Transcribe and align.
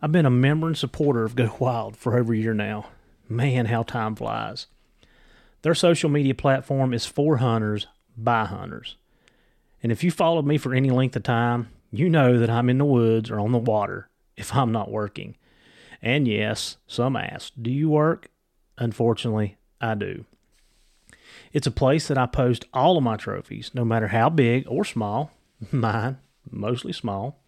I've 0.00 0.12
been 0.12 0.26
a 0.26 0.30
member 0.30 0.68
and 0.68 0.78
supporter 0.78 1.24
of 1.24 1.34
Go 1.34 1.56
Wild 1.58 1.96
for 1.96 2.16
over 2.16 2.32
a 2.32 2.36
year 2.36 2.54
now. 2.54 2.86
Man, 3.28 3.66
how 3.66 3.82
time 3.82 4.14
flies. 4.14 4.66
Their 5.62 5.74
social 5.74 6.08
media 6.08 6.34
platform 6.34 6.94
is 6.94 7.04
for 7.04 7.38
hunters 7.38 7.88
by 8.16 8.44
hunters. 8.44 8.96
And 9.82 9.90
if 9.90 10.04
you 10.04 10.10
followed 10.10 10.46
me 10.46 10.56
for 10.56 10.72
any 10.72 10.90
length 10.90 11.16
of 11.16 11.24
time, 11.24 11.70
you 11.90 12.08
know 12.08 12.38
that 12.38 12.50
I'm 12.50 12.70
in 12.70 12.78
the 12.78 12.84
woods 12.84 13.28
or 13.28 13.40
on 13.40 13.50
the 13.50 13.58
water 13.58 14.08
if 14.36 14.54
I'm 14.54 14.70
not 14.70 14.90
working. 14.90 15.36
And 16.00 16.28
yes, 16.28 16.76
some 16.86 17.16
ask, 17.16 17.52
do 17.60 17.70
you 17.70 17.90
work? 17.90 18.28
Unfortunately, 18.78 19.56
I 19.80 19.96
do. 19.96 20.26
It's 21.52 21.66
a 21.66 21.72
place 21.72 22.06
that 22.06 22.18
I 22.18 22.26
post 22.26 22.66
all 22.72 22.96
of 22.96 23.02
my 23.02 23.16
trophies, 23.16 23.72
no 23.74 23.84
matter 23.84 24.08
how 24.08 24.30
big 24.30 24.64
or 24.68 24.84
small, 24.84 25.32
mine, 25.72 26.18
mostly 26.48 26.92
small 26.92 27.40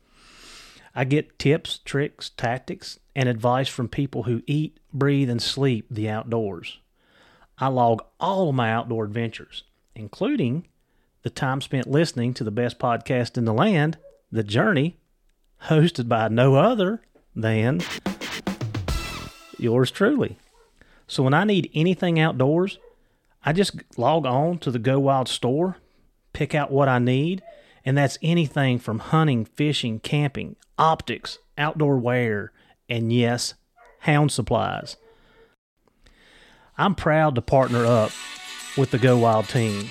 I 0.95 1.05
get 1.05 1.39
tips, 1.39 1.79
tricks, 1.79 2.31
tactics, 2.31 2.99
and 3.15 3.29
advice 3.29 3.69
from 3.69 3.89
people 3.89 4.25
who 4.25 4.43
eat, 4.47 4.79
breathe, 4.93 5.31
and 5.31 5.41
sleep 5.41 5.87
the 5.91 6.09
outdoors. 6.09 6.79
I 7.59 7.69
log 7.69 8.03
all 8.19 8.53
my 8.53 8.73
outdoor 8.73 9.05
adventures, 9.05 9.65
including 9.95 10.67
the 11.23 11.31
time 11.31 11.61
spent 11.61 11.87
listening 11.91 12.35
to 12.35 12.45
the 12.45 12.51
best 12.51 12.79
podcast 12.79 13.37
in 13.37 13.45
the 13.45 13.53
land, 13.53 13.99
The 14.33 14.43
Journey, 14.43 14.97
hosted 15.65 16.09
by 16.09 16.29
no 16.29 16.55
other 16.55 17.03
than 17.37 17.83
yours 19.59 19.91
truly. 19.91 20.39
So 21.07 21.23
when 21.23 21.35
I 21.35 21.45
need 21.45 21.71
anything 21.75 22.19
outdoors, 22.19 22.79
I 23.45 23.53
just 23.53 23.77
log 23.97 24.27
on 24.27 24.59
to 24.59 24.71
the 24.71 24.79
Go 24.79 24.99
Wild 24.99 25.29
store, 25.29 25.77
pick 26.33 26.55
out 26.55 26.71
what 26.71 26.89
I 26.89 26.99
need, 26.99 27.43
and 27.85 27.97
that's 27.97 28.19
anything 28.23 28.79
from 28.79 28.99
hunting, 28.99 29.45
fishing, 29.45 30.01
camping, 30.01 30.57
optics, 30.79 31.39
outdoor 31.57 31.99
wear, 31.99 32.53
and 32.89 33.13
yes, 33.13 33.55
hound 34.01 34.33
supplies. 34.33 34.97
I'm 36.77 36.95
proud 36.95 37.35
to 37.35 37.43
partner 37.43 37.85
up 37.85 38.11
with 38.77 38.91
the 38.91 38.99
Go 38.99 39.19
Wild 39.19 39.49
team. 39.49 39.89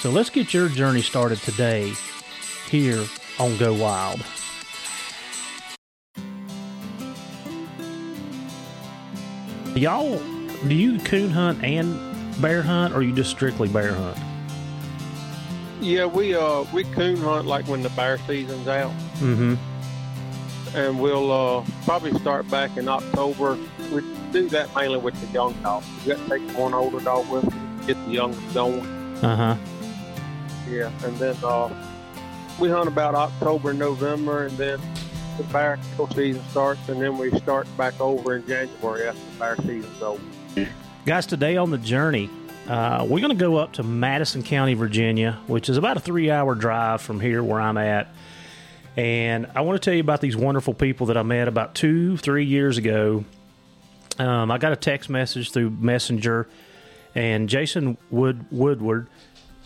So 0.00 0.10
let's 0.10 0.30
get 0.30 0.52
your 0.52 0.68
journey 0.68 1.02
started 1.02 1.38
today 1.38 1.92
here 2.68 3.04
on 3.38 3.56
Go 3.56 3.74
Wild. 3.74 4.22
Y'all, 9.74 10.18
do 10.66 10.74
you 10.74 10.98
coon 11.00 11.30
hunt 11.30 11.62
and 11.62 11.96
bear 12.42 12.62
hunt, 12.62 12.94
or 12.94 13.02
you 13.02 13.14
just 13.14 13.30
strictly 13.30 13.68
bear 13.68 13.94
hunt? 13.94 14.18
Yeah, 15.80 16.06
we 16.06 16.34
uh 16.34 16.64
we 16.72 16.84
coon 16.84 17.16
hunt 17.16 17.46
like 17.46 17.66
when 17.68 17.82
the 17.82 17.90
bear 17.90 18.18
season's 18.26 18.68
out. 18.68 18.92
Mm-hmm. 19.20 19.54
And 20.76 21.00
we'll 21.00 21.32
uh, 21.32 21.64
probably 21.84 22.12
start 22.18 22.48
back 22.50 22.76
in 22.76 22.88
October. 22.88 23.56
We 23.90 24.02
do 24.32 24.48
that 24.50 24.74
mainly 24.76 24.98
with 24.98 25.18
the 25.20 25.26
young 25.32 25.54
dogs. 25.62 25.86
We 26.04 26.12
got 26.12 26.28
to 26.28 26.38
take 26.38 26.58
one 26.58 26.74
older 26.74 27.00
dog 27.00 27.26
with 27.30 27.46
us, 27.46 27.86
get 27.86 27.94
the 28.04 28.10
young 28.12 28.36
going. 28.52 28.80
Uh 29.24 29.36
huh. 29.36 29.56
Yeah, 30.70 30.90
and 31.04 31.16
then 31.16 31.36
uh, 31.42 31.72
we 32.60 32.68
hunt 32.68 32.86
about 32.86 33.14
October, 33.14 33.72
November, 33.72 34.46
and 34.46 34.58
then 34.58 34.78
the 35.38 35.44
bear 35.44 35.78
kill 35.96 36.08
season 36.08 36.44
starts, 36.50 36.86
and 36.90 37.00
then 37.00 37.16
we 37.16 37.30
start 37.38 37.66
back 37.78 37.98
over 37.98 38.36
in 38.36 38.46
January 38.46 39.08
after 39.08 39.20
the 39.20 39.38
bear 39.38 39.56
season's 39.56 40.02
over. 40.02 40.22
Guys, 41.06 41.24
today 41.24 41.56
on 41.56 41.70
the 41.70 41.78
journey, 41.78 42.28
uh, 42.68 43.06
we're 43.08 43.20
going 43.20 43.30
to 43.30 43.34
go 43.34 43.56
up 43.56 43.72
to 43.74 43.82
Madison 43.82 44.42
County, 44.42 44.74
Virginia, 44.74 45.38
which 45.46 45.70
is 45.70 45.78
about 45.78 45.96
a 45.96 46.00
three 46.00 46.30
hour 46.30 46.54
drive 46.54 47.00
from 47.00 47.18
here 47.18 47.42
where 47.42 47.60
I'm 47.60 47.78
at. 47.78 48.08
And 48.94 49.46
I 49.54 49.62
want 49.62 49.80
to 49.80 49.84
tell 49.84 49.94
you 49.94 50.00
about 50.00 50.20
these 50.20 50.36
wonderful 50.36 50.74
people 50.74 51.06
that 51.06 51.16
I 51.16 51.22
met 51.22 51.48
about 51.48 51.74
two, 51.74 52.18
three 52.18 52.44
years 52.44 52.76
ago. 52.76 53.24
Um, 54.18 54.50
I 54.50 54.58
got 54.58 54.72
a 54.72 54.76
text 54.76 55.08
message 55.08 55.52
through 55.52 55.70
Messenger, 55.70 56.48
and 57.14 57.48
Jason 57.48 57.96
Wood 58.10 58.44
Woodward 58.50 59.06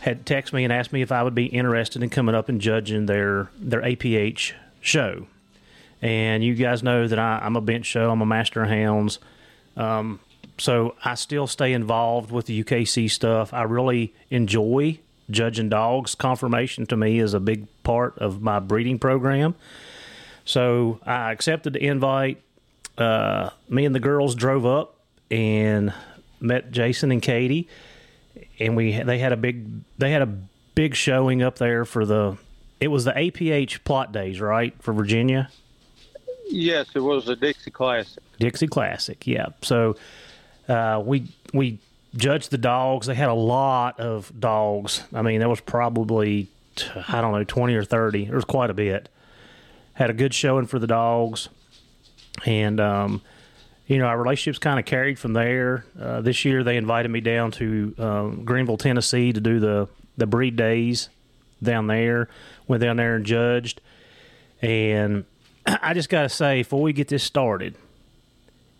had 0.00 0.24
texted 0.26 0.52
me 0.52 0.64
and 0.64 0.72
asked 0.72 0.92
me 0.92 1.00
if 1.00 1.10
I 1.10 1.22
would 1.22 1.34
be 1.34 1.46
interested 1.46 2.02
in 2.02 2.10
coming 2.10 2.34
up 2.34 2.48
and 2.48 2.60
judging 2.60 3.06
their 3.06 3.50
their 3.58 3.80
APH 3.80 4.52
show. 4.80 5.26
And 6.02 6.44
you 6.44 6.54
guys 6.54 6.82
know 6.82 7.08
that 7.08 7.18
I, 7.18 7.40
I'm 7.42 7.56
a 7.56 7.60
bench 7.60 7.86
show. 7.86 8.10
I'm 8.10 8.20
a 8.20 8.26
master 8.26 8.62
of 8.62 8.68
hounds. 8.68 9.18
Um, 9.76 10.20
so 10.62 10.94
I 11.04 11.16
still 11.16 11.48
stay 11.48 11.72
involved 11.72 12.30
with 12.30 12.46
the 12.46 12.62
UKC 12.62 13.10
stuff. 13.10 13.52
I 13.52 13.62
really 13.64 14.14
enjoy 14.30 15.00
judging 15.28 15.68
dogs. 15.68 16.14
Conformation 16.14 16.86
to 16.86 16.96
me 16.96 17.18
is 17.18 17.34
a 17.34 17.40
big 17.40 17.66
part 17.82 18.16
of 18.18 18.40
my 18.40 18.60
breeding 18.60 19.00
program. 19.00 19.56
So 20.44 21.00
I 21.04 21.32
accepted 21.32 21.72
the 21.72 21.84
invite. 21.84 22.40
Uh, 22.96 23.50
me 23.68 23.84
and 23.84 23.92
the 23.92 23.98
girls 23.98 24.36
drove 24.36 24.64
up 24.64 25.00
and 25.32 25.92
met 26.38 26.70
Jason 26.70 27.10
and 27.10 27.20
Katie, 27.20 27.66
and 28.60 28.76
we 28.76 29.02
they 29.02 29.18
had 29.18 29.32
a 29.32 29.36
big 29.36 29.66
they 29.98 30.12
had 30.12 30.22
a 30.22 30.38
big 30.76 30.94
showing 30.94 31.42
up 31.42 31.58
there 31.58 31.84
for 31.84 32.06
the 32.06 32.36
it 32.78 32.86
was 32.86 33.04
the 33.04 33.12
APH 33.12 33.80
Plott 33.80 34.12
days 34.12 34.40
right 34.40 34.80
for 34.80 34.92
Virginia. 34.92 35.50
Yes, 36.48 36.86
it 36.94 37.00
was 37.00 37.28
a 37.28 37.34
Dixie 37.34 37.72
Classic. 37.72 38.22
Dixie 38.38 38.68
Classic, 38.68 39.26
yeah. 39.26 39.46
So 39.62 39.96
uh, 40.68 41.02
we 41.04 41.28
we 41.52 41.78
judged 42.16 42.50
the 42.50 42.58
dogs. 42.58 43.06
They 43.06 43.14
had 43.14 43.28
a 43.28 43.34
lot 43.34 44.00
of 44.00 44.32
dogs. 44.38 45.02
I 45.12 45.22
mean, 45.22 45.40
there 45.40 45.48
was 45.48 45.60
probably 45.60 46.48
I 47.08 47.20
don't 47.20 47.32
know 47.32 47.44
twenty 47.44 47.74
or 47.74 47.84
thirty. 47.84 48.26
There 48.26 48.36
was 48.36 48.44
quite 48.44 48.70
a 48.70 48.74
bit. 48.74 49.08
Had 49.94 50.10
a 50.10 50.14
good 50.14 50.32
showing 50.32 50.66
for 50.66 50.78
the 50.78 50.86
dogs, 50.86 51.48
and 52.46 52.80
um, 52.80 53.22
you 53.86 53.98
know 53.98 54.06
our 54.06 54.18
relationships 54.18 54.58
kind 54.58 54.78
of 54.78 54.84
carried 54.84 55.18
from 55.18 55.32
there. 55.32 55.84
Uh, 56.00 56.20
this 56.20 56.44
year 56.44 56.62
they 56.64 56.76
invited 56.76 57.10
me 57.10 57.20
down 57.20 57.50
to 57.52 57.94
um, 57.98 58.44
Greeneville, 58.44 58.78
Tennessee, 58.78 59.32
to 59.32 59.40
do 59.40 59.60
the 59.60 59.88
the 60.16 60.26
breed 60.26 60.56
days 60.56 61.08
down 61.62 61.86
there. 61.86 62.28
Went 62.68 62.82
down 62.82 62.96
there 62.96 63.16
and 63.16 63.26
judged, 63.26 63.80
and 64.60 65.24
I 65.66 65.92
just 65.94 66.08
got 66.08 66.22
to 66.22 66.28
say 66.28 66.60
before 66.60 66.80
we 66.80 66.92
get 66.92 67.08
this 67.08 67.22
started 67.22 67.76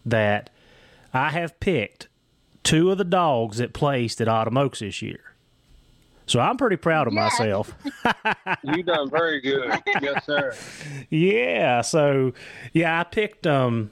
that 0.07 0.51
I 1.15 1.31
have 1.31 1.59
picked 1.61 2.09
two 2.63 2.91
of 2.91 2.99
the 2.99 3.05
dogs 3.05 3.59
that 3.59 3.73
placed 3.73 4.21
at 4.21 4.29
Autumn 4.29 4.57
Oaks 4.57 4.81
this 4.81 5.03
year. 5.03 5.21
So 6.27 6.39
I'm 6.41 6.57
pretty 6.57 6.77
proud 6.77 7.09
of 7.09 7.13
Yes. 7.15 7.39
myself. 7.39 7.75
You 8.63 8.83
done 8.85 9.11
very 9.11 9.41
good. 9.41 9.83
yes, 10.01 10.25
sir. 10.25 10.55
yeah. 11.11 11.81
So 11.83 12.33
yeah, 12.73 13.01
I 13.01 13.05
picked 13.05 13.47
um 13.47 13.91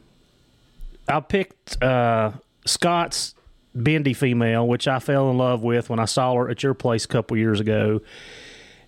I 1.09 1.21
picked 1.21 1.83
uh 1.83 2.33
Scott's 2.67 3.35
bendy 3.75 4.15
female, 4.15 4.67
which 4.69 4.87
I 4.89 4.99
fell 5.01 5.31
in 5.31 5.39
love 5.39 5.63
with 5.63 5.91
when 5.91 5.99
I 5.99 6.05
saw 6.05 6.35
her 6.37 6.49
at 6.49 6.63
your 6.63 6.75
place 6.75 7.05
a 7.05 7.09
couple 7.09 7.37
years 7.37 7.59
ago. 7.61 8.01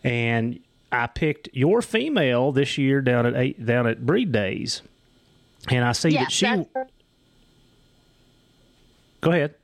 And 0.05 0.61
I 0.91 1.07
picked 1.09 1.49
your 1.53 1.83
female 1.83 2.53
this 2.53 2.79
year 2.79 3.01
down 3.01 3.27
at 3.27 3.35
eight, 3.35 3.65
down 3.67 3.87
at 3.87 4.05
Breed 4.07 4.31
Days. 4.33 4.83
And 5.69 5.85
I 5.85 5.93
see 5.93 6.11
Yeah, 6.11 6.23
that 6.25 6.33
she 6.33 6.47
that's- 6.47 6.67
Go 9.23 9.31
ahead. 9.31 9.55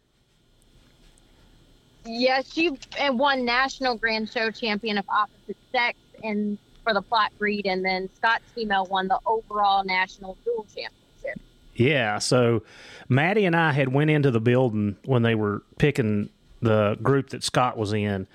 Yeah, 2.07 2.41
she 2.43 2.71
and 2.99 3.19
won 3.19 3.45
national 3.45 3.97
grand 3.97 4.31
show 4.31 4.51
champion 4.51 4.97
of 4.97 5.05
opposite 5.11 5.57
sex 5.71 5.99
and 6.25 6.57
for 6.83 6.95
the 6.95 7.03
Plott 7.03 7.29
breed, 7.39 7.67
and 7.67 7.85
then 7.85 8.09
Scott's 8.17 8.45
female 8.55 8.87
won 8.87 9.09
the 9.09 9.19
overall 9.27 9.85
national 9.85 10.39
dual 10.45 10.65
championship. 10.65 11.43
Yeah, 11.75 12.19
so 12.19 12.63
Maddie 13.09 13.45
and 13.45 13.55
I 13.55 13.73
had 13.73 13.93
went 13.93 14.11
into 14.11 14.31
the 14.31 14.41
building 14.41 14.97
when 15.05 15.23
they 15.23 15.35
were 15.35 15.63
picking 15.77 16.31
the 16.63 16.97
group 17.03 17.31
that 17.31 17.45
Scott 17.45 17.77
was 17.77 17.93
in, 17.93 18.27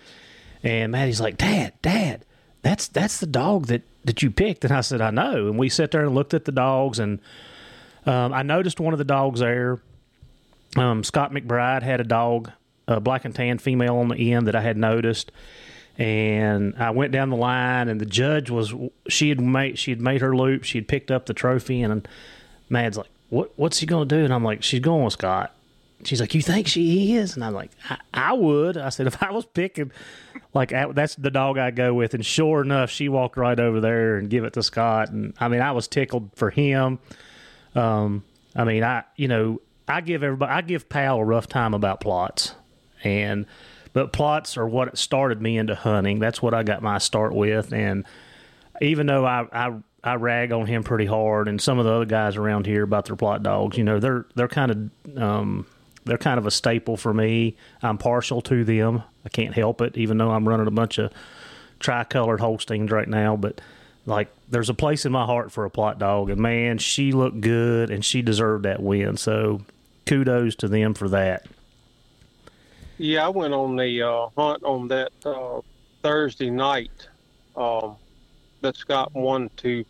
and 0.62 0.92
Maddie's 0.92 1.20
like, 1.20 1.38
"Dad, 1.38 1.74
Dad, 1.82 2.26
that's 2.62 2.88
that's 2.88 3.20
the 3.20 3.26
dog 3.26 3.68
that 3.68 3.82
that 4.06 4.22
you 4.22 4.30
picked." 4.30 4.66
And 4.66 4.74
I 4.74 4.82
said, 4.82 5.02
"I 5.02 5.10
know." 5.10 5.48
And 5.48 5.58
we 5.58 5.68
sat 5.68 5.92
there 5.92 6.06
and 6.06 6.14
looked 6.14 6.34
at 6.34 6.46
the 6.46 6.52
dogs, 6.52 7.00
and 7.00 7.20
um, 8.06 8.34
I 8.34 8.44
noticed 8.44 8.80
one 8.80 8.94
of 8.94 9.00
the 9.00 9.06
dogs 9.06 9.40
there. 9.40 9.82
Um, 10.76 11.04
Scott 11.04 11.32
McBride 11.32 11.84
had 11.84 12.02
a 12.02 12.04
dog, 12.04 12.52
a 12.88 13.00
black 13.00 13.26
and 13.26 13.36
tan 13.36 13.58
female 13.58 13.98
on 13.98 14.10
the 14.10 14.34
end 14.34 14.48
that 14.48 14.56
I 14.56 14.62
had 14.62 14.78
noticed 14.78 15.32
and 15.98 16.76
I 16.78 16.90
went 16.90 17.12
down 17.12 17.30
the 17.30 17.36
line, 17.36 17.88
and 17.88 18.02
the 18.02 18.06
judge 18.06 18.50
was 18.50 18.74
she 19.08 19.30
had 19.30 19.40
made 19.40 19.78
she 19.78 19.92
had 19.92 20.02
made 20.02 20.22
her 20.22 20.36
loop, 20.36 20.64
she 20.64 20.80
had 20.80 20.88
picked 20.88 21.12
up 21.12 21.28
the 21.28 21.34
trophy, 21.34 21.82
and 21.82 22.08
Mad's 22.70 22.98
like, 22.98 23.10
"What 23.30 23.52
what's 23.58 23.80
he 23.80 23.86
going 23.86 24.08
to 24.08 24.16
do?" 24.16 24.24
And 24.24 24.34
I'm 24.34 24.44
like, 24.44 24.64
"She's 24.64 24.80
going 24.80 25.04
with 25.04 25.14
Scott." 25.14 25.54
She's 26.04 26.20
like, 26.20 26.34
"You 26.34 26.42
think 26.42 26.68
she 26.68 27.16
is?" 27.16 27.36
And 27.36 27.44
I'm 27.44 27.54
like, 27.54 27.72
"I, 27.90 27.98
I 28.14 28.34
would." 28.34 28.76
I 28.76 28.90
said, 28.90 29.06
"If 29.06 29.22
I 29.22 29.32
was 29.32 29.46
picking, 29.46 29.92
like 30.54 30.70
that's 30.70 31.16
the 31.16 31.30
dog 31.30 31.60
I 31.60 31.70
go 31.70 31.94
with." 31.94 32.16
And 32.16 32.26
sure 32.26 32.64
enough, 32.64 32.90
she 32.90 33.08
walked 33.08 33.38
right 33.38 33.60
over 33.60 33.80
there 33.80 34.18
and 34.18 34.32
give 34.32 34.46
it 34.46 34.54
to 34.54 34.64
Scott. 34.64 35.10
And 35.10 35.36
I 35.40 35.48
mean, 35.48 35.62
I 35.62 35.74
was 35.74 35.88
tickled 35.88 36.32
for 36.34 36.50
him. 36.50 36.98
Um, 37.76 38.24
I 38.56 38.64
mean, 38.64 38.84
I 38.84 39.04
you 39.16 39.28
know 39.28 39.62
I 39.88 40.02
give 40.02 40.24
everybody 40.24 40.52
I 40.52 40.62
give 40.62 40.90
Pal 40.90 41.18
a 41.18 41.26
rough 41.26 41.48
time 41.48 41.74
about 41.74 42.02
Plotts, 42.02 42.54
and 43.04 43.46
but 43.94 44.14
Plotts 44.14 44.58
are 44.58 44.68
what 44.68 44.98
started 44.98 45.42
me 45.42 45.58
into 45.58 45.76
hunting. 45.76 46.20
That's 46.20 46.42
what 46.42 46.54
I 46.54 46.64
got 46.64 46.82
my 46.82 46.98
start 46.98 47.34
with. 47.34 47.74
And 47.74 48.06
even 48.82 49.06
though 49.08 49.26
I, 49.26 49.48
I 49.52 49.74
I 50.04 50.16
rag 50.16 50.52
on 50.52 50.66
him 50.66 50.84
pretty 50.84 51.06
hard, 51.06 51.48
and 51.48 51.62
some 51.62 51.80
of 51.80 51.86
the 51.86 51.92
other 51.92 52.06
guys 52.06 52.36
around 52.36 52.66
here 52.66 52.84
about 52.84 53.06
their 53.06 53.16
Plott 53.16 53.42
dogs. 53.42 53.78
You 53.78 53.86
know, 53.86 54.00
they're 54.00 54.26
they're 54.36 54.50
kind 54.50 54.72
of 54.72 55.18
um, 55.18 55.66
they're 56.04 56.18
kind 56.18 56.38
of 56.38 56.46
a 56.46 56.52
staple 56.52 56.98
for 56.98 57.14
me. 57.14 57.56
I'm 57.82 57.98
partial 57.98 58.42
to 58.44 58.66
them. 58.66 59.04
I 59.26 59.30
can't 59.30 59.54
help 59.54 59.80
it, 59.82 59.98
even 59.98 60.18
though 60.18 60.32
I'm 60.32 60.48
running 60.48 60.68
a 60.68 60.72
bunch 60.72 60.98
of 60.98 61.14
tricolored 61.80 62.42
Holsteins 62.42 62.92
right 62.92 63.08
now. 63.08 63.38
But 63.38 63.62
like, 64.06 64.28
there's 64.50 64.70
a 64.70 64.74
place 64.74 65.06
in 65.06 65.14
my 65.14 65.26
heart 65.26 65.54
for 65.54 65.64
a 65.64 65.70
Plott 65.70 66.00
dog, 66.00 66.30
and 66.30 66.42
man, 66.42 66.78
she 66.80 67.14
looked 67.14 67.40
good, 67.40 67.90
and 67.90 68.04
she 68.04 68.22
deserved 68.22 68.66
that 68.66 68.82
win. 68.82 69.16
So, 69.16 69.62
kudos 70.06 70.56
to 70.58 70.68
them 70.68 70.94
for 70.94 71.10
that. 71.10 71.46
Yeah, 72.98 73.26
I 73.26 73.30
went 73.30 73.54
on 73.54 73.76
the 73.76 74.02
uh, 74.02 74.28
hunt 74.38 74.64
on 74.64 74.88
that 74.90 75.12
uh, 75.26 75.62
Thursday 76.02 76.50
night 76.50 77.08
um, 77.56 77.96
that 78.62 78.76
Scott 78.76 79.14
won 79.14 79.50
to 79.58 79.84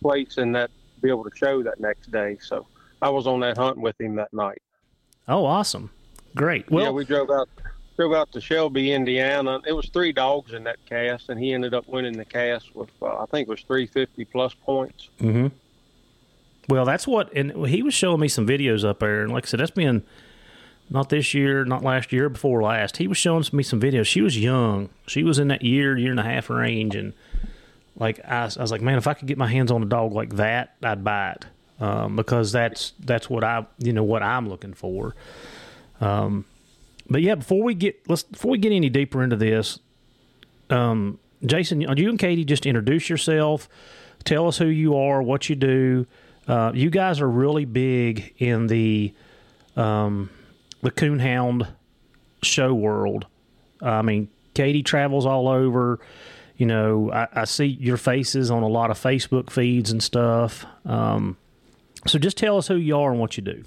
place 0.00 0.38
in 0.38 0.52
that 0.52 0.70
be 1.02 1.08
able 1.08 1.24
to 1.24 1.36
show 1.36 1.62
that 1.62 1.80
next 1.80 2.10
day. 2.10 2.38
So 2.40 2.66
I 3.02 3.10
was 3.10 3.26
on 3.26 3.40
that 3.40 3.56
hunt 3.56 3.78
with 3.78 4.00
him 4.00 4.16
that 4.16 4.32
night. 4.32 4.62
Oh, 5.28 5.44
awesome! 5.44 5.90
Great. 6.34 6.70
Well, 6.70 6.84
yeah, 6.84 6.90
we 6.90 7.04
drove 7.04 7.30
out 7.30 7.48
drove 7.96 8.14
out 8.14 8.32
to 8.32 8.40
Shelby, 8.40 8.92
Indiana. 8.92 9.60
It 9.66 9.72
was 9.72 9.88
three 9.90 10.12
dogs 10.12 10.52
in 10.52 10.64
that 10.64 10.78
cast, 10.86 11.28
and 11.28 11.38
he 11.38 11.52
ended 11.52 11.74
up 11.74 11.86
winning 11.88 12.16
the 12.16 12.24
cast 12.24 12.74
with 12.74 12.90
uh, 13.02 13.18
I 13.18 13.26
think 13.26 13.48
it 13.48 13.50
was 13.50 13.60
three 13.62 13.86
fifty 13.86 14.24
plus 14.24 14.54
points. 14.54 15.10
Mm-hmm. 15.20 15.48
Well, 16.68 16.84
that's 16.84 17.06
what, 17.06 17.32
and 17.34 17.66
he 17.66 17.82
was 17.82 17.94
showing 17.94 18.20
me 18.20 18.28
some 18.28 18.46
videos 18.46 18.84
up 18.84 19.00
there, 19.00 19.22
and 19.22 19.32
like 19.32 19.46
I 19.46 19.48
said, 19.48 19.60
that's 19.60 19.70
been 19.70 20.02
not 20.90 21.08
this 21.08 21.34
year, 21.34 21.64
not 21.64 21.82
last 21.82 22.12
year, 22.12 22.28
before 22.28 22.62
last. 22.62 22.98
He 22.98 23.06
was 23.06 23.18
showing 23.18 23.44
me 23.52 23.62
some 23.62 23.80
videos. 23.80 24.06
She 24.06 24.20
was 24.20 24.38
young. 24.38 24.88
She 25.06 25.22
was 25.22 25.38
in 25.38 25.48
that 25.48 25.62
year, 25.62 25.96
year 25.96 26.10
and 26.10 26.20
a 26.20 26.24
half 26.24 26.50
range, 26.50 26.94
and 26.94 27.12
like 27.96 28.20
I, 28.24 28.44
I 28.44 28.60
was 28.60 28.70
like, 28.70 28.82
man, 28.82 28.98
if 28.98 29.06
I 29.06 29.14
could 29.14 29.26
get 29.28 29.38
my 29.38 29.48
hands 29.48 29.70
on 29.70 29.82
a 29.82 29.86
dog 29.86 30.12
like 30.12 30.36
that, 30.36 30.74
I'd 30.82 31.02
buy 31.04 31.32
it 31.32 31.46
um, 31.80 32.16
because 32.16 32.52
that's 32.52 32.92
that's 33.00 33.28
what 33.28 33.44
I 33.44 33.66
you 33.78 33.92
know 33.92 34.04
what 34.04 34.22
I'm 34.22 34.48
looking 34.48 34.74
for. 34.74 35.14
Um, 36.00 36.44
but 37.08 37.22
yeah, 37.22 37.36
before 37.36 37.62
we 37.62 37.74
get 37.74 38.08
let's 38.08 38.22
before 38.22 38.52
we 38.52 38.58
get 38.58 38.72
any 38.72 38.88
deeper 38.88 39.22
into 39.22 39.36
this, 39.36 39.78
um, 40.70 41.18
Jason, 41.44 41.80
you 41.80 42.08
and 42.08 42.18
Katie 42.18 42.44
just 42.44 42.66
introduce 42.66 43.08
yourself. 43.08 43.68
Tell 44.24 44.48
us 44.48 44.58
who 44.58 44.66
you 44.66 44.96
are, 44.96 45.22
what 45.22 45.48
you 45.48 45.54
do. 45.54 46.06
Uh, 46.48 46.72
you 46.74 46.88
guys 46.88 47.20
are 47.20 47.28
really 47.28 47.66
big 47.66 48.34
in 48.38 48.66
the 48.66 49.12
um, 49.76 50.30
the 50.82 50.90
coonhound 50.90 51.68
show 52.42 52.74
world. 52.74 53.26
I 53.82 54.02
mean, 54.02 54.28
Katie 54.54 54.82
travels 54.82 55.26
all 55.26 55.46
over. 55.46 56.00
You 56.56 56.66
know, 56.66 57.12
I, 57.12 57.28
I, 57.32 57.44
see 57.44 57.66
your 57.66 57.96
faces 57.96 58.50
on 58.50 58.64
a 58.64 58.68
lot 58.68 58.90
of 58.90 58.98
Facebook 58.98 59.50
feeds 59.50 59.92
and 59.92 60.02
stuff. 60.02 60.66
Um, 60.84 61.36
so 62.06 62.18
just 62.18 62.36
tell 62.36 62.58
us 62.58 62.66
who 62.66 62.74
you 62.74 62.98
are 62.98 63.12
and 63.12 63.20
what 63.20 63.36
you 63.36 63.44
do. 63.44 63.62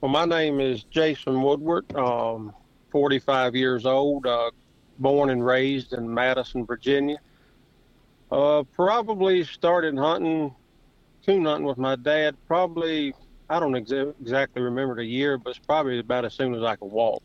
Well, 0.00 0.10
my 0.10 0.24
name 0.24 0.58
is 0.58 0.82
Jason 0.82 1.40
Woodward. 1.42 1.94
Um, 1.94 2.52
45 2.90 3.54
years 3.54 3.86
old, 3.86 4.26
uh, 4.26 4.50
born 4.98 5.30
and 5.30 5.46
raised 5.46 5.92
in 5.92 6.12
Madison, 6.12 6.66
Virginia. 6.66 7.18
Uh, 8.32 8.64
probably 8.72 9.44
started 9.44 9.96
hunting, 9.96 10.52
coon 11.26 11.44
hunting 11.44 11.66
with 11.66 11.78
my 11.78 11.96
dad 11.96 12.36
probably 12.46 13.14
I 13.48 13.60
don't 13.60 13.72
exa- 13.72 14.14
exactly 14.20 14.62
remember 14.62 14.96
the 14.96 15.04
year, 15.04 15.38
but 15.38 15.50
it's 15.50 15.58
probably 15.60 15.98
about 15.98 16.24
as 16.24 16.34
soon 16.34 16.54
as 16.54 16.62
I 16.62 16.76
could 16.76 16.90
walk. 16.90 17.22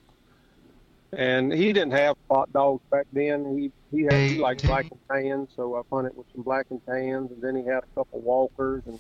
And 1.14 1.54
he 1.54 1.72
didn't 1.74 1.94
have 1.94 2.16
Plott 2.30 2.52
dogs 2.52 2.84
back 2.92 3.08
then. 3.14 3.58
He 3.58 3.72
he 3.96 4.04
had 4.04 4.24
he 4.28 4.38
liked 4.38 4.66
black 4.66 4.88
and 4.92 5.00
tans, 5.12 5.54
so 5.56 5.76
I 5.76 5.82
hunted 5.92 6.16
with 6.16 6.28
some 6.36 6.44
black 6.44 6.68
and 6.70 6.82
tans, 6.90 7.32
and 7.32 7.42
then 7.42 7.56
he 7.56 7.66
had 7.66 7.80
a 7.84 8.00
couple 8.00 8.22
walkers, 8.22 8.84
and 8.86 9.00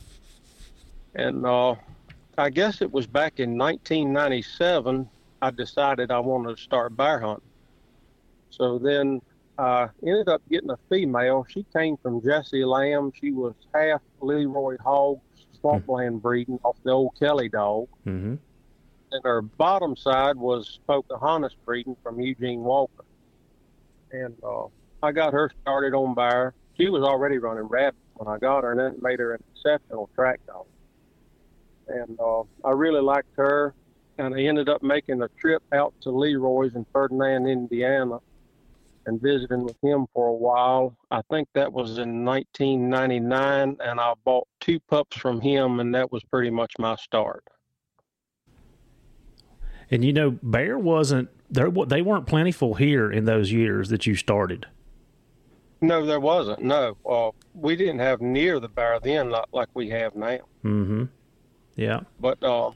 and 1.16 1.46
uh, 1.46 1.76
I 2.38 2.50
guess 2.50 2.82
it 2.82 2.92
was 2.92 3.08
back 3.08 3.40
in 3.40 3.58
1997 3.58 5.10
I 5.42 5.52
decided 5.52 6.12
I 6.12 6.20
wanted 6.20 6.56
to 6.58 6.62
start 6.64 6.96
bear 6.96 7.20
hunting. 7.20 7.52
So 8.50 8.80
then 8.80 9.22
I 9.59 9.89
ended 10.06 10.30
up 10.30 10.42
getting 10.50 10.69
a 10.69 10.77
female. 10.89 11.45
She 11.50 11.65
came 11.75 11.98
from 11.98 12.21
Jesse 12.21 12.63
Lamb. 12.63 13.12
She 13.19 13.31
was 13.31 13.54
half 13.74 14.01
Leroy 14.21 14.77
hog, 14.83 15.19
swampland 15.59 16.21
breeding 16.21 16.59
off 16.63 16.77
the 16.83 16.92
old 16.92 17.18
Kelly 17.19 17.50
dog. 17.50 17.88
Mm-hmm. 18.06 18.36
And 19.12 19.24
her 19.24 19.42
bottom 19.42 19.95
side 19.95 20.36
was 20.36 20.80
Pocahontas 20.86 21.56
breeding 21.65 21.95
from 22.04 22.19
Eugene 22.19 22.62
Walker. 22.62 23.06
And 24.12 24.36
uh, 24.44 24.65
I 25.01 25.12
got 25.12 25.33
her 25.33 25.51
started 25.62 25.94
on 25.94 26.13
bear. 26.13 26.54
She 26.77 26.89
was 26.89 27.04
already 27.04 27.38
running 27.38 27.63
rabbits 27.63 28.04
when 28.13 28.27
I 28.27 28.38
got 28.38 28.63
her, 28.63 28.71
and 28.71 28.80
that 28.80 29.01
made 29.01 29.19
her 29.19 29.33
an 29.33 29.44
exceptional 29.56 30.09
track 30.14 30.40
dog. 30.45 30.66
And 31.87 32.19
uh, 32.19 32.44
I 32.64 32.71
really 32.71 33.02
liked 33.02 33.35
her, 33.37 33.73
and 34.18 34.35
I 34.35 34.42
ended 34.42 34.69
up 34.69 34.83
making 34.83 35.21
a 35.21 35.30
trip 35.40 35.64
out 35.71 35.94
to 36.02 36.11
Leroy's 36.11 36.76
in 36.76 36.85
Ferdinand, 36.92 37.47
Indiana, 37.47 38.19
and 39.07 39.21
visiting 39.21 39.64
with 39.64 39.78
him 39.81 40.06
for 40.14 40.28
a 40.28 40.33
while. 40.33 40.95
I 41.09 41.21
think 41.31 41.47
that 41.54 41.71
was 41.71 41.97
in 41.97 42.23
1999, 42.23 43.78
and 43.80 43.99
I 43.99 44.14
bought 44.23 44.47
two 44.59 44.80
pups 44.81 45.18
from 45.18 45.42
him, 45.42 45.80
and 45.80 45.95
that 45.95 46.11
was 46.11 46.23
pretty 46.26 46.52
much 46.52 46.73
my 46.78 46.95
start. 46.97 47.44
And 49.90 50.04
you 50.04 50.14
know, 50.14 50.31
bear 50.44 50.78
wasn't 50.78 51.30
there. 51.49 51.71
They 51.71 52.02
weren't 52.02 52.28
plentiful 52.28 52.76
here 52.76 53.09
in 53.09 53.26
those 53.26 53.52
years 53.52 53.90
that 53.90 54.06
you 54.06 54.16
started. 54.16 54.68
No, 55.80 56.06
there 56.06 56.19
wasn't. 56.19 56.61
No, 56.61 56.97
uh, 57.09 57.31
we 57.54 57.76
didn't 57.76 57.99
have 57.99 58.19
near 58.19 58.59
the 58.59 58.68
bear 58.68 58.99
then, 58.99 59.30
like, 59.30 59.45
like 59.54 59.69
we 59.73 59.90
have 59.90 60.16
now. 60.16 60.40
Mm-hmm. 60.66 61.06
Yeah. 61.76 62.02
But 62.19 62.44
uh, 62.44 62.71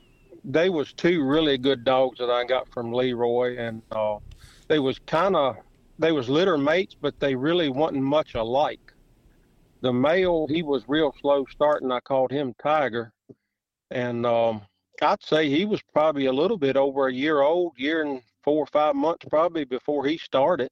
they 0.46 0.70
was 0.70 0.94
two 0.94 1.24
really 1.24 1.58
good 1.58 1.84
dogs 1.84 2.20
that 2.20 2.30
I 2.30 2.46
got 2.46 2.70
from 2.70 2.94
Leroy, 2.94 3.58
and 3.58 3.82
uh, 3.92 4.18
they 4.68 4.80
was 4.80 5.00
kind 5.00 5.36
of 5.36 5.58
they 6.02 6.12
was 6.12 6.30
litter 6.30 6.58
mates, 6.58 6.96
but 7.00 7.20
they 7.20 7.36
really 7.36 7.70
wasn't 7.70 8.04
much 8.04 8.36
alike. 8.36 8.94
The 9.82 9.94
male, 9.94 10.48
he 10.48 10.64
was 10.64 10.84
real 10.88 11.14
slow 11.22 11.46
starting. 11.50 11.92
I 11.92 12.00
called 12.00 12.32
him 12.32 12.54
Tiger, 12.62 13.14
and 13.90 14.26
um, 14.26 14.62
I'd 15.02 15.24
say 15.24 15.50
he 15.50 15.66
was 15.66 15.82
probably 15.94 16.26
a 16.26 16.34
little 16.34 16.58
bit 16.58 16.76
over 16.76 17.08
a 17.08 17.14
year 17.14 17.42
old, 17.42 17.74
year 17.78 18.04
and 18.04 18.22
four 18.44 18.64
or 18.64 18.68
five 18.68 18.96
months 18.96 19.26
probably 19.30 19.64
before 19.64 20.06
he 20.06 20.18
started. 20.18 20.70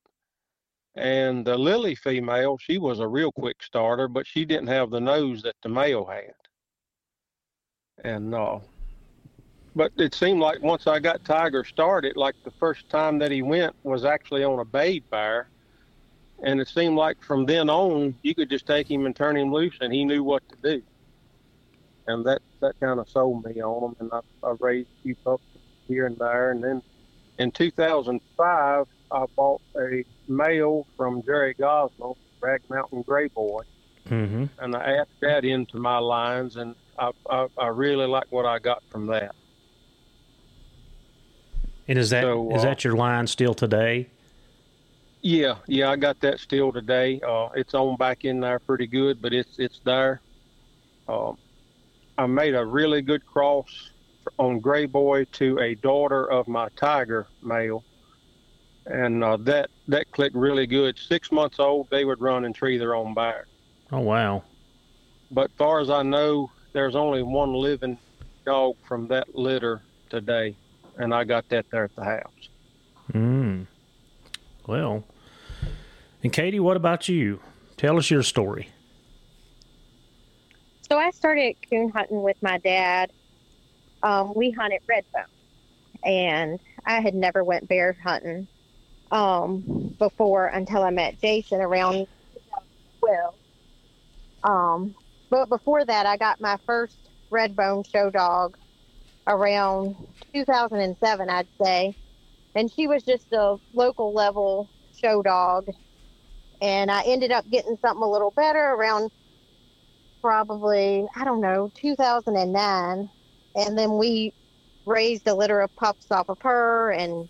And 0.95 1.45
the 1.45 1.57
Lily 1.57 1.95
female, 1.95 2.57
she 2.57 2.77
was 2.77 2.99
a 2.99 3.07
real 3.07 3.31
quick 3.31 3.61
starter, 3.63 4.07
but 4.07 4.27
she 4.27 4.45
didn't 4.45 4.67
have 4.67 4.89
the 4.89 4.99
nose 4.99 5.43
that 5.43 5.55
the 5.63 5.69
male 5.69 6.05
had. 6.05 6.33
And 8.03 8.33
uh, 8.33 8.59
but 9.75 9.91
it 9.97 10.13
seemed 10.13 10.39
like 10.39 10.61
once 10.61 10.87
I 10.87 10.99
got 10.99 11.23
Tiger 11.23 11.63
started, 11.63 12.15
like 12.15 12.35
the 12.43 12.51
first 12.51 12.89
time 12.89 13.19
that 13.19 13.31
he 13.31 13.41
went 13.41 13.75
was 13.83 14.05
actually 14.05 14.43
on 14.43 14.59
a 14.59 14.65
bait 14.65 15.09
bear. 15.09 15.49
And 16.41 16.61
it 16.61 16.69
seemed 16.69 16.95
like 16.95 17.21
from 17.21 17.45
then 17.45 17.69
on, 17.69 18.15
you 18.21 18.33
could 18.33 18.49
just 18.49 18.65
take 18.65 18.89
him 18.89 19.05
and 19.05 19.15
turn 19.15 19.35
him 19.35 19.51
loose, 19.51 19.75
and 19.81 19.93
he 19.93 20.05
knew 20.05 20.23
what 20.23 20.41
to 20.49 20.55
do. 20.61 20.81
And 22.07 22.25
that, 22.25 22.41
that 22.61 22.79
kind 22.79 22.99
of 22.99 23.09
sold 23.09 23.43
me 23.45 23.61
on 23.61 23.89
him. 23.89 23.95
And 23.99 24.09
I, 24.13 24.47
I 24.47 24.55
raised 24.59 24.87
a 24.87 25.03
few 25.03 25.15
pups 25.15 25.43
here 25.87 26.05
and 26.05 26.17
there. 26.17 26.51
And 26.51 26.63
then 26.63 26.81
in 27.39 27.51
2005, 27.51 28.85
I 29.11 29.25
bought 29.35 29.61
a 29.77 30.05
male 30.27 30.87
from 30.95 31.21
Jerry 31.23 31.55
Gosnell 31.55 32.15
Rag 32.41 32.61
Mountain 32.69 33.01
Gray 33.03 33.27
Boy, 33.27 33.61
Mm-hmm. 34.09 34.45
and 34.57 34.75
I 34.75 34.93
added 34.93 35.07
that 35.21 35.45
into 35.45 35.77
my 35.77 35.99
lines, 35.99 36.55
and 36.55 36.73
I, 36.97 37.11
I, 37.29 37.47
I 37.59 37.67
really 37.67 38.07
like 38.07 38.25
what 38.31 38.45
I 38.45 38.57
got 38.57 38.81
from 38.89 39.05
that. 39.07 39.35
And 41.89 41.97
is 41.97 42.11
that 42.11 42.23
is 42.23 42.23
So, 42.23 42.51
uh, 42.51 42.61
that 42.61 42.83
your 42.83 42.95
line 42.95 43.25
still 43.25 43.55
today? 43.55 44.07
Yeah, 45.21 45.55
yeah, 45.67 45.89
I 45.89 45.95
got 45.95 46.19
that 46.21 46.39
still 46.39 46.71
today. 46.71 47.19
Uh, 47.27 47.49
it's 47.55 47.73
on 47.73 47.97
back 47.97 48.23
in 48.23 48.39
there 48.39 48.59
pretty 48.59 48.85
good, 48.87 49.21
but 49.21 49.33
it's 49.33 49.57
it's 49.57 49.79
there. 49.83 50.21
Um, 51.07 51.37
I 52.17 52.27
made 52.27 52.53
a 52.53 52.63
really 52.63 53.01
good 53.01 53.25
cross 53.25 53.91
on 54.37 54.59
Gray 54.59 54.85
Boy 54.85 55.25
to 55.33 55.57
a 55.59 55.73
daughter 55.75 56.29
of 56.31 56.47
my 56.47 56.69
Tiger 56.75 57.25
male, 57.41 57.83
and 58.85 59.23
uh, 59.23 59.37
that 59.37 59.71
that 59.87 60.11
clicked 60.11 60.35
really 60.35 60.67
good. 60.67 60.97
Six 60.99 61.31
months 61.31 61.59
old, 61.59 61.89
they 61.89 62.05
would 62.05 62.21
run 62.21 62.45
and 62.45 62.53
tree 62.53 62.77
their 62.77 62.93
own 62.93 63.15
back. 63.15 63.45
Oh 63.91 64.01
wow. 64.01 64.43
But 65.31 65.51
far 65.57 65.79
as 65.79 65.89
I 65.89 66.03
know, 66.03 66.51
there's 66.71 66.95
only 66.95 67.23
one 67.23 67.53
living 67.53 67.97
dog 68.45 68.75
from 68.87 69.07
that 69.07 69.35
litter 69.35 69.81
today, 70.11 70.55
and 70.99 71.13
I 71.13 71.23
got 71.23 71.49
that 71.49 71.65
there 71.71 71.85
at 71.85 71.95
the 71.95 72.03
house. 72.03 72.49
Mm. 73.13 73.65
Well, 74.67 75.03
and 76.21 76.31
Katie, 76.31 76.59
what 76.59 76.77
about 76.77 77.09
you? 77.09 77.39
Tell 77.77 77.97
us 77.97 78.11
your 78.11 78.21
story. 78.21 78.69
So 80.89 80.97
I 80.97 81.11
started 81.11 81.55
coon 81.69 81.89
hunting 81.89 82.21
with 82.21 82.37
my 82.43 82.57
dad. 82.59 83.11
Um, 84.03 84.33
we 84.35 84.51
hunted 84.51 84.81
redbone, 84.87 85.25
and 86.03 86.59
I 86.85 86.99
had 86.99 87.15
never 87.15 87.43
went 87.43 87.67
bear 87.67 87.95
hunting 88.03 88.47
um, 89.11 89.95
before 89.97 90.47
until 90.47 90.83
I 90.83 90.89
met 90.89 91.19
Jason 91.21 91.61
around 91.61 92.07
2012. 92.33 93.35
Um, 94.43 94.95
but 95.29 95.47
before 95.47 95.85
that, 95.85 96.05
I 96.05 96.17
got 96.17 96.41
my 96.41 96.57
first 96.65 96.97
redbone 97.31 97.89
show 97.89 98.09
dog 98.09 98.57
around 99.29 99.95
2007, 100.33 101.29
I'd 101.29 101.47
say, 101.63 101.95
and 102.55 102.71
she 102.71 102.87
was 102.87 103.03
just 103.03 103.31
a 103.33 103.57
local 103.73 104.13
level 104.13 104.69
show 104.99 105.21
dog. 105.23 105.67
And 106.61 106.91
I 106.91 107.03
ended 107.03 107.31
up 107.31 107.49
getting 107.49 107.77
something 107.77 108.03
a 108.03 108.09
little 108.09 108.31
better 108.31 108.59
around 108.59 109.11
probably 110.21 111.07
I 111.15 111.25
don't 111.25 111.41
know 111.41 111.71
2009, 111.75 113.09
and 113.55 113.77
then 113.77 113.97
we 113.97 114.33
raised 114.85 115.27
a 115.27 115.35
litter 115.35 115.61
of 115.61 115.75
pups 115.77 116.11
off 116.11 116.29
of 116.29 116.39
her 116.41 116.91
and 116.91 117.29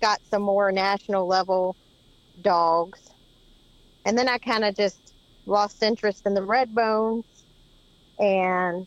got 0.00 0.20
some 0.30 0.42
more 0.42 0.72
national 0.72 1.28
level 1.28 1.76
dogs, 2.42 3.10
and 4.04 4.18
then 4.18 4.28
I 4.28 4.38
kind 4.38 4.64
of 4.64 4.76
just 4.76 5.14
lost 5.46 5.82
interest 5.82 6.26
in 6.26 6.34
the 6.34 6.42
red 6.42 6.74
bones 6.74 7.24
and 8.18 8.86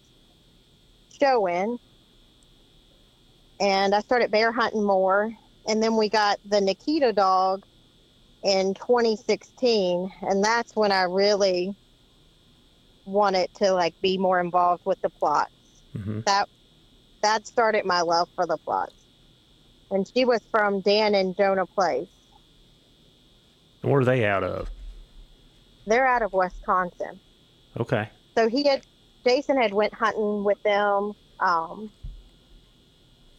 showing, 1.20 1.80
and 3.60 3.96
I 3.96 4.02
started 4.02 4.32
bear 4.32 4.52
hunting 4.52 4.86
more, 4.86 5.32
and 5.68 5.82
then 5.82 5.96
we 5.98 6.10
got 6.10 6.40
the 6.46 6.62
Nikita 6.62 7.14
dog 7.14 7.66
in 8.44 8.74
2016, 8.76 10.12
and 10.22 10.44
that's 10.44 10.76
when 10.76 10.92
I 10.92 11.04
really 11.04 11.76
wanted 13.06 13.54
to 13.56 13.72
like 13.72 14.00
be 14.02 14.18
more 14.18 14.40
involved 14.40 14.84
with 14.86 15.02
the 15.02 15.10
Plotts. 15.10 15.48
Mm-hmm. 15.96 16.22
That 16.26 16.50
that 17.24 17.48
started 17.48 17.86
my 17.86 18.02
love 18.02 18.30
for 18.36 18.46
the 18.46 18.58
Plotts. 18.58 18.94
And 19.90 20.08
she 20.14 20.26
was 20.26 20.42
from 20.52 20.82
Dan 20.82 21.16
and 21.16 21.36
Jonah 21.36 21.66
Place. 21.66 22.08
Where 23.82 24.02
are 24.02 24.06
they 24.06 24.26
out 24.26 24.44
of? 24.44 24.70
They're 25.86 26.06
out 26.06 26.22
of 26.22 26.34
Wisconsin. 26.34 27.20
Okay. 27.80 28.10
So 28.38 28.50
he 28.50 28.68
had 28.68 28.86
Jason 29.26 29.60
had 29.60 29.74
went 29.74 29.94
hunting 29.94 30.44
with 30.44 30.62
them 30.64 31.14
um, 31.40 31.90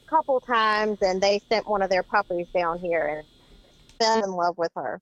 couple 0.08 0.40
times, 0.40 0.98
and 1.02 1.20
they 1.20 1.40
sent 1.48 1.68
one 1.68 1.82
of 1.82 1.90
their 1.90 2.02
puppies 2.02 2.46
down 2.54 2.78
here 2.78 3.06
and 3.06 3.26
fell 3.98 4.24
in 4.24 4.30
love 4.32 4.56
with 4.58 4.72
her. 4.74 5.00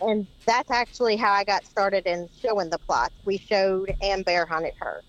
And 0.00 0.26
that's 0.46 0.70
actually 0.70 1.16
how 1.16 1.32
I 1.32 1.44
got 1.44 1.64
started 1.64 2.06
in 2.06 2.28
showing 2.40 2.70
the 2.70 2.78
Plotts. 2.78 3.10
We 3.24 3.38
showed 3.38 3.94
and 4.02 4.24
bear 4.24 4.46
hunted 4.46 4.74
her. 4.80 5.02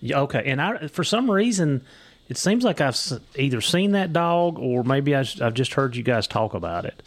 Yeah, 0.00 0.20
okay. 0.22 0.42
And 0.44 0.60
I, 0.60 0.88
for 0.88 1.04
some 1.04 1.30
reason, 1.30 1.84
it 2.28 2.36
seems 2.36 2.64
like 2.64 2.80
I've 2.80 2.98
either 3.36 3.60
seen 3.60 3.92
that 3.92 4.12
dog 4.12 4.58
or 4.58 4.82
maybe 4.82 5.14
I've 5.14 5.54
just 5.54 5.74
heard 5.74 5.94
you 5.94 6.02
guys 6.02 6.26
talk 6.26 6.54
about 6.54 6.84
it. 6.84 7.02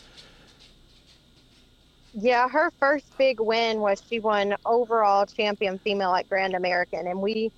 Yeah, 2.13 2.50
her 2.50 2.72
first 2.80 3.06
big 3.18 3.39
win 3.39 3.80
was 3.80 4.01
she 4.10 4.20
won 4.20 4.56
overall 4.66 5.25
champion 5.27 5.77
female 5.77 6.16
at 6.16 6.27
Grand 6.27 6.56
American, 6.56 7.06
and 7.06 7.22
we, 7.22 7.51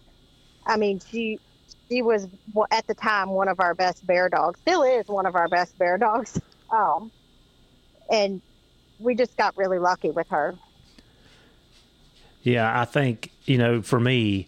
I 0.66 0.78
mean, 0.78 1.00
she 1.00 1.40
she 1.90 2.02
was 2.02 2.28
at 2.72 2.88
the 2.88 2.94
time 2.94 3.30
one 3.30 3.48
of 3.48 3.60
our 3.60 3.74
best 3.74 4.06
bear 4.06 4.30
dogs. 4.30 4.60
Still 4.62 4.84
is 4.84 5.08
one 5.08 5.26
of 5.26 5.36
our 5.36 5.48
best 5.48 5.78
bear 5.78 5.98
dogs. 5.98 6.40
Um, 6.72 7.12
and 8.12 8.44
we 9.00 9.16
just 9.16 9.36
got 9.36 9.58
really 9.58 9.80
lucky 9.80 10.12
with 10.12 10.28
her. 10.28 10.56
Yeah, 12.44 12.80
I 12.80 12.86
think, 12.86 13.32
you 13.46 13.58
know, 13.58 13.82
for 13.82 14.00
me, 14.00 14.48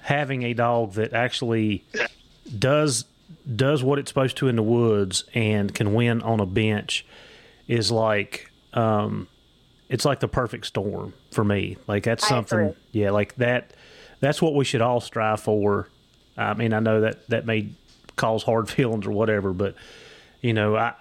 having 0.00 0.42
a 0.42 0.54
dog 0.54 0.94
that 0.94 1.12
actually 1.12 1.84
does 2.58 3.04
does 3.54 3.82
what 3.82 3.98
it's 3.98 4.10
supposed 4.10 4.36
to 4.38 4.48
in 4.48 4.56
the 4.56 4.62
woods 4.62 5.24
and 5.34 5.74
can 5.74 5.94
win 5.94 6.22
on 6.22 6.40
a 6.40 6.46
bench 6.46 7.06
is 7.68 7.90
like 7.90 8.50
um 8.74 9.28
it's 9.88 10.04
like 10.04 10.20
the 10.20 10.28
perfect 10.28 10.66
storm 10.66 11.12
for 11.30 11.44
me. 11.44 11.76
Like 11.86 12.04
that's 12.04 12.26
something 12.26 12.74
yeah, 12.92 13.10
like 13.10 13.34
that 13.36 13.72
that's 14.20 14.40
what 14.40 14.54
we 14.54 14.64
should 14.64 14.80
all 14.80 15.00
strive 15.00 15.40
for. 15.40 15.88
I 16.36 16.54
mean, 16.54 16.72
I 16.72 16.80
know 16.80 17.00
that 17.02 17.28
that 17.28 17.46
may 17.46 17.70
cause 18.16 18.42
hard 18.42 18.68
feelings 18.70 19.06
or 19.06 19.12
whatever, 19.12 19.52
but 19.52 19.74
you 20.40 20.52
know, 20.52 20.76
I 20.76 20.94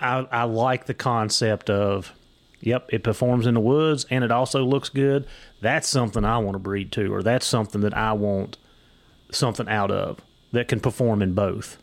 I, 0.00 0.26
I 0.30 0.44
like 0.44 0.86
the 0.86 0.94
concept 0.94 1.70
of, 1.70 2.12
yep, 2.60 2.88
it 2.92 3.02
performs 3.02 3.46
in 3.46 3.54
the 3.54 3.60
woods 3.60 4.06
and 4.10 4.22
it 4.22 4.30
also 4.30 4.64
looks 4.64 4.88
good. 4.88 5.26
That's 5.60 5.88
something 5.88 6.24
I 6.24 6.38
want 6.38 6.54
to 6.54 6.60
breed 6.60 6.92
to, 6.92 7.12
or 7.12 7.22
that's 7.22 7.46
something 7.46 7.80
that 7.80 7.96
I 7.96 8.12
want 8.12 8.58
something 9.30 9.68
out 9.68 9.90
of 9.90 10.20
that 10.52 10.68
can 10.68 10.80
perform 10.80 11.22
in 11.22 11.34
both. 11.34 11.78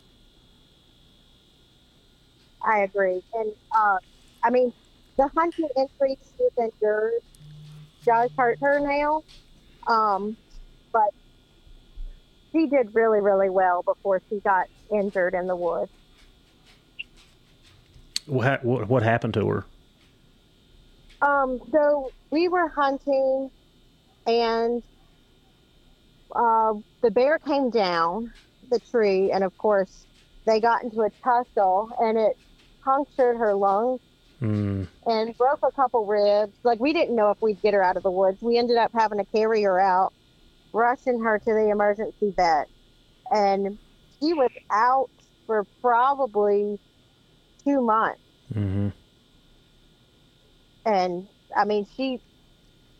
I 2.62 2.80
agree, 2.80 3.22
and 3.34 3.52
uh, 3.70 3.98
I 4.42 4.50
mean, 4.50 4.72
the 5.16 5.28
hunting 5.28 5.68
increase 5.76 6.32
within 6.38 6.72
yours 6.82 7.22
does 8.04 8.30
hurt 8.36 8.58
her 8.60 8.80
now, 8.80 9.22
um, 9.86 10.36
but 10.96 11.12
she 12.52 12.66
did 12.66 12.94
really, 12.94 13.20
really 13.20 13.50
well 13.50 13.82
before 13.82 14.22
she 14.30 14.40
got 14.40 14.66
injured 14.90 15.34
in 15.34 15.46
the 15.46 15.56
woods. 15.56 15.90
What 18.26 18.64
what, 18.64 19.02
happened 19.02 19.34
to 19.34 19.46
her? 19.48 19.64
Um, 21.22 21.60
so 21.70 22.10
we 22.30 22.48
were 22.48 22.68
hunting, 22.68 23.50
and 24.26 24.82
uh, 26.34 26.72
the 27.02 27.10
bear 27.10 27.38
came 27.38 27.70
down 27.70 28.32
the 28.70 28.80
tree, 28.90 29.30
and 29.30 29.44
of 29.44 29.56
course, 29.58 30.06
they 30.46 30.60
got 30.60 30.82
into 30.82 31.02
a 31.02 31.10
tussle, 31.22 31.90
and 32.00 32.18
it 32.18 32.36
punctured 32.82 33.36
her 33.36 33.54
lungs 33.54 34.00
Mm, 34.42 34.86
and 35.06 35.36
broke 35.38 35.60
a 35.62 35.72
couple 35.72 36.04
ribs. 36.04 36.52
Like 36.62 36.78
we 36.78 36.92
didn't 36.92 37.16
know 37.16 37.30
if 37.30 37.38
we'd 37.40 37.62
get 37.62 37.72
her 37.74 37.82
out 37.82 37.96
of 37.96 38.02
the 38.02 38.10
woods. 38.10 38.38
We 38.42 38.58
ended 38.58 38.76
up 38.76 38.90
having 38.94 39.18
to 39.18 39.24
carry 39.24 39.62
her 39.62 39.80
out, 39.80 40.12
rushing 40.76 41.20
her 41.20 41.38
to 41.38 41.52
the 41.52 41.70
emergency 41.70 42.32
vet, 42.36 42.68
and 43.30 43.78
she 44.20 44.34
was 44.34 44.50
out 44.70 45.10
for 45.46 45.66
probably 45.80 46.78
two 47.64 47.80
months. 47.80 48.20
hmm 48.52 48.88
and 50.84 51.26
I 51.56 51.64
mean 51.64 51.86
she 51.96 52.20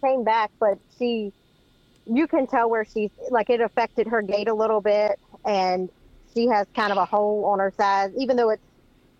came 0.02 0.24
back, 0.24 0.50
but 0.58 0.78
she 0.98 1.32
you 2.06 2.26
can 2.26 2.46
tell 2.46 2.68
where 2.68 2.84
she's 2.84 3.10
like 3.30 3.50
it 3.50 3.60
affected 3.60 4.08
her 4.08 4.22
gait 4.22 4.48
a 4.48 4.54
little 4.54 4.80
bit, 4.80 5.18
and 5.44 5.88
she 6.34 6.46
has 6.48 6.66
kind 6.74 6.92
of 6.92 6.98
a 6.98 7.04
hole 7.04 7.44
on 7.46 7.58
her 7.60 7.72
side, 7.76 8.12
even 8.18 8.36
though 8.36 8.50
it's 8.50 8.62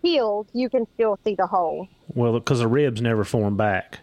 healed. 0.01 0.47
You 0.53 0.69
can 0.69 0.85
still 0.95 1.17
see 1.23 1.35
the 1.35 1.47
hole. 1.47 1.87
Well, 2.09 2.33
because 2.33 2.59
the 2.59 2.67
ribs 2.67 3.01
never 3.01 3.23
form 3.23 3.57
back. 3.57 3.99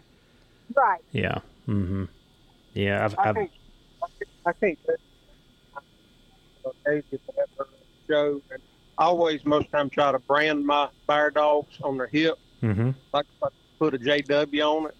Right. 0.75 1.01
Yeah. 1.11 1.39
Mm-hmm. 1.67 2.05
Yeah. 2.73 3.05
I've, 3.05 3.15
I've, 3.17 3.49
I 4.45 4.51
uh, 6.65 6.69
Daisy 6.85 7.03
had 7.11 7.67
show, 8.09 8.41
and 8.51 8.61
I 8.97 9.05
always 9.05 9.45
most 9.45 9.69
time 9.71 9.89
try 9.89 10.11
to 10.11 10.19
brand 10.19 10.65
my 10.65 10.89
fire 11.07 11.31
dogs 11.31 11.77
on 11.83 11.97
their 11.97 12.07
hip, 12.07 12.35
hmm 12.61 12.91
like 13.13 13.25
I 13.43 13.47
put 13.79 13.93
a 13.93 13.97
JW 13.97 14.63
on 14.63 14.89
it, 14.89 14.97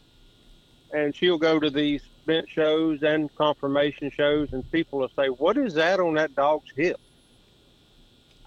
and 0.94 1.16
she'll 1.16 1.38
go 1.38 1.60
to 1.60 1.70
these 1.70 2.02
bench 2.26 2.50
shows 2.50 3.04
and 3.04 3.34
conformation 3.36 4.12
shows, 4.12 4.50
and 4.52 4.70
people 4.72 5.00
will 5.00 5.12
say, 5.18 5.28
"What 5.28 5.58
is 5.58 5.74
that 5.76 6.00
on 6.00 6.16
that 6.16 6.36
dog's 6.36 6.72
hip?" 6.76 6.98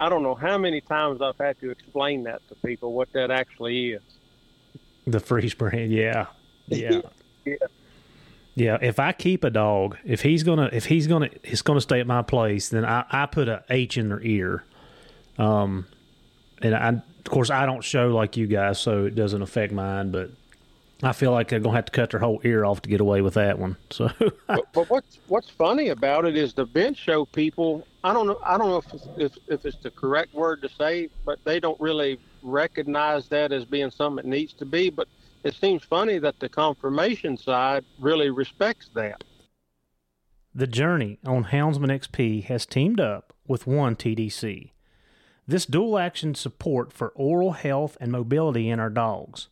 I 0.01 0.09
don't 0.09 0.23
know 0.23 0.35
how 0.35 0.59
many 0.59 0.81
times 0.81 1.21
I've 1.21 1.39
had 1.39 1.59
to 1.61 1.71
explain 1.71 2.25
that 2.25 2.41
to 2.49 2.57
people 2.65 2.93
what 2.93 3.09
that 3.15 3.31
actually 3.31 3.93
is. 3.93 4.03
The 5.07 5.21
freeze 5.21 5.55
brand, 5.55 5.93
yeah, 5.93 6.27
yeah, 6.69 7.01
yeah. 7.45 7.55
Yeah, 8.59 8.77
if 8.83 8.99
I 8.99 9.13
keep 9.13 9.45
a 9.45 9.51
dog, 9.51 9.99
if 10.05 10.23
he's 10.23 10.43
gonna, 10.43 10.69
if 10.73 10.87
he's 10.87 11.07
gonna, 11.07 11.31
it's 11.45 11.63
gonna 11.63 11.81
stay 11.81 12.01
at 12.01 12.09
my 12.09 12.23
place, 12.23 12.69
then 12.71 12.85
I, 12.85 13.05
I 13.09 13.27
put 13.27 13.49
a 13.49 13.63
H 13.71 13.97
in 13.97 14.09
their 14.09 14.21
ear. 14.21 14.65
Um, 15.39 15.87
and 16.61 16.75
I, 16.75 16.89
of 16.89 17.25
course, 17.25 17.51
I 17.51 17.67
don't 17.67 17.85
show 17.85 18.09
like 18.09 18.37
you 18.37 18.49
guys, 18.49 18.81
so 18.81 19.05
it 19.05 19.15
doesn't 19.15 19.43
affect 19.43 19.73
mine. 19.73 20.11
But 20.11 20.31
I 21.05 21.13
feel 21.13 21.31
like 21.31 21.49
they're 21.49 21.61
gonna 21.61 21.77
have 21.77 21.85
to 21.85 21.93
cut 21.93 22.11
their 22.11 22.19
whole 22.19 22.41
ear 22.43 22.65
off 22.65 22.83
to 22.83 22.89
get 22.89 23.01
away 23.01 23.21
with 23.23 23.35
that 23.35 23.61
one. 23.61 23.77
So, 23.91 24.11
but, 24.49 24.73
but 24.73 24.91
what's 24.91 25.21
what's 25.29 25.49
funny 25.49 25.91
about 25.91 26.25
it 26.25 26.37
is 26.37 26.53
the 26.53 26.67
bench 26.67 26.97
show 26.97 27.27
people. 27.27 27.87
I 28.03 28.13
don't 28.13 28.27
know. 28.27 28.41
I 28.45 28.59
don't 28.59 28.71
know 28.71 28.79
if 28.79 28.93
it's, 28.93 29.09
if, 29.17 29.39
if 29.47 29.67
it's 29.67 29.77
the 29.85 29.93
correct 29.93 30.35
word 30.35 30.63
to 30.63 30.69
say, 30.69 31.11
but 31.25 31.39
they 31.45 31.61
don't 31.61 31.81
really 31.81 32.19
recognize 32.43 33.29
that 33.29 33.53
as 33.53 33.65
being 33.65 33.93
something 33.93 34.27
it 34.27 34.29
needs 34.29 34.53
to 34.55 34.65
be. 34.65 34.91
But 34.91 35.07
it 35.45 35.55
seems 35.55 35.85
funny 35.85 36.19
that 36.19 36.41
the 36.41 36.49
conformation 36.49 37.37
side 37.37 37.85
really 37.99 38.31
respects 38.31 38.91
that. 38.95 39.23
The 40.55 40.67
Journey 40.67 41.19
on 41.25 41.45
Houndsman 41.45 41.91
XP 41.91 42.45
has 42.45 42.67
teamed 42.67 43.01
up 43.01 43.33
with 43.47 43.67
One 43.67 43.95
TDC. 43.95 44.73
This 45.47 45.67
dual 45.67 45.99
action 45.99 46.35
support 46.35 46.93
for 46.93 47.09
oral 47.15 47.53
health 47.53 47.97
and 48.01 48.13
mobility 48.13 48.69
in 48.69 48.81
our 48.81 48.91
dogs. 48.91 49.49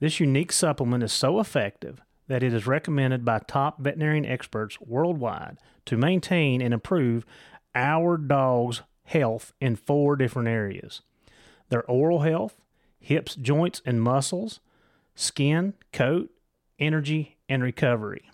This 0.00 0.20
unique 0.20 0.52
supplement 0.52 1.02
is 1.02 1.12
so 1.12 1.40
effective 1.40 2.02
that 2.28 2.42
it 2.42 2.52
is 2.52 2.66
recommended 2.66 3.24
by 3.24 3.38
top 3.38 3.78
veterinarian 3.80 4.26
experts 4.26 4.78
worldwide 4.80 5.58
to 5.86 5.96
maintain 5.96 6.60
and 6.60 6.74
improve 6.74 7.24
our 7.74 8.16
dog's 8.16 8.82
health 9.04 9.52
in 9.60 9.76
four 9.76 10.16
different 10.16 10.48
areas 10.48 11.02
their 11.68 11.84
oral 11.84 12.20
health, 12.20 12.60
hips, 13.00 13.34
joints, 13.34 13.82
and 13.84 14.00
muscles, 14.00 14.60
skin, 15.16 15.74
coat, 15.92 16.30
energy, 16.78 17.38
and 17.48 17.62
recovery. 17.62 18.30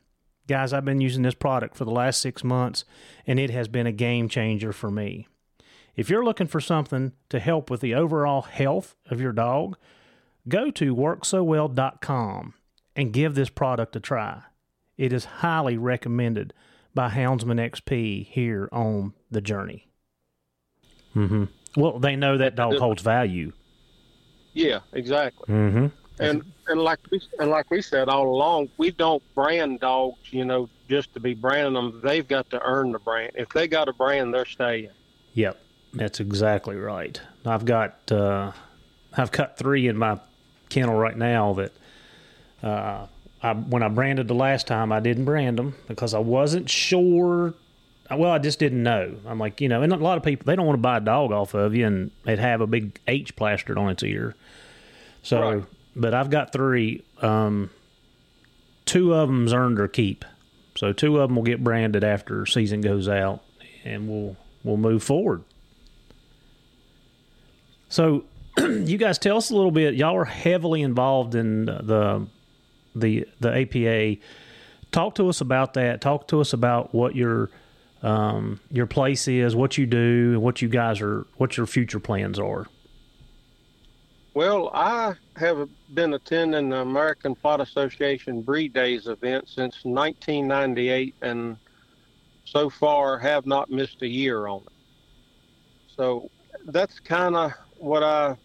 Guys, 0.46 0.74
I've 0.74 0.84
been 0.84 1.00
using 1.00 1.22
this 1.22 1.34
product 1.34 1.76
for 1.76 1.86
the 1.86 1.90
last 1.90 2.20
six 2.20 2.44
months, 2.44 2.84
and 3.26 3.38
it 3.38 3.48
has 3.50 3.68
been 3.68 3.86
a 3.86 3.92
game 3.92 4.28
changer 4.28 4.72
for 4.72 4.90
me. 4.90 5.28
If 5.96 6.10
you're 6.10 6.24
looking 6.24 6.48
for 6.48 6.60
something 6.60 7.12
to 7.30 7.38
help 7.38 7.70
with 7.70 7.80
the 7.80 7.94
overall 7.94 8.42
health 8.42 8.96
of 9.08 9.20
your 9.20 9.32
dog, 9.32 9.76
go 10.48 10.70
to 10.72 10.94
worksowell.com 10.94 12.54
and 12.96 13.12
give 13.12 13.34
this 13.34 13.50
product 13.50 13.96
a 13.96 14.00
try. 14.00 14.42
It 14.98 15.12
is 15.12 15.24
highly 15.24 15.76
recommended 15.78 16.52
by 16.94 17.10
Houndsman 17.10 17.58
XP 17.70 18.26
here 18.26 18.68
on 18.72 19.14
the 19.30 19.40
journey. 19.40 19.88
Mm-hmm. 21.14 21.44
Well, 21.76 21.98
they 21.98 22.16
know 22.16 22.36
that 22.38 22.56
dog 22.56 22.76
holds 22.78 23.02
value. 23.02 23.52
Yeah, 24.52 24.80
exactly. 24.92 25.46
Mm-hmm. 25.48 25.86
And 26.23 26.45
and 26.69 26.81
like 26.81 26.99
we 27.11 27.21
and 27.38 27.50
like 27.50 27.71
we 27.71 27.83
said 27.83 28.09
all 28.09 28.26
along, 28.29 28.69
we 28.79 28.91
don't 28.91 29.23
brand 29.35 29.81
dogs, 29.81 30.19
you 30.31 30.45
know, 30.45 30.69
just 30.88 31.12
to 31.14 31.21
be 31.21 31.35
branding 31.35 31.75
them. 31.75 32.00
They've 32.02 32.26
got 32.26 32.50
to 32.50 32.62
earn 32.62 32.93
the 32.93 32.99
brand. 32.99 33.33
If 33.35 33.49
they 33.50 33.69
got 33.69 33.88
a 33.88 33.93
brand, 33.93 34.33
they're 34.33 34.45
staying. 34.45 34.91
Yep, 35.35 35.61
that's 35.95 36.21
exactly 36.21 36.76
right. 36.76 37.21
I've 37.45 37.64
got 37.64 38.11
uh, 38.12 38.52
I've 39.17 39.33
cut 39.33 39.57
three 39.59 39.88
in 39.88 39.97
my 39.97 40.19
kennel 40.69 40.97
right 40.97 41.17
now 41.17 41.52
that 41.55 41.73
uh, 42.62 43.07
I, 43.43 43.52
when 43.55 43.83
I 43.83 43.88
branded 43.88 44.29
the 44.29 44.35
last 44.35 44.67
time, 44.67 44.93
I 44.93 45.00
didn't 45.00 45.25
brand 45.25 45.59
them 45.59 45.75
because 45.88 46.14
I 46.14 46.19
wasn't 46.19 46.71
sure. 46.71 47.55
Well, 48.11 48.31
I 48.31 48.38
just 48.38 48.59
didn't 48.59 48.83
know. 48.83 49.17
I'm 49.26 49.38
like, 49.38 49.61
you 49.61 49.69
know, 49.69 49.83
and 49.83 49.93
a 49.93 49.97
lot 49.97 50.19
of 50.19 50.23
people 50.23 50.45
they 50.45 50.55
don't 50.55 50.67
want 50.67 50.76
to 50.76 50.83
buy 50.83 50.99
a 50.99 51.00
dog 51.00 51.33
off 51.33 51.55
of 51.55 51.75
you 51.75 51.87
and 51.87 52.11
it 52.26 52.38
have 52.38 52.61
a 52.61 52.67
big 52.67 52.99
H 53.09 53.35
plastered 53.37 53.79
on 53.79 53.91
its 53.91 54.02
ear. 54.02 54.35
So, 55.23 55.41
Right. 55.41 55.64
But 55.94 56.14
I've 56.14 56.30
got 56.30 56.52
three. 56.52 57.04
Um, 57.20 57.70
two 58.84 59.14
of 59.14 59.28
them's 59.28 59.52
earned 59.52 59.78
their 59.78 59.88
keep. 59.88 60.25
So 60.76 60.92
two 60.92 61.21
of 61.21 61.28
them 61.28 61.36
will 61.36 61.43
get 61.43 61.62
branded 61.62 62.02
after 62.04 62.47
season 62.47 62.80
goes 62.80 63.08
out, 63.08 63.43
and 63.84 64.08
we'll 64.08 64.36
we'll 64.64 64.76
move 64.76 65.02
forward. 65.02 65.43
So, 67.88 68.25
you 68.58 68.97
guys 68.97 69.19
tell 69.19 69.36
us 69.36 69.50
a 69.50 69.54
little 69.54 69.71
bit. 69.71 69.95
Y'all 69.95 70.17
are 70.17 70.25
heavily 70.25 70.82
involved 70.82 71.34
in 71.34 71.67
the 71.67 72.26
the 72.95 73.26
the 73.40 73.60
APA. 73.60 74.21
Talk 74.90 75.14
to 75.17 75.28
us 75.28 75.40
about 75.40 75.75
that. 75.75 76.00
Talk 76.00 76.28
to 76.28 76.40
us 76.40 76.52
about 76.52 76.95
what 76.95 77.14
your 77.14 77.50
um, 78.02 78.60
your 78.71 78.86
place 78.86 79.28
is, 79.28 79.54
what 79.54 79.76
you 79.78 79.86
do, 79.86 80.32
and 80.32 80.43
what 80.43 80.62
you 80.62 80.69
guys 80.69 81.00
are, 81.00 81.26
what 81.36 81.56
your 81.56 81.67
future 81.67 82.00
plans 82.00 82.38
are. 82.38 82.67
Well, 84.34 84.71
I 84.73 85.14
have 85.36 85.68
been 85.92 86.14
attending 86.14 86.71
the 86.71 86.78
American 86.78 87.34
Plott 87.34 87.60
Association 87.60 88.40
Breed 88.40 88.73
Days 88.73 89.06
event 89.06 89.47
since 89.47 89.84
1998, 89.84 91.14
and 91.21 91.58
so 92.47 92.71
far 92.71 93.18
have 93.18 93.45
not 93.45 93.71
missed 93.71 94.00
a 94.00 94.06
year 94.08 94.47
on 94.47 94.62
it. 94.62 94.73
So 95.95 96.30
that's 96.64 96.99
kind 96.99 97.36
of 97.36 97.52
what 97.76 98.02
I 98.02 98.38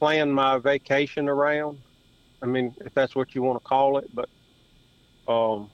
plan 0.00 0.32
my 0.32 0.58
vacation 0.58 1.28
around. 1.28 1.78
I 2.42 2.46
mean, 2.46 2.74
if 2.80 2.92
that's 2.92 3.14
what 3.14 3.36
you 3.36 3.42
want 3.42 3.62
to 3.62 3.68
call 3.68 3.98
it, 3.98 4.10
but 4.12 4.28
um, 5.28 5.70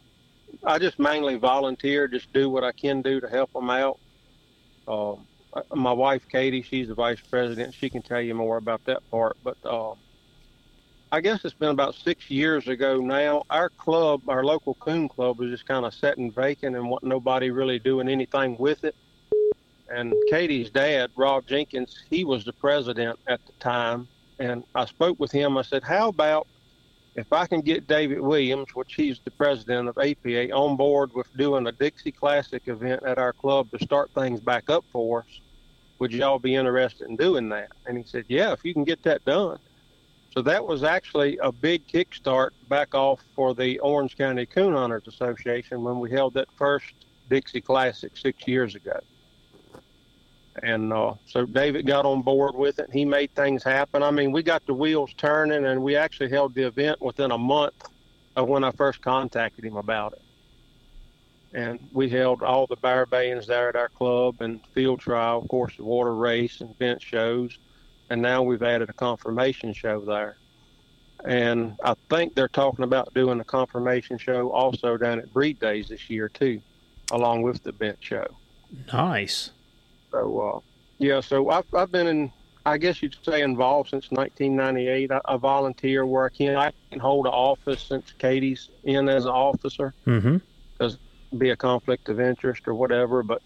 I 0.65 0.79
just 0.79 0.99
mainly 0.99 1.37
volunteer, 1.37 2.09
just 2.09 2.31
do 2.35 2.51
what 2.51 2.63
I 2.63 2.73
can 2.73 3.01
do 3.01 3.21
to 3.21 3.29
help 3.29 3.55
them 3.55 3.71
out. 3.71 3.99
Um, 4.87 5.27
my 5.75 5.93
wife 5.93 6.27
Katie, 6.29 6.63
she's 6.63 6.89
the 6.89 6.95
vice 6.95 7.21
president. 7.21 7.75
She 7.75 7.91
can 7.91 8.03
tell 8.03 8.21
you 8.21 8.35
more 8.35 8.57
about 8.57 8.85
that 8.87 9.09
part. 9.11 9.37
But 9.43 9.57
uh, 9.65 9.95
I 11.13 11.21
guess 11.21 11.45
it's 11.45 11.55
been 11.55 11.71
about 11.71 11.95
six 11.95 12.31
years 12.31 12.69
ago 12.69 12.99
now. 12.99 13.45
Our 13.51 13.71
club, 13.71 14.23
our 14.29 14.45
local 14.45 14.75
coon 14.75 15.09
club, 15.09 15.39
was 15.39 15.51
just 15.51 15.67
kind 15.67 15.85
of 15.85 15.95
sitting 15.95 16.33
vacant 16.33 16.77
and 16.77 16.89
wasn't 16.89 17.11
nobody 17.11 17.51
really 17.51 17.79
doing 17.79 18.09
anything 18.09 18.57
with 18.59 18.85
it. 18.85 18.97
And 19.89 20.13
Katie's 20.31 20.71
dad, 20.71 21.11
Rob 21.15 21.47
Jenkins, 21.47 21.95
he 22.11 22.25
was 22.25 22.45
the 22.45 22.55
president 22.55 23.19
at 23.29 23.41
the 23.47 23.53
time. 23.61 24.09
And 24.39 24.65
I 24.75 24.87
spoke 24.87 25.21
with 25.21 25.31
him. 25.31 25.57
I 25.57 25.63
said, 25.63 25.85
"How 25.85 26.09
about 26.09 26.49
if 27.15 27.33
I 27.33 27.47
can 27.47 27.61
get 27.61 27.87
David 27.87 28.21
Williams, 28.21 28.75
which 28.75 28.95
he's 28.95 29.21
the 29.25 29.31
president 29.31 29.89
of 29.89 29.97
APA, 29.99 30.51
on 30.53 30.77
board 30.77 31.13
with 31.15 31.29
doing 31.37 31.67
a 31.67 31.73
Dixie 31.73 32.11
Classic 32.11 32.63
event 32.67 33.05
at 33.07 33.19
our 33.19 33.33
club 33.33 33.71
to 33.71 33.85
start 33.85 34.11
things 34.15 34.41
back 34.41 34.69
up 34.69 34.85
for 34.91 35.21
us, 35.21 35.41
would 35.99 36.13
y'all 36.13 36.39
be 36.39 36.55
interested 36.55 37.09
in 37.09 37.17
doing 37.17 37.49
that? 37.51 37.69
And 37.87 37.97
he 37.97 38.05
said, 38.05 38.25
yeah, 38.29 38.53
if 38.53 38.65
you 38.65 38.73
can 38.73 38.85
get 38.85 39.03
that 39.05 39.25
done. 39.25 39.59
So 40.33 40.43
that 40.43 40.67
was 40.67 40.83
actually 40.83 41.39
a 41.39 41.53
big 41.53 41.87
kickstart 41.87 42.51
back 42.69 42.95
off 42.95 43.21
for 43.37 43.55
the 43.55 43.79
Orange 43.79 44.17
County 44.17 44.47
Coon 44.47 44.75
Hunters 44.75 45.07
Association 45.07 45.85
when 45.85 46.01
we 46.01 46.11
held 46.11 46.35
that 46.35 46.49
first 46.57 46.93
Dixie 47.31 47.61
Classic 47.61 48.17
six 48.17 48.47
years 48.49 48.75
ago. 48.75 48.99
And 50.63 50.93
uh, 50.93 51.15
so 51.27 51.47
David 51.47 51.87
got 51.87 52.05
on 52.05 52.23
board 52.23 52.55
with 52.57 52.81
it. 52.81 52.91
He 52.93 53.05
made 53.05 53.33
things 53.35 53.63
happen. 53.63 54.03
I 54.03 54.11
mean, 54.11 54.33
we 54.33 54.43
got 54.43 54.67
the 54.67 54.75
wheels 54.75 55.13
turning, 55.17 55.65
and 55.67 55.83
we 55.83 55.97
actually 55.97 56.31
held 56.31 56.55
the 56.55 56.67
event 56.67 57.01
within 57.01 57.31
a 57.31 57.39
month 57.39 57.75
of 58.37 58.49
when 58.49 58.65
I 58.65 58.73
first 58.73 59.01
contacted 59.03 59.65
him 59.65 59.77
about 59.77 60.15
it. 60.15 60.23
And 61.55 61.89
we 61.93 62.09
held 62.09 62.43
all 62.43 62.67
the 62.67 62.77
bear 62.77 63.07
bands 63.07 63.47
there 63.47 63.69
at 63.69 63.77
our 63.77 63.89
club 63.89 64.41
and 64.41 64.61
field 64.75 64.99
trial, 64.99 65.39
of 65.39 65.49
course, 65.49 65.77
the 65.77 65.85
water 65.85 66.15
race 66.15 66.61
and 66.61 66.77
bench 66.79 67.03
shows. 67.03 67.57
And 68.11 68.21
now 68.21 68.43
we've 68.43 68.63
added 68.63 68.91
a 68.91 68.93
conformation 68.93 69.73
show 69.73 70.01
there. 70.01 70.37
And 71.25 71.77
I 71.83 71.95
think 72.11 72.35
they're 72.35 72.49
talking 72.49 72.85
about 72.85 73.15
doing 73.15 73.41
a 73.41 73.45
conformation 73.45 74.19
show 74.19 74.51
also 74.51 74.97
down 74.97 75.21
at 75.21 75.33
Breed 75.33 75.61
Days 75.61 75.89
this 75.89 76.11
year, 76.11 76.29
too, 76.29 76.61
along 77.13 77.43
with 77.43 77.63
the 77.63 77.73
bench 77.73 77.99
show. 78.01 78.27
Nice. 78.93 79.53
So, 80.11 80.41
uh, 80.41 80.61
yeah, 80.99 81.21
so 81.21 81.49
I've, 81.51 81.73
I've 81.73 81.93
been 81.93 82.09
in, 82.09 82.33
I 82.67 82.79
guess 82.79 83.01
you'd 83.01 83.17
say, 83.23 83.43
involved 83.43 83.91
since 83.91 84.11
1998. 84.11 85.13
I, 85.13 85.21
I 85.25 85.37
volunteer 85.37 86.05
where 86.05 86.27
I 86.27 86.29
can. 86.31 86.57
I 86.57 86.73
can 86.91 86.99
hold 86.99 87.27
an 87.27 87.33
office 87.33 87.83
since 87.83 88.13
Katie's 88.19 88.69
in 88.83 89.09
as 89.09 89.25
an 89.25 89.31
officer. 89.31 89.95
Mm-hmm. 90.07 90.39
Be 91.39 91.51
a 91.51 91.57
conflict 91.57 92.09
of 92.09 92.21
interest 92.21 92.63
or 92.67 92.75
whatever, 92.75 93.23
but 93.23 93.43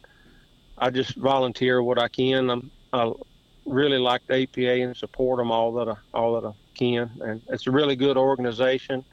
I 0.77 0.91
just 0.91 1.17
volunteer 1.17 1.83
what 1.83 1.99
I 1.99 2.09
can. 2.09 2.51
I'm, 2.51 2.71
I 2.93 3.13
really 3.65 3.99
like 3.99 4.27
the 4.27 4.43
APA 4.43 4.83
and 4.83 4.97
support 4.97 5.39
them 5.39 5.51
all 5.51 5.73
that 5.75 5.89
I, 5.89 5.97
all 6.15 6.41
that 6.41 6.47
I 6.47 6.53
can, 6.75 7.11
and 7.21 7.43
it's 7.49 7.67
a 7.67 7.71
really 7.71 7.97
good 7.97 8.17
organization. 8.17 9.05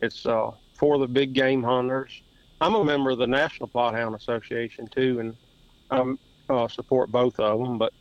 It's 0.00 0.26
uh, 0.26 0.50
for 0.74 0.98
the 0.98 1.06
big 1.06 1.32
game 1.32 1.62
hunters. 1.62 2.22
I'm 2.60 2.74
a 2.74 2.84
member 2.84 3.10
of 3.10 3.18
the 3.18 3.26
National 3.26 3.68
Plott 3.68 3.94
Hound 3.94 4.14
Association 4.14 4.86
too, 4.86 5.20
and 5.20 5.36
I'm 5.90 6.18
uh, 6.48 6.68
support 6.68 7.10
both 7.10 7.38
of 7.38 7.58
them. 7.58 7.78
But 7.78 7.92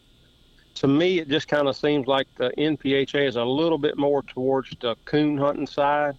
to 0.75 0.87
me, 0.87 1.19
it 1.19 1.29
just 1.29 1.47
kind 1.47 1.67
of 1.67 1.75
seems 1.75 2.07
like 2.07 2.27
the 2.35 2.51
NPHA 2.57 3.27
is 3.27 3.35
a 3.35 3.43
little 3.43 3.77
bit 3.77 3.97
more 3.97 4.23
towards 4.23 4.69
the 4.81 4.95
coon 5.05 5.37
hunting 5.37 5.67
side. 5.67 6.15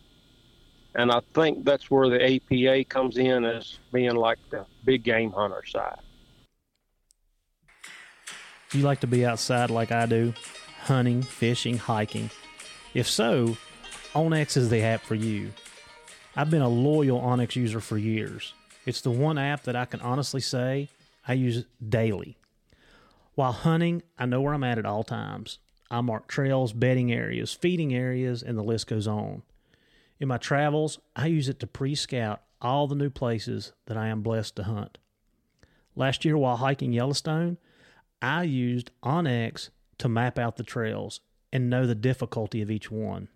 And 0.95 1.11
I 1.11 1.21
think 1.35 1.65
that's 1.65 1.91
where 1.91 2.09
the 2.09 2.23
APA 2.23 2.85
comes 2.85 3.17
in 3.17 3.45
as 3.45 3.79
being 3.93 4.15
like 4.15 4.39
the 4.51 4.65
big 4.85 5.03
game 5.03 5.33
hunter 5.33 5.65
side. 5.67 5.99
You 8.73 8.83
like 8.83 9.01
to 9.01 9.07
be 9.07 9.25
outside 9.27 9.71
like 9.71 9.93
I 9.93 10.07
do? 10.07 10.35
Hunting, 10.83 11.23
fishing, 11.23 11.79
hiking? 11.79 12.31
If 12.93 13.09
so, 13.09 13.57
onX 14.15 14.57
is 14.57 14.69
the 14.69 14.83
app 14.83 15.03
for 15.03 15.15
you. 15.15 15.53
I've 16.37 16.51
been 16.51 16.63
a 16.63 16.69
loyal 16.69 17.21
onX 17.21 17.57
user 17.57 17.81
for 17.81 17.99
years. 17.99 18.53
It's 18.87 19.01
the 19.01 19.11
one 19.11 19.39
app 19.39 19.63
that 19.65 19.77
I 19.77 19.85
can 19.85 20.01
honestly 20.01 20.41
say 20.41 20.89
I 21.27 21.35
use 21.35 21.65
daily. 21.87 22.37
While 23.35 23.53
hunting, 23.53 24.03
I 24.19 24.27
know 24.27 24.41
where 24.41 24.55
I'm 24.55 24.65
at 24.65 24.79
at 24.79 24.87
all 24.87 25.05
times. 25.05 25.59
I 25.91 26.01
mark 26.01 26.29
trails, 26.29 26.73
bedding 26.73 27.13
areas, 27.13 27.53
feeding 27.53 27.95
areas, 27.95 28.43
and 28.43 28.59
the 28.59 28.63
list 28.63 28.87
goes 28.87 29.07
on. 29.07 29.43
In 30.25 30.29
my 30.29 30.39
travels, 30.39 31.01
I 31.15 31.27
use 31.27 31.51
it 31.51 31.61
to 31.61 31.67
pre 31.67 31.95
scout 31.95 32.41
all 32.63 32.87
the 32.87 32.95
new 32.95 33.11
places 33.11 33.73
that 33.85 33.99
I 33.99 34.07
am 34.07 34.23
blessed 34.23 34.57
to 34.57 34.63
hunt. 34.63 34.97
Last 35.95 36.25
year, 36.25 36.39
while 36.39 36.57
hiking 36.57 36.95
Yellowstone, 36.95 37.59
I 38.23 38.45
used 38.45 38.91
onX 39.03 39.69
to 39.99 40.09
map 40.09 40.39
out 40.39 40.57
the 40.57 40.63
trails 40.63 41.21
and 41.53 41.69
know 41.69 41.87
the 41.87 41.95
difficulty 41.95 42.63
of 42.63 42.71
each 42.71 42.91
one. 42.91 43.29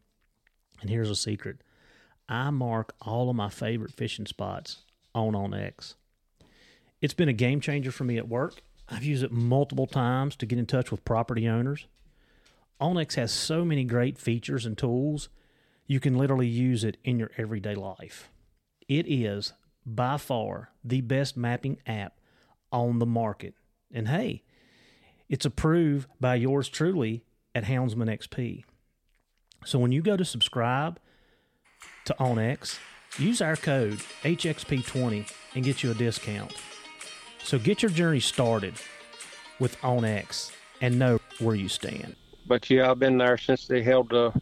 And 0.81 0.89
here's 0.89 1.11
a 1.11 1.15
secret 1.15 1.59
I 2.27 2.49
mark 2.49 2.95
all 3.03 3.29
of 3.29 3.37
my 3.37 3.51
favorite 3.51 3.93
fishing 3.93 4.25
spots 4.25 4.79
on 5.15 5.35
onX. 5.35 5.95
It's 7.03 7.13
been 7.13 7.29
a 7.29 7.35
game 7.35 7.61
changer 7.61 7.93
for 7.93 8.05
me 8.05 8.17
at 8.17 8.29
work. 8.29 8.63
I've 8.89 9.05
used 9.05 9.25
it 9.25 9.31
multiple 9.31 9.87
times 9.87 10.37
to 10.37 10.47
get 10.47 10.59
in 10.59 10.65
touch 10.65 10.91
with 10.91 11.05
property 11.05 11.47
owners. 11.47 11.87
onX 12.81 13.17
has 13.17 13.31
so 13.31 13.63
many 13.63 13.85
great 13.85 14.17
features 14.17 14.65
and 14.65 14.79
tools, 14.79 15.29
you 15.89 15.99
can 15.99 16.17
literally 16.17 16.47
use 16.47 16.85
it 16.85 16.99
in 17.03 17.19
your 17.19 17.31
everyday 17.37 17.75
life. 17.75 18.29
It 18.87 19.07
is 19.09 19.55
by 19.85 20.19
far 20.19 20.71
the 20.85 21.01
best 21.01 21.37
mapping 21.37 21.79
app 21.87 22.21
on 22.71 22.99
the 22.99 23.07
market. 23.07 23.55
And 23.93 24.07
hey, 24.07 24.45
it's 25.29 25.47
approved 25.47 26.07
by 26.21 26.37
yours 26.37 26.69
truly 26.69 27.25
at 27.55 27.65
Houndsman 27.65 28.09
XP. 28.09 28.65
So 29.65 29.79
when 29.79 29.91
you 29.91 30.03
go 30.03 30.17
to 30.17 30.25
subscribe 30.25 31.01
to 32.05 32.15
onX, 32.21 32.79
use 33.19 33.41
our 33.41 33.57
code 33.57 33.99
HXP20 34.23 35.31
and 35.55 35.65
get 35.65 35.83
you 35.83 35.91
a 35.91 35.95
discount. 35.95 36.55
So 37.43 37.59
get 37.59 37.83
your 37.83 37.91
journey 37.91 38.21
started 38.21 38.75
with 39.59 39.79
onX 39.81 40.53
and 40.83 40.99
know 40.99 41.19
where 41.39 41.57
you 41.57 41.69
stand. 41.69 42.15
But 42.47 42.69
yeah, 42.69 42.91
I've 42.91 42.99
been 42.99 43.17
there 43.17 43.39
since 43.39 43.67
they 43.67 43.83
held 43.83 44.11
the, 44.11 44.33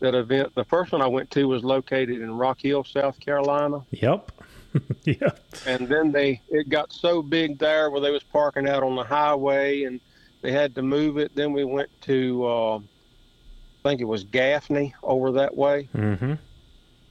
that 0.00 0.14
event. 0.14 0.54
The 0.54 0.64
first 0.64 0.92
one 0.92 1.02
I 1.02 1.06
went 1.06 1.30
to 1.32 1.44
was 1.44 1.62
located 1.62 2.20
in 2.20 2.36
Rock 2.36 2.60
Hill, 2.60 2.84
South 2.84 3.18
Carolina. 3.20 3.84
Yep. 3.90 4.32
yep. 5.04 5.40
And 5.66 5.88
then 5.88 6.12
they 6.12 6.40
it 6.48 6.68
got 6.68 6.92
so 6.92 7.22
big 7.22 7.58
there 7.58 7.90
where 7.90 8.00
they 8.00 8.10
was 8.10 8.22
parking 8.22 8.68
out 8.68 8.82
on 8.82 8.96
the 8.96 9.04
highway 9.04 9.84
and 9.84 10.00
they 10.42 10.52
had 10.52 10.74
to 10.76 10.82
move 10.82 11.18
it. 11.18 11.34
Then 11.34 11.52
we 11.52 11.64
went 11.64 11.90
to 12.02 12.46
uh, 12.46 12.76
I 12.78 13.88
think 13.88 14.00
it 14.00 14.04
was 14.04 14.24
Gaffney 14.24 14.94
over 15.02 15.32
that 15.32 15.56
way. 15.56 15.88
Mm-hmm. 15.94 16.34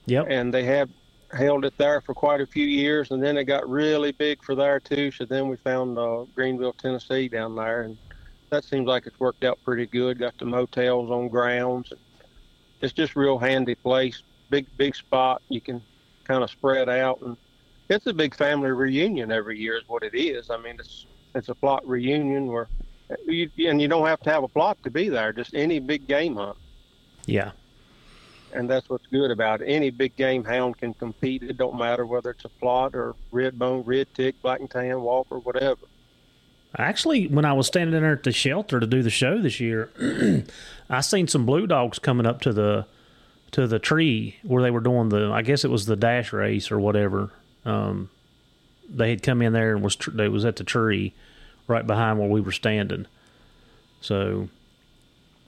Yep. 0.05 0.27
And 0.29 0.53
they 0.53 0.63
had 0.63 0.89
held 1.31 1.65
it 1.65 1.77
there 1.77 2.01
for 2.01 2.13
quite 2.13 2.41
a 2.41 2.45
few 2.45 2.65
years, 2.65 3.11
and 3.11 3.21
then 3.21 3.37
it 3.37 3.43
got 3.45 3.69
really 3.69 4.11
big 4.11 4.43
for 4.43 4.55
there 4.55 4.79
too. 4.79 5.11
So 5.11 5.25
then 5.25 5.47
we 5.47 5.57
found 5.57 5.97
uh, 5.97 6.25
Greeneville, 6.35 6.77
Tennessee, 6.77 7.27
down 7.27 7.55
there, 7.55 7.81
and 7.81 7.97
that 8.49 8.63
seems 8.63 8.87
like 8.87 9.05
it's 9.05 9.19
worked 9.19 9.43
out 9.43 9.59
pretty 9.63 9.85
good. 9.85 10.19
Got 10.19 10.37
the 10.37 10.45
motels 10.45 11.11
on 11.11 11.27
grounds. 11.27 11.93
It's 12.81 12.93
just 12.93 13.15
real 13.15 13.37
handy 13.37 13.75
place. 13.75 14.23
Big 14.49 14.65
big 14.77 14.95
spot. 14.95 15.41
You 15.49 15.61
can 15.61 15.81
kind 16.23 16.43
of 16.43 16.49
spread 16.49 16.89
out, 16.89 17.21
and 17.21 17.37
it's 17.89 18.07
a 18.07 18.13
big 18.13 18.35
family 18.35 18.71
reunion 18.71 19.31
every 19.31 19.59
year. 19.59 19.77
Is 19.77 19.83
what 19.87 20.03
it 20.03 20.15
is. 20.15 20.49
I 20.49 20.57
mean, 20.57 20.75
it's 20.79 21.05
it's 21.35 21.49
a 21.49 21.53
Plott 21.53 21.81
reunion 21.83 22.47
where 22.47 22.67
uh, 23.11 23.15
you, 23.25 23.49
and 23.67 23.81
you 23.81 23.87
don't 23.87 24.07
have 24.07 24.19
to 24.21 24.29
have 24.29 24.43
a 24.43 24.47
Plott 24.47 24.81
to 24.83 24.89
be 24.89 25.09
there. 25.09 25.33
Just 25.33 25.53
any 25.53 25.79
big 25.79 26.07
game 26.07 26.35
hunt. 26.35 26.57
Yeah 27.25 27.51
and 28.53 28.69
that's 28.69 28.89
what's 28.89 29.05
good 29.07 29.31
about 29.31 29.61
it. 29.61 29.65
Any 29.65 29.89
big 29.89 30.15
game 30.15 30.43
hound 30.43 30.77
can 30.77 30.93
compete. 30.93 31.43
It 31.43 31.57
don't 31.57 31.77
matter 31.77 32.05
whether 32.05 32.31
it's 32.31 32.45
a 32.45 32.49
Plott 32.49 32.93
or 32.93 33.15
red 33.31 33.57
bone, 33.57 33.83
red 33.83 34.07
tick, 34.13 34.41
black 34.41 34.59
and 34.59 34.69
tan, 34.69 35.01
walker, 35.01 35.39
whatever. 35.39 35.81
Actually, 36.77 37.27
when 37.27 37.45
I 37.45 37.53
was 37.53 37.67
standing 37.67 37.95
in 37.95 38.03
there 38.03 38.13
at 38.13 38.23
the 38.23 38.31
shelter 38.31 38.79
to 38.79 38.85
do 38.85 39.01
the 39.01 39.09
show 39.09 39.41
this 39.41 39.59
year, 39.59 39.89
I 40.89 41.01
seen 41.01 41.27
some 41.27 41.45
blue 41.45 41.65
dogs 41.65 41.97
coming 41.99 42.25
up 42.25 42.41
to 42.41 42.53
the 42.53 42.85
to 43.51 43.65
the 43.65 43.79
tree 43.79 44.37
where 44.43 44.61
they 44.61 44.71
were 44.71 44.79
doing 44.79 45.09
the. 45.09 45.31
I 45.31 45.41
guess 45.41 45.65
it 45.65 45.71
was 45.71 45.85
the 45.87 45.95
dash 45.95 46.31
race 46.31 46.71
or 46.71 46.79
whatever. 46.79 47.31
Um, 47.65 48.09
they 48.87 49.09
had 49.09 49.23
come 49.23 49.41
in 49.41 49.53
there 49.53 49.73
and 49.73 49.83
was 49.83 49.95
tr- 49.95 50.11
they 50.11 50.29
was 50.29 50.45
at 50.45 50.57
the 50.57 50.63
tree 50.63 51.13
right 51.67 51.85
behind 51.85 52.19
where 52.19 52.29
we 52.29 52.41
were 52.41 52.51
standing. 52.51 53.07
So 54.01 54.49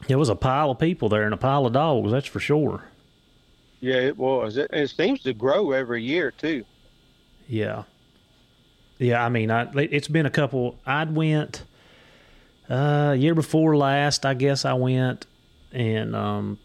it 0.08 0.16
was 0.16 0.30
a 0.30 0.36
pile 0.36 0.72
of 0.72 0.80
people 0.80 1.10
there 1.10 1.24
and 1.24 1.34
a 1.34 1.38
pile 1.38 1.66
of 1.66 1.74
dogs. 1.74 2.12
That's 2.12 2.28
for 2.28 2.40
sure. 2.40 2.86
Yeah, 3.80 3.96
it 3.96 4.18
was. 4.18 4.58
It, 4.58 4.70
it 4.72 4.90
seems 4.90 5.22
to 5.24 5.34
grow 5.34 5.72
every 5.72 6.04
year 6.04 6.32
too. 6.32 6.66
Yeah. 7.48 7.84
Yeah, 9.02 9.26
I 9.26 9.30
mean, 9.30 9.50
I, 9.50 9.68
it's 9.76 10.08
been 10.08 10.28
a 10.28 10.32
couple. 10.32 10.78
I'd 10.86 11.16
went 11.16 11.64
uh, 12.70 13.16
year 13.18 13.34
before 13.34 13.76
last, 13.76 14.28
I 14.28 14.36
guess 14.36 14.64
I 14.64 14.74
went 14.74 15.26
and 15.72 16.16
um, 16.16 16.60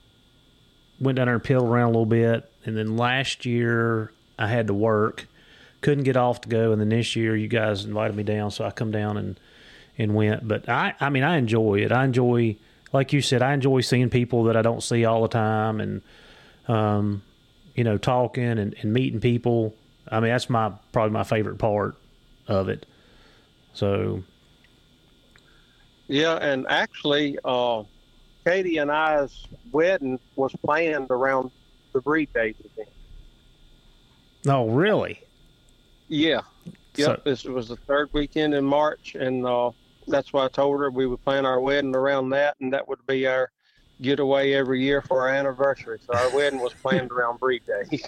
went 1.01 1.17
down 1.17 1.29
there 1.29 1.35
and 1.35 1.43
peeled 1.43 1.65
around 1.65 1.85
a 1.85 1.93
little 1.93 2.05
bit. 2.05 2.53
And 2.67 2.77
then 2.77 2.99
last 2.99 3.47
year 3.47 4.13
I 4.39 4.49
had 4.49 4.67
to 4.67 4.75
work, 4.75 5.27
couldn't 5.81 6.05
get 6.05 6.19
off 6.19 6.43
to 6.43 6.49
go. 6.51 6.73
And 6.73 6.81
then 6.81 6.91
this 6.91 7.17
year 7.17 7.35
you 7.35 7.49
guys 7.49 7.87
invited 7.87 8.15
me 8.15 8.23
down, 8.23 8.51
so 8.51 8.67
I 8.67 8.71
come 8.71 8.91
down 8.91 9.17
and 9.17 9.41
and 9.97 10.15
went. 10.15 10.47
But 10.47 10.69
I, 10.69 10.93
I 11.01 11.09
mean, 11.09 11.23
I 11.23 11.39
enjoy 11.39 11.77
it. 11.77 11.91
I 11.91 12.05
enjoy, 12.05 12.57
like 12.93 13.15
you 13.15 13.23
said, 13.23 13.41
I 13.41 13.55
enjoy 13.55 13.81
seeing 13.81 14.11
people 14.11 14.45
that 14.45 14.59
I 14.59 14.63
don't 14.63 14.83
see 14.83 15.07
all 15.07 15.23
the 15.23 15.29
time 15.29 15.81
and 15.81 16.03
um, 16.69 17.23
you 17.75 17.83
know, 17.83 17.97
talking 17.97 18.59
and, 18.59 18.75
and 18.83 18.93
meeting 18.93 19.21
people. 19.21 19.75
I 20.07 20.21
mean, 20.21 20.33
that's 20.33 20.51
my 20.51 20.73
probably 20.93 21.13
my 21.13 21.25
favorite 21.25 21.57
part 21.57 21.97
of 22.49 22.69
it. 22.69 22.87
So, 23.73 24.23
yeah, 26.09 26.37
and 26.37 26.67
actually, 26.69 27.39
uh, 27.45 27.83
Katie 28.45 28.79
and 28.79 28.91
I's 28.91 29.45
wedding 29.73 30.19
was 30.37 30.53
planned 30.65 31.11
around 31.11 31.51
the 31.93 32.01
breed 32.01 32.33
days 32.33 32.55
event. 32.61 32.89
Oh, 34.47 34.69
really? 34.69 35.21
Yeah. 36.09 36.43
Yep. 36.95 37.07
So, 37.07 37.21
this 37.25 37.45
was 37.45 37.69
the 37.69 37.77
third 37.77 38.09
weekend 38.13 38.55
in 38.55 38.65
March, 38.65 39.17
and 39.17 39.45
uh, 39.45 39.73
that's 40.07 40.33
why 40.33 40.45
I 40.45 40.49
told 40.49 40.81
her 40.81 40.91
we 40.91 41.07
would 41.07 41.23
plan 41.25 41.45
our 41.45 41.61
wedding 41.61 41.95
around 41.95 42.31
that, 42.31 42.57
and 42.61 42.73
that 42.73 42.87
would 42.89 43.05
be 43.07 43.27
our 43.27 43.51
getaway 44.01 44.53
every 44.53 44.83
year 44.83 45.03
for 45.03 45.23
our 45.23 45.35
anniversary. 45.35 45.99
So 46.07 46.15
our 46.15 46.35
wedding 46.35 46.61
was 46.61 46.73
planned 46.75 47.11
around 47.13 47.41
breed 47.41 47.63
days. 47.67 48.05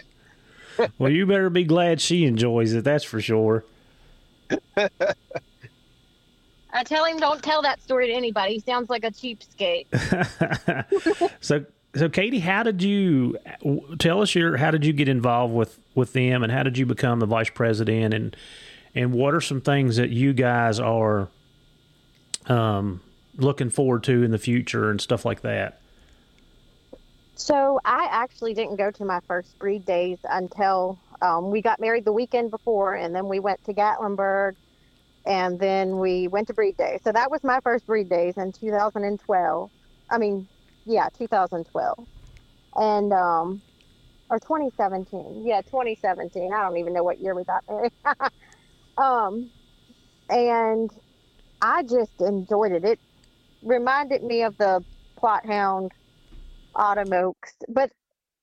well, 0.98 1.10
you 1.10 1.26
better 1.26 1.50
be 1.50 1.64
glad 1.64 2.00
she 2.00 2.24
enjoys 2.24 2.72
it. 2.72 2.84
That's 2.84 3.04
for 3.04 3.20
sure. 3.20 3.64
I 6.72 6.84
tell 6.84 7.04
him 7.04 7.18
don't 7.18 7.42
tell 7.42 7.62
that 7.62 7.82
story 7.82 8.08
to 8.08 8.12
anybody. 8.12 8.54
He 8.54 8.60
sounds 8.60 8.90
like 8.90 9.04
a 9.04 9.10
cheapskate. 9.10 9.86
so, 11.40 11.64
so 11.94 12.08
Katie, 12.08 12.40
how 12.40 12.62
did 12.62 12.82
you 12.82 13.38
tell 13.98 14.22
us 14.22 14.34
your? 14.34 14.56
How 14.56 14.70
did 14.70 14.84
you 14.84 14.92
get 14.92 15.08
involved 15.08 15.54
with 15.54 15.78
with 15.94 16.12
them, 16.12 16.42
and 16.42 16.52
how 16.52 16.62
did 16.62 16.76
you 16.76 16.86
become 16.86 17.20
the 17.20 17.26
vice 17.26 17.50
president? 17.50 18.14
And 18.14 18.36
and 18.94 19.12
what 19.12 19.34
are 19.34 19.40
some 19.40 19.60
things 19.60 19.96
that 19.96 20.10
you 20.10 20.32
guys 20.32 20.78
are 20.78 21.28
um, 22.46 23.00
looking 23.36 23.70
forward 23.70 24.04
to 24.04 24.22
in 24.22 24.30
the 24.30 24.38
future 24.38 24.90
and 24.90 25.00
stuff 25.00 25.24
like 25.24 25.40
that? 25.42 25.80
So 27.34 27.80
I 27.84 28.08
actually 28.10 28.52
didn't 28.52 28.76
go 28.76 28.90
to 28.90 29.04
my 29.04 29.20
first 29.20 29.58
breed 29.58 29.86
days 29.86 30.18
until 30.28 30.98
um, 31.22 31.50
we 31.50 31.62
got 31.62 31.80
married 31.80 32.04
the 32.04 32.12
weekend 32.12 32.50
before, 32.50 32.94
and 32.94 33.14
then 33.14 33.28
we 33.28 33.40
went 33.40 33.62
to 33.64 33.74
Gatlinburg, 33.74 34.52
and 35.26 35.58
then 35.58 35.98
we 35.98 36.28
went 36.28 36.48
to 36.48 36.54
breed 36.54 36.76
day. 36.76 36.98
So 37.04 37.12
that 37.12 37.30
was 37.30 37.42
my 37.44 37.60
first 37.62 37.86
breed 37.86 38.08
days 38.08 38.34
in 38.36 38.52
2012. 38.52 39.70
I 40.10 40.18
mean, 40.18 40.48
yeah, 40.86 41.08
2012, 41.18 42.06
and 42.76 43.12
um, 43.12 43.62
or 44.30 44.38
2017. 44.38 45.44
Yeah, 45.46 45.62
2017. 45.62 46.52
I 46.52 46.62
don't 46.62 46.76
even 46.78 46.92
know 46.92 47.02
what 47.04 47.20
year 47.20 47.34
we 47.34 47.44
got 47.44 47.62
married. 47.68 47.92
um, 48.98 49.50
and 50.28 50.90
I 51.60 51.82
just 51.82 52.20
enjoyed 52.20 52.72
it. 52.72 52.84
It 52.84 53.00
reminded 53.62 54.22
me 54.22 54.42
of 54.42 54.56
the 54.58 54.84
Plott 55.20 55.46
hound 55.46 55.92
autumn 56.74 57.12
oaks. 57.12 57.54
But 57.68 57.90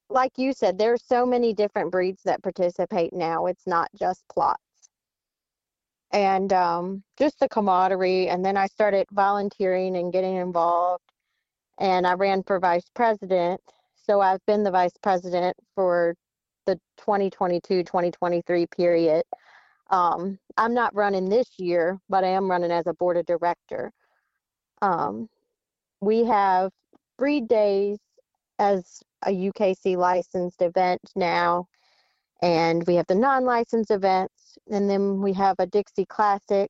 like 0.10 0.34
you 0.38 0.54
said, 0.54 0.78
there's 0.78 1.04
so 1.06 1.26
many 1.26 1.54
different 1.54 1.92
breeds 1.92 2.22
that 2.24 2.44
participate 2.44 3.14
now. 3.14 3.48
It's 3.48 3.66
not 3.68 3.90
just 3.98 4.24
Plotts. 4.36 4.56
And 6.12 6.54
um, 6.54 7.04
just 7.18 7.40
the 7.40 7.50
camaraderie. 7.50 8.30
And 8.30 8.46
then 8.46 8.58
I 8.58 8.68
started 8.68 9.08
volunteering 9.12 9.98
and 9.98 10.14
getting 10.14 10.36
involved. 10.36 11.04
And 11.80 12.08
I 12.08 12.14
ran 12.14 12.44
for 12.44 12.60
vice 12.60 12.90
president. 12.94 13.60
So 13.96 14.22
I've 14.22 14.46
been 14.46 14.64
the 14.64 14.72
vice 14.72 14.98
president 15.02 15.58
for 15.74 16.16
the 16.66 16.76
2022 16.98 17.84
2023 17.84 18.68
period. 18.68 19.24
Um, 19.90 20.40
I'm 20.58 20.74
not 20.74 20.96
running 20.96 21.30
this 21.30 21.50
year, 21.58 22.00
but 22.10 22.24
I 22.24 22.30
am 22.30 22.50
running 22.50 22.72
as 22.72 22.88
a 22.88 22.94
board 22.94 23.18
of 23.18 23.26
director. 23.26 23.92
Um, 24.82 25.30
we 26.02 26.26
have 26.26 26.72
breed 27.18 27.48
days 27.48 28.00
as 28.60 29.02
a 29.26 29.32
UKC 29.32 29.98
licensed 29.98 30.62
event 30.62 31.02
now, 31.16 31.68
and 32.42 32.86
we 32.88 32.96
have 32.96 33.08
the 33.08 33.16
non 33.16 33.46
licensed 33.46 33.92
events, 33.92 34.58
and 34.70 34.90
then 34.90 35.22
we 35.22 35.34
have 35.34 35.56
a 35.60 35.66
Dixie 35.66 36.06
Classic. 36.06 36.70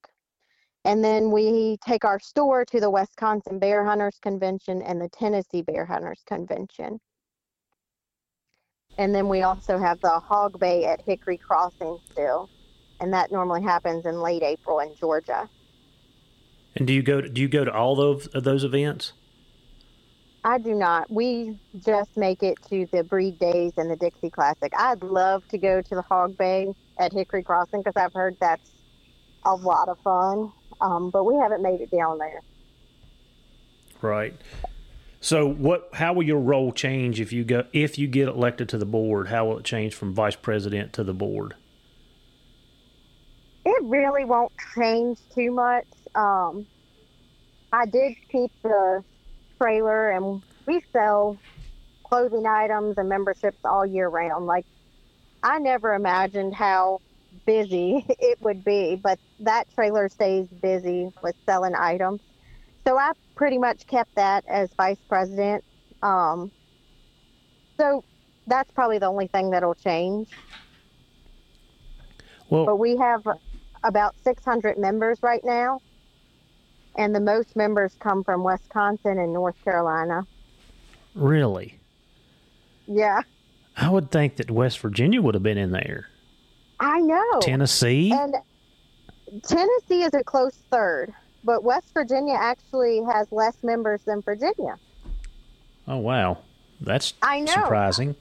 And 0.85 1.03
then 1.03 1.31
we 1.31 1.77
take 1.83 2.05
our 2.05 2.19
store 2.19 2.63
to 2.65 2.79
the 2.79 2.91
Wisconsin 2.91 3.57
Bear 3.57 3.83
Hunters 3.83 4.19
Convention 4.21 4.83
and 4.83 5.01
the 5.01 5.09
Tennessee 5.09 5.63
Bear 5.63 5.83
Hunters 5.83 6.21
Convention. 6.27 6.99
And 8.99 9.13
then 9.13 9.27
we 9.27 9.41
also 9.41 9.79
have 9.79 9.99
the 10.01 10.19
Hog 10.19 10.59
Bay 10.59 10.85
at 10.85 11.01
Hickory 11.01 11.37
Crossing 11.37 11.97
still, 12.11 12.49
and 12.99 13.11
that 13.13 13.31
normally 13.31 13.63
happens 13.63 14.05
in 14.05 14.21
late 14.21 14.43
April 14.43 14.79
in 14.79 14.95
Georgia. 14.95 15.49
And 16.75 16.85
do 16.85 16.93
you 16.93 17.01
go 17.01 17.19
to, 17.19 17.29
do 17.29 17.41
you 17.41 17.47
go 17.47 17.65
to 17.65 17.73
all 17.73 17.95
those 17.95 18.27
of 18.27 18.43
those 18.43 18.63
events? 18.63 19.13
I 20.45 20.59
do 20.59 20.75
not. 20.75 21.09
We 21.09 21.57
just 21.83 22.15
make 22.15 22.43
it 22.43 22.59
to 22.69 22.85
the 22.91 23.03
Breed 23.03 23.39
Days 23.39 23.73
and 23.77 23.89
the 23.89 23.95
Dixie 23.95 24.29
Classic. 24.29 24.71
I'd 24.77 25.01
love 25.01 25.45
to 25.47 25.57
go 25.57 25.81
to 25.81 25.95
the 25.95 26.03
Hog 26.03 26.37
Bay 26.37 26.71
at 26.99 27.11
Hickory 27.11 27.41
Crossing 27.41 27.81
because 27.81 27.95
I've 27.95 28.13
heard 28.13 28.37
that's 28.39 28.69
a 29.43 29.55
lot 29.55 29.89
of 29.89 29.97
fun, 30.01 30.51
um, 30.81 31.09
but 31.09 31.23
we 31.23 31.33
haven't 31.33 31.63
made 31.63 31.81
it 31.81 31.89
down 31.89 32.19
there. 32.19 32.41
Right. 34.03 34.39
So 35.19 35.47
what? 35.47 35.89
How 35.93 36.13
will 36.13 36.21
your 36.21 36.39
role 36.39 36.71
change 36.71 37.19
if 37.19 37.33
you 37.33 37.43
go 37.43 37.65
if 37.73 37.97
you 37.97 38.05
get 38.05 38.27
elected 38.27 38.69
to 38.69 38.77
the 38.77 38.85
board? 38.85 39.29
How 39.29 39.45
will 39.45 39.57
it 39.57 39.65
change 39.65 39.95
from 39.95 40.13
vice 40.13 40.35
president 40.35 40.93
to 40.93 41.03
the 41.03 41.13
board? 41.13 41.55
It 43.65 43.83
really 43.83 44.25
won't 44.25 44.51
change 44.75 45.17
too 45.33 45.49
much. 45.49 45.87
Um, 46.13 46.67
I 47.73 47.87
did 47.87 48.13
keep 48.31 48.51
the 48.61 49.03
trailer, 49.65 50.11
and 50.11 50.41
we 50.67 50.81
sell 50.93 51.39
clothing 52.07 52.45
items 52.45 52.97
and 52.97 53.09
memberships 53.09 53.59
all 53.63 53.85
year 53.85 54.07
round. 54.07 54.45
Like 54.45 54.65
I 55.43 55.59
never 55.59 55.93
imagined 55.93 56.53
how 56.55 56.99
busy 57.45 58.05
it 58.19 58.37
would 58.41 58.63
be, 58.63 58.95
but 59.01 59.19
that 59.39 59.69
trailer 59.73 60.09
stays 60.09 60.47
busy 60.61 61.09
with 61.23 61.35
selling 61.47 61.75
items. 61.75 62.21
So 62.87 62.97
I 62.97 63.11
pretty 63.35 63.57
much 63.57 63.87
kept 63.87 64.15
that 64.15 64.43
as 64.47 64.69
vice 64.77 65.01
president. 65.09 65.63
Um, 66.03 66.51
so 67.79 68.03
that's 68.47 68.71
probably 68.71 68.99
the 68.99 69.07
only 69.07 69.27
thing 69.27 69.49
that'll 69.51 69.75
change. 69.75 70.29
Well, 72.49 72.65
But 72.65 72.75
we 72.77 72.97
have 72.97 73.23
about 73.83 74.15
600 74.23 74.77
members 74.77 75.19
right 75.23 75.41
now, 75.43 75.81
and 76.97 77.13
the 77.13 77.19
most 77.19 77.55
members 77.55 77.95
come 77.99 78.23
from 78.23 78.43
Wisconsin 78.43 79.19
and 79.19 79.33
North 79.33 79.55
Carolina. 79.63 80.25
really, 81.13 81.79
Yeah, 82.87 83.21
I 83.77 83.89
would 83.89 84.11
think 84.11 84.37
that 84.37 84.49
West 84.51 84.79
Virginia 84.79 85.21
would 85.21 85.33
have 85.35 85.43
been 85.43 85.57
in 85.57 85.71
there. 85.71 86.07
I 86.79 86.99
know. 86.99 87.39
Tennessee. 87.41 88.11
And 88.11 88.35
Tennessee 89.43 90.03
is 90.03 90.13
a 90.13 90.23
close 90.23 90.55
third, 90.71 91.13
but 91.43 91.63
West 91.63 91.93
Virginia 91.93 92.35
actually 92.39 93.01
has 93.11 93.31
less 93.31 93.55
members 93.63 94.01
than 94.03 94.21
Virginia. 94.21 94.77
oh 95.87 95.97
wow, 95.97 96.37
that's 96.81 97.13
I 97.21 97.39
know. 97.41 97.51
surprising. 97.53 98.15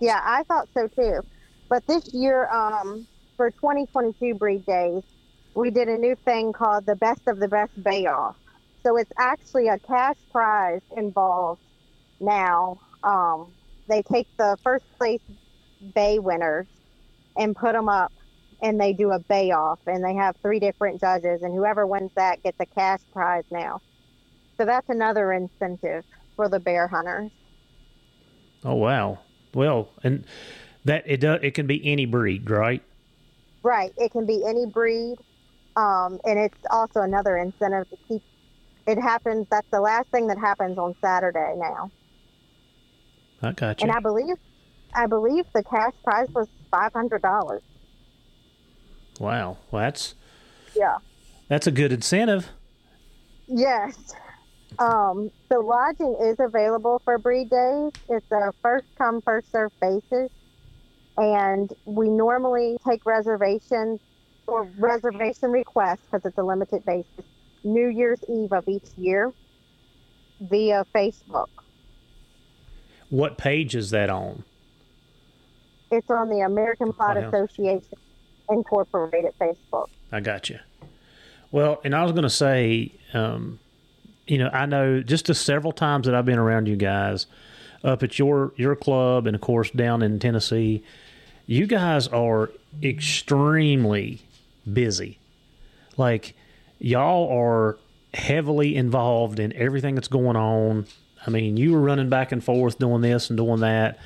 Yeah, 0.00 0.20
I 0.22 0.44
thought 0.44 0.68
so 0.72 0.88
too. 0.88 1.20
But 1.68 1.86
this 1.86 2.12
year, 2.14 2.48
um, 2.50 3.06
for 3.36 3.50
2022 3.50 4.34
breed 4.34 4.64
days, 4.66 5.02
we 5.54 5.70
did 5.70 5.88
a 5.88 5.98
new 5.98 6.16
thing 6.24 6.52
called 6.52 6.86
the 6.86 6.96
Best 6.96 7.22
of 7.26 7.40
the 7.40 7.48
Best 7.48 7.72
Bay 7.82 8.06
Off. 8.06 8.36
So 8.86 8.96
it's 8.96 9.12
actually 9.18 9.68
a 9.68 9.78
cash 9.78 10.16
prize 10.30 10.80
involved 10.96 11.60
now. 12.20 12.80
Um, 13.02 13.54
they 13.88 14.02
take 14.02 14.28
the 14.38 14.56
first 14.64 14.84
place 14.98 15.20
bay 15.94 16.18
winners 16.18 16.66
and 17.36 17.54
put 17.54 17.72
them 17.72 17.88
up, 17.88 18.12
and 18.62 18.80
they 18.80 18.92
do 18.92 19.10
a 19.10 19.18
bay 19.18 19.50
off, 19.50 19.80
and 19.86 20.04
they 20.04 20.14
have 20.14 20.36
three 20.42 20.60
different 20.60 21.00
judges, 21.00 21.42
and 21.42 21.54
whoever 21.54 21.86
wins 21.86 22.10
that 22.16 22.42
gets 22.42 22.58
a 22.60 22.66
cash 22.66 23.00
prize 23.12 23.44
now. 23.50 23.80
So 24.58 24.66
that's 24.66 24.88
another 24.88 25.32
incentive 25.32 26.04
for 26.36 26.48
the 26.48 26.60
bear 26.60 26.88
hunters. 26.88 27.30
Oh 28.64 28.74
wow. 28.74 29.18
Well, 29.54 29.90
and 30.02 30.24
that 30.84 31.04
it 31.06 31.20
does. 31.20 31.40
It 31.42 31.54
can 31.54 31.66
be 31.66 31.84
any 31.90 32.06
breed, 32.06 32.48
right? 32.50 32.82
Right. 33.62 33.92
It 33.96 34.12
can 34.12 34.26
be 34.26 34.44
any 34.46 34.66
breed. 34.66 35.16
Um, 35.76 36.18
and 36.24 36.38
it's 36.38 36.58
also 36.70 37.00
another 37.00 37.36
incentive 37.36 37.88
to 37.90 37.96
keep 38.08 38.22
it 38.86 38.98
happens. 39.00 39.46
That's 39.50 39.68
the 39.70 39.80
last 39.80 40.08
thing 40.10 40.26
that 40.28 40.38
happens 40.38 40.76
on 40.78 40.94
Saturday 41.04 41.54
now. 41.56 41.90
I 43.42 43.52
got 43.52 43.80
you. 43.80 43.84
And 43.88 43.92
I 43.96 44.00
believe, 44.00 44.36
I 44.94 45.06
believe 45.06 45.44
the 45.54 45.62
cash 45.62 45.92
prize 46.04 46.28
was 46.34 46.48
five 46.70 46.92
hundred 46.94 47.22
dollars. 47.22 47.62
wow. 49.20 49.58
Well, 49.70 49.82
that's 49.82 50.14
Yeah. 50.74 50.98
that's 51.48 51.66
a 51.66 51.70
good 51.72 51.92
incentive. 51.92 52.48
Yes. 53.46 54.14
Um, 54.78 55.30
so 55.52 55.60
lodging 55.60 56.16
is 56.22 56.36
available 56.38 57.00
for 57.04 57.18
breed 57.18 57.50
days. 57.50 57.90
It's 58.08 58.26
a 58.32 58.52
first 58.62 58.86
come 58.96 59.20
first 59.22 59.50
served 59.50 59.74
basis, 59.80 60.30
and 61.16 61.70
we 61.84 62.08
normally 62.08 62.76
take 62.88 63.04
reservations 63.04 64.00
or 64.50 64.64
reservation 64.78 65.50
requests 65.50 66.00
because 66.10 66.24
it's 66.26 66.38
a 66.38 66.42
limited 66.42 66.84
basis. 66.84 67.24
New 67.62 67.88
Year's 67.88 68.20
Eve 68.28 68.52
of 68.52 68.66
each 68.68 68.88
year 68.96 69.32
via 70.40 70.84
Facebook. 70.94 71.48
What 73.10 73.38
page 73.38 73.74
is 73.74 73.90
that 73.90 74.10
on? 74.10 74.44
It's 75.90 76.08
on 76.10 76.28
the 76.28 76.40
American 76.40 76.92
Plott 76.92 77.20
Wow. 77.20 77.28
Association 77.28 77.98
Incorporated 78.48 79.32
Facebook. 79.40 79.86
I 80.12 80.20
got 80.20 80.48
you. 80.48 80.58
Well, 81.52 81.80
and 81.84 81.94
I 81.94 82.02
was 82.02 82.12
going 82.12 82.22
to 82.22 82.30
say, 82.30 82.92
um, 83.12 83.58
you 84.26 84.38
know, 84.38 84.48
I 84.52 84.66
know 84.66 85.02
just 85.02 85.26
the 85.26 85.34
several 85.34 85.72
times 85.72 86.06
that 86.06 86.14
I've 86.14 86.24
been 86.24 86.38
around 86.38 86.66
you 86.66 86.76
guys 86.76 87.26
up 87.82 88.02
at 88.02 88.18
your 88.18 88.52
your 88.56 88.76
club, 88.76 89.26
and 89.26 89.34
of 89.34 89.40
course 89.40 89.70
down 89.70 90.02
in 90.02 90.18
Tennessee, 90.18 90.82
you 91.46 91.66
guys 91.66 92.06
are 92.08 92.50
extremely 92.82 94.20
busy. 94.70 95.18
Like 95.96 96.34
y'all 96.78 97.28
are 97.30 97.78
heavily 98.14 98.76
involved 98.76 99.38
in 99.38 99.52
everything 99.54 99.94
that's 99.94 100.08
going 100.08 100.36
on. 100.36 100.86
I 101.26 101.30
mean, 101.30 101.56
you 101.56 101.72
were 101.72 101.80
running 101.80 102.08
back 102.08 102.32
and 102.32 102.42
forth 102.42 102.78
doing 102.78 103.02
this 103.02 103.30
and 103.30 103.36
doing 103.36 103.60
that. 103.60 103.98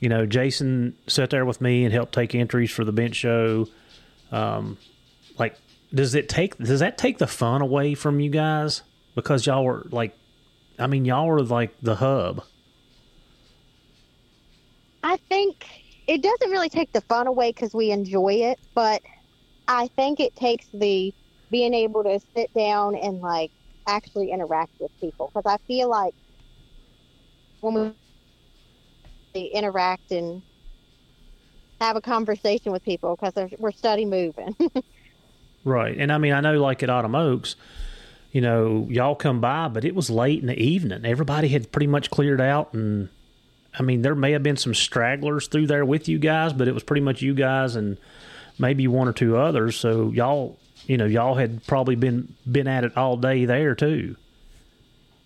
You 0.00 0.08
know, 0.08 0.26
Jason 0.26 0.96
sat 1.06 1.30
there 1.30 1.44
with 1.44 1.60
me 1.60 1.84
and 1.84 1.92
helped 1.92 2.14
take 2.14 2.34
entries 2.34 2.70
for 2.70 2.84
the 2.84 2.92
bench 2.92 3.14
show. 3.14 3.68
Um, 4.32 4.78
like, 5.38 5.56
does 5.94 6.14
it 6.14 6.28
take 6.28 6.56
does 6.58 6.80
that 6.80 6.98
take 6.98 7.18
the 7.18 7.26
fun 7.26 7.62
away 7.62 7.94
from 7.94 8.20
you 8.20 8.30
guys 8.30 8.82
because 9.14 9.46
y'all 9.46 9.64
were 9.64 9.86
like, 9.90 10.16
I 10.78 10.86
mean, 10.86 11.04
y'all 11.04 11.26
were 11.26 11.42
like 11.42 11.74
the 11.82 11.96
hub. 11.96 12.42
I 15.02 15.16
think 15.28 15.66
it 16.06 16.22
doesn't 16.22 16.50
really 16.50 16.68
take 16.68 16.92
the 16.92 17.00
fun 17.02 17.26
away 17.26 17.50
because 17.50 17.74
we 17.74 17.90
enjoy 17.90 18.34
it, 18.34 18.58
but 18.74 19.02
I 19.72 19.86
think 19.94 20.18
it 20.18 20.34
takes 20.34 20.66
the 20.74 21.14
being 21.48 21.74
able 21.74 22.02
to 22.02 22.20
sit 22.34 22.52
down 22.54 22.96
and 22.96 23.20
like 23.20 23.52
actually 23.86 24.32
interact 24.32 24.72
with 24.80 24.90
people 25.00 25.30
because 25.32 25.46
I 25.46 25.58
feel 25.68 25.88
like 25.88 26.12
when 27.60 27.94
we 29.32 29.42
interact 29.54 30.10
and 30.10 30.42
have 31.80 31.94
a 31.94 32.00
conversation 32.00 32.72
with 32.72 32.82
people 32.82 33.16
because 33.16 33.50
we're 33.58 33.70
study 33.70 34.04
moving. 34.04 34.56
Right. 35.62 35.96
And 35.98 36.10
I 36.10 36.16
mean, 36.16 36.32
I 36.32 36.40
know 36.40 36.58
like 36.58 36.82
at 36.82 36.88
Autumn 36.88 37.14
Oaks, 37.14 37.54
you 38.32 38.40
know, 38.40 38.86
y'all 38.88 39.14
come 39.14 39.42
by, 39.42 39.68
but 39.68 39.84
it 39.84 39.94
was 39.94 40.08
late 40.08 40.40
in 40.40 40.46
the 40.46 40.58
evening. 40.58 41.04
Everybody 41.04 41.48
had 41.48 41.70
pretty 41.70 41.86
much 41.86 42.10
cleared 42.10 42.40
out. 42.40 42.72
And 42.72 43.10
I 43.78 43.82
mean, 43.82 44.00
there 44.00 44.14
may 44.14 44.32
have 44.32 44.42
been 44.42 44.56
some 44.56 44.72
stragglers 44.74 45.48
through 45.48 45.66
there 45.66 45.84
with 45.84 46.08
you 46.08 46.18
guys, 46.18 46.54
but 46.54 46.66
it 46.66 46.72
was 46.72 46.82
pretty 46.82 47.02
much 47.02 47.20
you 47.20 47.34
guys 47.34 47.76
and 47.76 47.98
maybe 48.60 48.86
one 48.86 49.08
or 49.08 49.12
two 49.12 49.36
others. 49.36 49.76
So 49.76 50.10
y'all, 50.10 50.58
you 50.86 50.96
know, 50.96 51.06
y'all 51.06 51.34
had 51.34 51.66
probably 51.66 51.96
been, 51.96 52.34
been 52.50 52.68
at 52.68 52.84
it 52.84 52.96
all 52.96 53.16
day 53.16 53.44
there 53.44 53.74
too. 53.74 54.16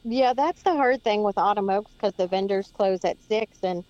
Yeah, 0.04 0.34
that's 0.34 0.62
the 0.62 0.72
hard 0.72 1.02
thing 1.02 1.22
with 1.22 1.38
Autumn 1.38 1.70
Oaks 1.70 1.90
because 1.92 2.12
the 2.14 2.26
vendors 2.26 2.70
close 2.76 3.04
at 3.04 3.16
six, 3.26 3.58
and 3.62 3.84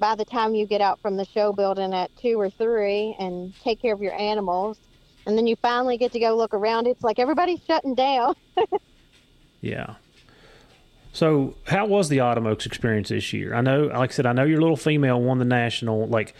by 0.00 0.16
the 0.16 0.24
time 0.24 0.54
you 0.54 0.66
get 0.66 0.80
out 0.80 0.98
from 1.00 1.16
the 1.16 1.24
show 1.24 1.52
building 1.52 1.94
at 1.94 2.14
two 2.16 2.40
or 2.40 2.50
three 2.50 3.14
and 3.20 3.54
take 3.62 3.80
care 3.80 3.94
of 3.94 4.02
your 4.02 4.18
animals, 4.18 4.78
and 5.26 5.38
then 5.38 5.46
you 5.46 5.54
finally 5.56 5.96
get 5.96 6.10
to 6.12 6.18
go 6.18 6.36
look 6.36 6.54
around, 6.54 6.88
it's 6.88 7.04
like 7.04 7.20
everybody's 7.20 7.60
shutting 7.66 7.94
down. 7.94 8.34
Yeah. 9.60 9.96
So, 11.12 11.56
how 11.64 11.86
was 11.86 12.08
the 12.08 12.20
Autumn 12.20 12.46
Oaks 12.46 12.66
experience 12.66 13.08
this 13.08 13.32
year? 13.32 13.54
I 13.54 13.60
know, 13.60 13.84
like 13.86 14.10
I 14.10 14.12
said, 14.12 14.26
I 14.26 14.32
know 14.32 14.44
your 14.44 14.60
little 14.60 14.76
female 14.76 15.20
won 15.20 15.38
the 15.38 15.44
national. 15.44 16.06
Like, 16.06 16.34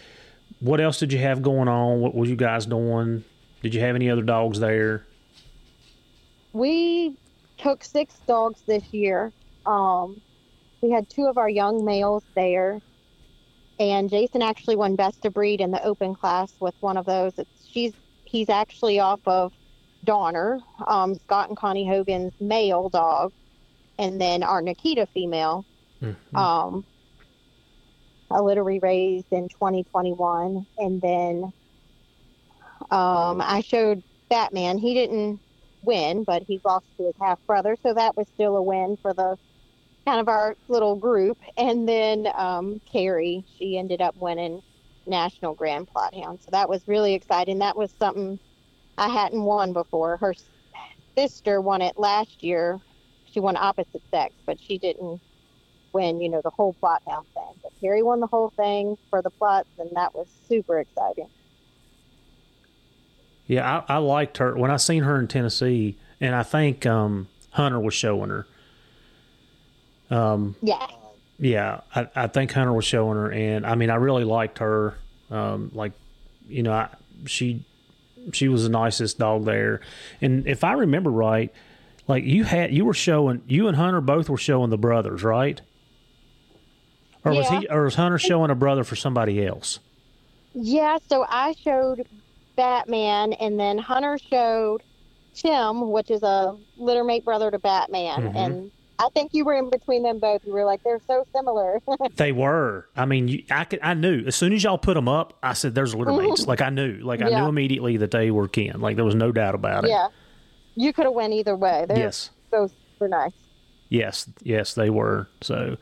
what 0.58 0.80
else 0.80 0.98
did 0.98 1.12
you 1.12 1.18
have 1.20 1.42
going 1.42 1.68
on? 1.68 2.00
What 2.00 2.14
were 2.14 2.26
you 2.26 2.36
guys 2.36 2.66
doing? 2.66 3.24
Did 3.62 3.74
you 3.74 3.80
have 3.80 3.94
any 3.94 4.10
other 4.10 4.22
dogs 4.22 4.58
there? 4.60 5.06
we 6.52 7.14
took 7.58 7.84
six 7.84 8.16
dogs 8.26 8.60
this 8.66 8.92
year. 8.92 9.32
Um, 9.66 10.20
we 10.80 10.90
had 10.90 11.08
two 11.08 11.26
of 11.26 11.38
our 11.38 11.48
young 11.48 11.84
males 11.84 12.24
there, 12.34 12.80
and 13.78 14.10
Jason 14.10 14.42
actually 14.42 14.76
won 14.76 14.96
best 14.96 15.24
of 15.24 15.34
breed 15.34 15.60
in 15.60 15.70
the 15.70 15.82
open 15.84 16.14
class 16.14 16.52
with 16.58 16.74
one 16.80 16.96
of 16.96 17.06
those. 17.06 17.38
It's, 17.38 17.68
she's 17.70 17.92
he's 18.24 18.48
actually 18.48 18.98
off 18.98 19.20
of 19.26 19.52
Donner, 20.04 20.58
um, 20.86 21.14
Scott 21.16 21.48
and 21.48 21.56
Connie 21.56 21.86
Hogan's 21.86 22.32
male 22.40 22.88
dog, 22.88 23.32
and 23.98 24.20
then 24.20 24.42
our 24.42 24.62
Nikita 24.62 25.06
female. 25.12 25.64
Mhm. 26.02 26.34
Um, 26.34 26.84
a 28.30 28.42
litter 28.42 28.64
we 28.64 28.78
raised 28.80 29.26
in 29.32 29.48
2021, 29.48 30.66
and 30.78 31.00
then 31.00 31.52
um, 32.90 33.40
I 33.40 33.62
showed 33.64 34.02
Batman. 34.28 34.78
He 34.78 34.94
didn't 34.94 35.40
win, 35.82 36.24
but 36.24 36.42
he 36.46 36.60
lost 36.64 36.86
to 36.98 37.06
his 37.06 37.14
half 37.20 37.38
brother, 37.46 37.76
so 37.82 37.94
that 37.94 38.16
was 38.16 38.28
still 38.28 38.56
a 38.56 38.62
win 38.62 38.96
for 39.02 39.14
the 39.14 39.36
kind 40.06 40.20
of 40.20 40.28
our 40.28 40.56
little 40.68 40.96
group. 40.96 41.38
And 41.56 41.88
then 41.88 42.28
um, 42.34 42.80
Carrie, 42.90 43.44
she 43.58 43.78
ended 43.78 44.00
up 44.00 44.16
winning 44.16 44.62
National 45.06 45.54
Grand 45.54 45.88
Plott 45.88 46.14
Hound, 46.22 46.40
so 46.40 46.50
that 46.52 46.68
was 46.68 46.86
really 46.86 47.14
exciting. 47.14 47.58
That 47.58 47.76
was 47.76 47.92
something 47.98 48.38
I 48.98 49.08
hadn't 49.08 49.42
won 49.42 49.72
before. 49.72 50.16
Her 50.18 50.34
sister 51.16 51.60
won 51.60 51.82
it 51.82 51.98
last 51.98 52.42
year. 52.42 52.78
She 53.24 53.40
won 53.40 53.56
opposite 53.56 54.02
sex, 54.12 54.34
but 54.46 54.60
she 54.60 54.78
didn't 54.78 55.20
win, 55.92 56.20
you 56.20 56.28
know, 56.28 56.40
the 56.42 56.50
whole 56.50 56.74
Plott 56.82 56.98
hound 57.08 57.26
thing. 57.34 57.54
But 57.62 57.72
Carrie 57.80 58.02
won 58.02 58.20
the 58.20 58.26
whole 58.26 58.50
thing 58.50 58.96
for 59.08 59.22
the 59.22 59.30
Plotts, 59.30 59.64
and 59.78 59.90
that 59.94 60.14
was 60.14 60.26
super 60.48 60.78
exciting. 60.80 61.28
Yeah, 63.46 63.82
I, 63.88 63.94
I 63.94 63.98
liked 63.98 64.38
her 64.38 64.56
when 64.56 64.70
I 64.70 64.76
seen 64.76 65.02
her 65.02 65.18
in 65.18 65.26
Tennessee, 65.28 65.96
and 66.20 66.34
I 66.34 66.42
think 66.44 66.86
um, 66.86 67.28
Hunter 67.50 67.80
was 67.80 67.94
showing 67.94 68.30
her. 68.30 68.46
Um, 70.10 70.56
Yeah. 70.62 70.86
yeah, 71.38 71.80
I, 71.94 72.08
I 72.14 72.26
think 72.28 72.52
Hunter 72.52 72.72
was 72.72 72.84
showing 72.84 73.16
her, 73.16 73.30
and 73.32 73.66
I 73.66 73.74
mean, 73.74 73.90
I 73.90 73.96
really 73.96 74.24
liked 74.24 74.58
her. 74.58 74.96
Um, 75.30 75.70
like, 75.74 75.92
you 76.48 76.62
know, 76.62 76.72
I, 76.72 76.88
she 77.26 77.64
she 78.32 78.48
was 78.48 78.64
the 78.64 78.68
nicest 78.68 79.18
dog 79.18 79.44
there, 79.44 79.80
and 80.20 80.46
if 80.46 80.62
I 80.64 80.72
remember 80.72 81.10
right, 81.10 81.52
like 82.08 82.24
you 82.24 82.44
had 82.44 82.72
you 82.72 82.84
were 82.84 82.94
showing 82.94 83.42
you 83.46 83.66
and 83.68 83.76
Hunter 83.76 84.00
both 84.00 84.28
were 84.28 84.36
showing 84.38 84.70
the 84.70 84.78
brothers, 84.78 85.22
right? 85.22 85.60
Or 87.24 87.32
was 87.34 87.48
he 87.48 87.66
or 87.68 87.84
was 87.84 87.94
Hunter 87.96 88.18
showing 88.18 88.50
a 88.50 88.54
brother 88.54 88.84
for 88.84 88.96
somebody 88.96 89.44
else? 89.44 89.78
Yeah, 90.54 90.98
so 91.08 91.24
I 91.28 91.54
showed 91.62 92.06
Batman, 92.56 93.32
and 93.34 93.58
then 93.60 93.78
Hunter 93.78 94.18
showed 94.30 94.82
Tim, 95.34 95.90
which 95.90 96.10
is 96.10 96.22
a 96.22 96.56
littermate 96.78 97.24
brother 97.24 97.50
to 97.50 97.58
Batman. 97.58 98.22
Mhm. 98.32 98.36
And 98.36 98.70
I 98.98 99.08
think 99.14 99.32
you 99.32 99.44
were 99.44 99.54
in 99.54 99.70
between 99.70 100.02
them 100.02 100.18
both. 100.18 100.42
You 100.44 100.52
were 100.52 100.64
like, 100.64 100.82
they're 100.82 101.00
so 101.06 101.24
similar. 101.34 101.80
They 102.16 102.32
were. 102.32 102.86
I 102.96 103.04
mean, 103.06 103.28
you, 103.28 103.44
I 103.50 103.64
could. 103.64 103.80
I 103.82 103.94
knew 103.94 104.24
as 104.26 104.34
soon 104.36 104.52
as 104.52 104.62
y'all 104.64 104.76
put 104.78 104.94
them 104.94 105.08
up. 105.08 105.38
I 105.42 105.52
said, 105.54 105.74
"There's 105.74 105.94
littermates." 105.94 106.46
Like 106.48 106.60
I 106.60 106.70
knew. 106.70 106.94
Like 107.02 107.22
I 107.22 107.28
knew 107.30 107.46
immediately 107.46 107.96
that 107.98 108.10
they 108.10 108.30
were 108.30 108.48
kin. 108.48 108.80
Like 108.80 108.96
there 108.96 109.04
was 109.04 109.14
no 109.14 109.30
doubt 109.32 109.54
about 109.54 109.84
it. 109.84 109.90
yeah. 109.90 110.08
You 110.74 110.92
could 110.92 111.04
have 111.04 111.14
went 111.14 111.32
either 111.32 111.56
way. 111.56 111.84
They're 111.88 111.98
Yes. 111.98 112.30
so 112.50 112.68
super 112.92 113.08
nice. 113.08 113.32
Yes. 113.88 114.28
Yes, 114.42 114.74
they 114.74 114.88
were. 114.90 115.28
So, 115.40 115.76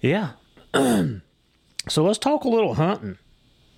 yeah. 0.00 0.30
so 1.88 2.04
let's 2.04 2.18
talk 2.18 2.44
a 2.44 2.48
little 2.48 2.74
hunting. 2.74 3.18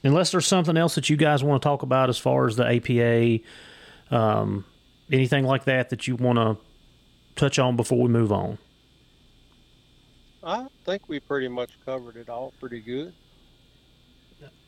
Unless 0.02 0.32
there's 0.32 0.46
something 0.46 0.76
else 0.76 0.94
that 0.94 1.10
you 1.10 1.16
guys 1.16 1.44
want 1.44 1.60
to 1.60 1.66
talk 1.66 1.82
about 1.82 2.08
as 2.08 2.18
far 2.18 2.46
as 2.46 2.56
the 2.56 2.64
APA, 2.66 3.44
um, 4.14 4.64
anything 5.12 5.44
like 5.44 5.64
that 5.64 5.90
that 5.90 6.08
you 6.08 6.16
want 6.16 6.38
to 6.38 6.56
touch 7.36 7.58
on 7.58 7.76
before 7.76 8.00
we 8.00 8.08
move 8.08 8.32
on. 8.32 8.58
I 10.42 10.66
think 10.86 11.08
we 11.08 11.20
pretty 11.20 11.48
much 11.48 11.70
covered 11.84 12.16
it 12.16 12.30
all 12.30 12.54
pretty 12.58 12.80
good. 12.80 13.12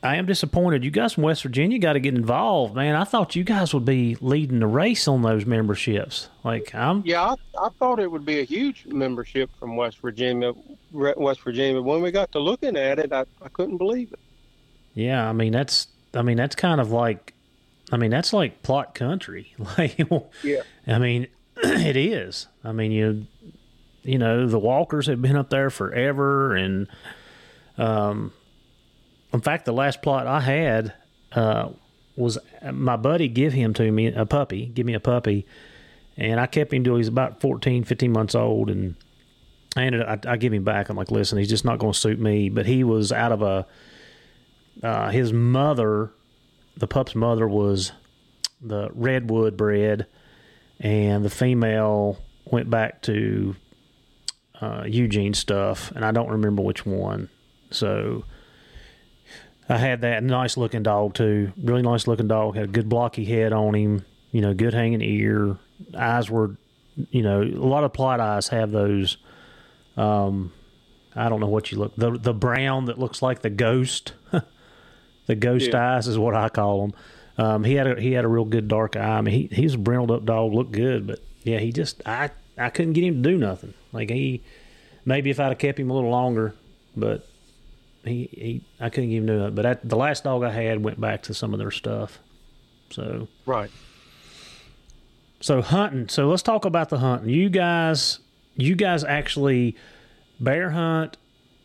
I 0.05 0.17
am 0.17 0.27
disappointed. 0.27 0.83
You 0.83 0.91
guys 0.91 1.13
from 1.13 1.23
West 1.23 1.43
Virginia 1.45 1.79
got 1.79 1.93
to 1.93 2.01
get 2.01 2.15
involved, 2.15 2.75
man. 2.75 2.97
I 2.97 3.05
thought 3.05 3.37
you 3.37 3.45
guys 3.45 3.73
would 3.73 3.85
be 3.85 4.17
leading 4.21 4.59
the 4.59 4.67
race 4.67 5.07
on 5.07 5.23
those 5.23 5.47
memberships. 5.47 6.29
Like 6.43 6.75
I'm, 6.75 7.03
Yeah, 7.07 7.23
I, 7.23 7.35
I 7.57 7.69
thought 7.79 8.01
it 8.01 8.11
would 8.11 8.25
be 8.25 8.41
a 8.41 8.45
huge 8.45 8.85
membership 8.87 9.49
from 9.61 9.77
West 9.77 9.99
Virginia. 10.01 10.55
West 10.91 11.41
Virginia. 11.43 11.81
When 11.81 12.03
we 12.03 12.11
got 12.11 12.33
to 12.33 12.41
looking 12.41 12.77
at 12.77 12.99
it, 12.99 13.13
I, 13.13 13.25
I 13.41 13.49
couldn't 13.53 13.77
believe 13.77 14.13
it. 14.13 14.19
yeah. 14.95 15.29
I 15.29 15.33
mean 15.33 15.53
that's, 15.53 15.87
I 16.15 16.23
mean 16.23 16.37
that's 16.37 16.57
kind 16.57 16.81
of 16.81 16.91
like, 16.91 17.33
I 17.93 17.97
mean 17.97 18.11
that's 18.11 18.33
like 18.33 18.63
Plott 18.63 18.95
country. 18.95 19.55
Like, 19.79 19.99
Yeah. 20.43 20.63
I 20.87 20.99
mean, 20.99 21.29
it 21.59 21.97
is. 21.97 22.49
I 22.65 22.73
mean 22.73 22.91
you, 22.91 23.27
you 24.03 24.19
know, 24.19 24.49
the 24.49 24.59
Walkers 24.59 25.07
have 25.07 25.23
been 25.23 25.37
up 25.37 25.49
there 25.51 25.71
forever, 25.71 26.57
and 26.57 26.89
um, 27.79 28.33
in 29.33 29.41
fact, 29.41 29.65
the 29.65 29.73
last 29.73 30.03
Plott 30.03 30.27
I 30.27 30.41
had 30.41 30.95
uh 31.33 31.71
was 32.17 32.39
my 32.71 32.97
buddy 32.97 33.29
give 33.29 33.53
him 33.53 33.73
to 33.75 33.91
me 33.91 34.09
a 34.09 34.27
puppy, 34.27 34.67
give 34.67 34.85
me 34.85 34.95
a 34.95 35.01
puppy, 35.01 35.47
and 36.17 36.39
I 36.39 36.47
kept 36.47 36.73
him 36.73 36.85
till 36.85 36.97
he's 36.97 37.09
about 37.09 37.41
14, 37.41 37.85
15 37.85 38.13
months 38.13 38.35
old, 38.35 38.69
and 38.71 38.97
I 39.77 39.85
ended 39.85 40.03
up, 40.03 40.27
I, 40.27 40.33
I 40.33 40.37
give 40.37 40.53
him 40.53 40.65
back. 40.65 40.89
I'm 40.89 40.97
like, 40.97 41.11
listen, 41.11 41.39
he's 41.39 41.49
just 41.49 41.65
not 41.65 41.79
going 41.79 41.93
to 41.93 41.99
suit 41.99 42.19
me. 42.19 42.49
But 42.49 42.67
he 42.67 42.85
was 42.85 43.13
out 43.13 43.33
of 43.33 43.43
a, 43.43 43.67
uh, 44.83 45.11
his 45.11 45.33
mother, 45.33 46.11
the 46.77 46.87
pup's 46.87 47.15
mother 47.15 47.49
was 47.49 47.93
the 48.61 48.91
redwood 48.95 49.57
bred, 49.57 50.07
and 50.81 51.25
the 51.25 51.31
female 51.31 52.19
went 52.45 52.69
back 52.69 53.03
to 53.03 53.57
uh, 54.61 54.85
Eugene 54.87 55.35
stuff, 55.35 55.91
and 55.93 56.05
I 56.05 56.13
don't 56.13 56.29
remember 56.29 56.63
which 56.63 56.85
one. 56.85 57.31
So 57.71 58.25
I 59.69 59.79
had 59.79 60.01
that 60.03 60.23
nice 60.23 60.57
looking 60.57 60.83
dog 60.83 61.15
too, 61.15 61.53
really 61.63 61.83
nice 61.83 62.07
looking 62.07 62.29
dog. 62.29 62.57
Had 62.57 62.65
a 62.65 62.69
good 62.69 62.89
blocky 62.89 63.25
head 63.25 63.53
on 63.53 63.75
him, 63.75 64.05
you 64.31 64.41
know, 64.41 64.53
good 64.55 64.75
hanging 64.75 65.01
ear. 65.01 65.57
Eyes 65.97 66.29
were, 66.31 66.57
you 67.11 67.23
know, 67.23 67.43
a 67.43 67.45
lot 67.67 67.85
of 67.85 67.93
Plott 67.93 68.21
eyes 68.21 68.49
have 68.49 68.71
those. 68.73 69.17
Um, 69.97 70.53
I 71.15 71.29
don't 71.29 71.41
know 71.41 71.47
what 71.47 71.71
you 71.71 71.79
look 71.79 71.95
the 71.97 72.11
the 72.13 72.35
brown 72.35 72.87
that 72.87 72.99
looks 72.99 73.23
like 73.23 73.43
the 73.43 73.51
ghost. 73.51 74.15
the 75.27 75.35
ghost 75.37 75.71
Yeah. 75.73 75.97
eyes 75.97 76.09
is 76.09 76.19
what 76.19 76.35
I 76.35 76.49
call 76.49 76.81
them. 76.89 76.95
Um, 77.39 77.65
he 77.65 77.75
had 77.75 77.87
a 77.87 78.01
he 78.01 78.13
had 78.13 78.25
a 78.25 78.29
real 78.29 78.45
good 78.45 78.69
dark 78.69 78.97
eye. 78.97 79.19
I 79.19 79.21
mean, 79.21 79.35
he 79.35 79.55
he's 79.55 79.75
a 79.75 79.79
brindled 79.79 80.11
up 80.11 80.25
dog, 80.25 80.53
looked 80.53 80.73
good, 80.73 81.07
but 81.07 81.21
yeah, 81.45 81.59
he 81.59 81.73
just 81.73 82.03
I 82.07 82.31
I 82.59 82.71
couldn't 82.71 82.93
get 82.95 83.05
him 83.05 83.23
to 83.23 83.31
do 83.31 83.39
nothing. 83.39 83.75
Like 83.93 84.11
he 84.11 84.43
maybe 85.05 85.31
if 85.31 85.39
I'd 85.41 85.49
have 85.49 85.59
kept 85.59 85.79
him 85.79 85.91
a 85.91 85.95
little 85.95 86.11
longer, 86.11 86.55
but 86.97 87.27
he 88.05 88.29
he 88.33 88.65
I 88.81 88.91
couldn't 88.91 89.11
him 89.11 89.27
to 89.27 89.39
do 89.39 89.45
it. 89.47 89.55
But 89.55 89.67
at, 89.67 89.89
the 89.89 89.97
last 89.97 90.25
dog 90.25 90.43
I 90.43 90.51
had 90.51 90.83
went 90.83 91.01
back 91.01 91.23
to 91.25 91.35
some 91.35 91.53
of 91.53 91.59
their 91.59 91.71
stuff. 91.71 92.19
So 92.91 93.29
Right. 93.47 93.71
so 95.41 95.63
hunting. 95.63 96.09
So 96.09 96.29
let's 96.29 96.43
talk 96.43 96.65
about 96.65 96.89
the 96.89 96.99
hunting. 96.99 97.31
You 97.31 97.49
guys, 97.49 98.19
you 98.57 98.75
guys 98.77 99.03
actually 99.05 99.77
bear 100.41 100.71
hunt, 100.71 101.17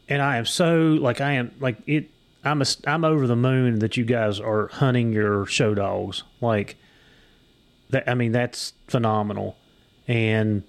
and 0.10 0.22
I 0.22 0.38
am 0.38 0.46
so 0.46 0.78
like 1.02 1.22
I 1.22 1.34
am 1.34 1.52
like 1.60 1.78
it. 1.88 2.10
I'm 2.44 2.62
a, 2.62 2.66
I'm 2.86 3.04
over 3.04 3.28
the 3.28 3.36
moon 3.36 3.80
that 3.80 3.98
you 3.98 4.06
guys 4.06 4.40
are 4.40 4.68
hunting 4.68 5.12
your 5.12 5.46
show 5.48 5.74
dogs. 5.76 6.24
Like 6.40 6.78
that. 7.90 8.08
I 8.08 8.14
mean 8.14 8.32
that's 8.32 8.74
phenomenal, 8.88 9.58
and 10.08 10.64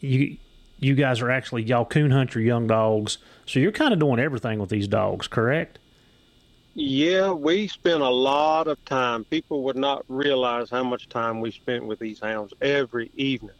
you 0.00 0.36
you 0.78 0.94
guys 0.94 1.20
are 1.20 1.30
actually 1.30 1.62
y'all 1.64 1.84
coon 1.84 2.10
hunt 2.10 2.34
your 2.34 2.44
young 2.44 2.66
dogs. 2.68 3.18
So 3.48 3.60
you're 3.60 3.72
kind 3.72 3.94
of 3.94 3.98
doing 3.98 4.20
everything 4.20 4.58
with 4.58 4.68
these 4.68 4.86
dogs, 4.86 5.26
correct? 5.26 5.78
Yeah, 6.74 7.32
we 7.32 7.66
spent 7.66 8.02
a 8.02 8.08
lot 8.08 8.68
of 8.68 8.84
time. 8.84 9.24
People 9.24 9.62
would 9.64 9.76
not 9.76 10.04
realize 10.08 10.68
how 10.68 10.84
much 10.84 11.08
time 11.08 11.40
we 11.40 11.50
spent 11.50 11.86
with 11.86 11.98
these 11.98 12.20
hounds 12.20 12.52
every 12.60 13.10
evening. 13.14 13.56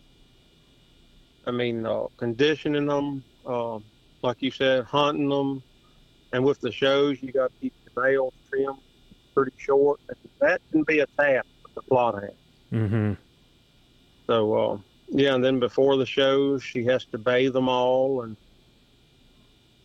I 1.47 1.53
mean, 1.53 1.87
uh, 1.87 2.05
conditioning 2.19 2.85
them, 2.85 3.25
uh, 3.47 3.79
like 4.21 4.43
you 4.43 4.51
said, 4.51 4.85
hunting 4.85 5.31
them, 5.31 5.63
and 6.35 6.45
with 6.45 6.61
the 6.61 6.71
shows, 6.71 7.23
you 7.23 7.33
got 7.33 7.51
to 7.51 7.59
keep 7.59 7.73
the 7.87 8.03
nails 8.03 8.35
trimmed 8.51 8.77
pretty 9.35 9.53
short. 9.57 10.01
That 10.41 10.61
can 10.71 10.83
be 10.83 11.01
a 11.01 11.07
task 11.19 11.47
with 11.65 11.75
the 11.75 11.83
Plott 11.91 12.21
hound. 12.21 12.35
Mm-hmm. 12.73 13.13
So, 14.27 14.53
uh, 14.53 14.79
yeah, 15.09 15.35
and 15.35 15.43
then 15.43 15.59
before 15.59 15.97
the 15.97 16.05
shows, 16.05 16.63
she 16.63 16.85
has 16.85 17.07
to 17.07 17.17
bathe 17.17 17.55
them 17.55 17.71
all, 17.71 18.21
and 18.21 18.37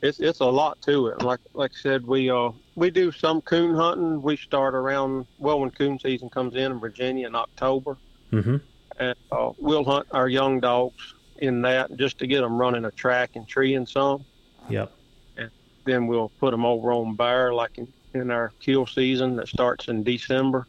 it's 0.03 0.19
it's 0.19 0.41
a 0.41 0.45
lot 0.45 0.79
to 0.83 1.07
it. 1.07 1.23
Like 1.23 1.39
like 1.53 1.71
I 1.71 1.79
said, 1.81 2.05
we 2.05 2.29
uh 2.29 2.51
we 2.75 2.91
do 2.91 3.11
some 3.11 3.41
coon 3.41 3.73
hunting. 3.73 4.21
We 4.21 4.35
start 4.37 4.75
around 4.75 5.25
well 5.39 5.59
when 5.61 5.71
coon 5.71 5.97
season 5.97 6.29
comes 6.29 6.55
in 6.55 6.71
in 6.73 6.79
Virginia 6.79 7.25
in 7.25 7.35
October, 7.35 7.97
Mm-hmm. 8.31 8.57
and 8.99 9.15
uh, 9.31 9.51
we'll 9.59 9.83
hunt 9.83 10.07
our 10.11 10.27
young 10.27 10.59
dogs 10.59 11.13
in 11.37 11.61
that 11.63 11.95
just 11.97 12.17
to 12.19 12.27
get 12.27 12.41
them 12.41 12.57
running 12.57 12.85
a 12.85 12.91
track 12.91 13.31
and 13.35 13.47
treeing 13.47 13.85
some. 13.85 14.25
Yep. 14.69 14.91
And 15.37 15.51
then 15.85 16.07
we'll 16.07 16.29
put 16.39 16.51
them 16.51 16.65
over 16.65 16.91
on 16.91 17.15
bear 17.15 17.53
like 17.53 17.77
in, 17.77 17.87
in 18.13 18.31
our 18.31 18.51
kill 18.59 18.85
season 18.87 19.35
that 19.37 19.47
starts 19.47 19.87
in 19.87 20.03
December. 20.03 20.65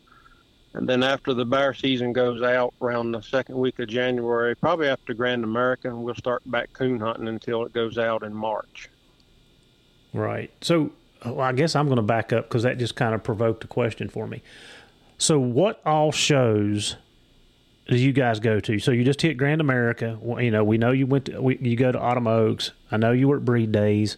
And 0.74 0.88
then 0.88 1.02
after 1.02 1.32
the 1.32 1.44
bear 1.46 1.72
season 1.72 2.12
goes 2.12 2.42
out 2.42 2.74
around 2.82 3.12
the 3.12 3.20
second 3.22 3.56
week 3.56 3.78
of 3.78 3.88
January, 3.88 4.54
probably 4.56 4.88
after 4.88 5.14
Grand 5.14 5.44
American, 5.44 6.02
we'll 6.02 6.16
start 6.16 6.42
back 6.50 6.72
coon 6.72 6.98
hunting 7.00 7.28
until 7.28 7.64
it 7.64 7.72
goes 7.72 7.96
out 7.96 8.22
in 8.24 8.34
March. 8.34 8.90
Right. 10.14 10.50
So 10.60 10.92
well, 11.24 11.40
I 11.40 11.52
guess 11.52 11.74
I'm 11.74 11.86
going 11.86 11.96
to 11.96 12.02
back 12.02 12.32
up 12.32 12.48
because 12.48 12.64
that 12.64 12.78
just 12.78 12.96
kind 12.96 13.14
of 13.14 13.22
provoked 13.22 13.64
a 13.64 13.66
question 13.66 14.08
for 14.08 14.26
me. 14.26 14.42
So, 15.18 15.38
what 15.38 15.80
all 15.86 16.12
shows 16.12 16.96
do 17.88 17.96
you 17.96 18.12
guys 18.12 18.40
go 18.40 18.60
to? 18.60 18.78
So 18.78 18.90
you 18.90 19.04
just 19.04 19.22
hit 19.22 19.36
Grand 19.36 19.60
America. 19.60 20.18
Well, 20.20 20.42
you 20.42 20.50
know, 20.50 20.64
we 20.64 20.76
know 20.76 20.90
you 20.90 21.06
went. 21.06 21.26
To, 21.26 21.40
we, 21.40 21.56
you 21.58 21.76
go 21.76 21.92
to 21.92 21.98
Autumn 21.98 22.26
Oaks. 22.26 22.72
I 22.90 22.96
know 22.96 23.12
you 23.12 23.28
were 23.28 23.36
at 23.36 23.44
Breed 23.44 23.72
Days. 23.72 24.16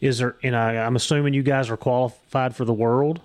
Is 0.00 0.18
there? 0.18 0.36
And 0.42 0.56
I, 0.56 0.76
I'm 0.76 0.96
assuming 0.96 1.34
you 1.34 1.42
guys 1.42 1.70
are 1.70 1.76
qualified 1.76 2.56
for 2.56 2.64
the 2.64 2.72
World. 2.72 3.20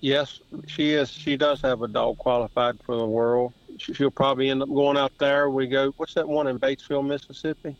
Yes, 0.00 0.40
she 0.66 0.92
is. 0.92 1.10
She 1.10 1.36
does 1.36 1.60
have 1.62 1.82
a 1.82 1.88
dog 1.88 2.18
qualified 2.18 2.78
for 2.84 2.96
the 2.96 3.06
World. 3.06 3.52
She'll 3.78 4.10
probably 4.10 4.48
end 4.48 4.62
up 4.62 4.68
going 4.68 4.96
out 4.96 5.12
there. 5.18 5.50
We 5.50 5.66
go. 5.66 5.92
What's 5.96 6.14
that 6.14 6.26
one 6.26 6.46
in 6.46 6.58
Batesville, 6.58 7.06
Mississippi? 7.06 7.76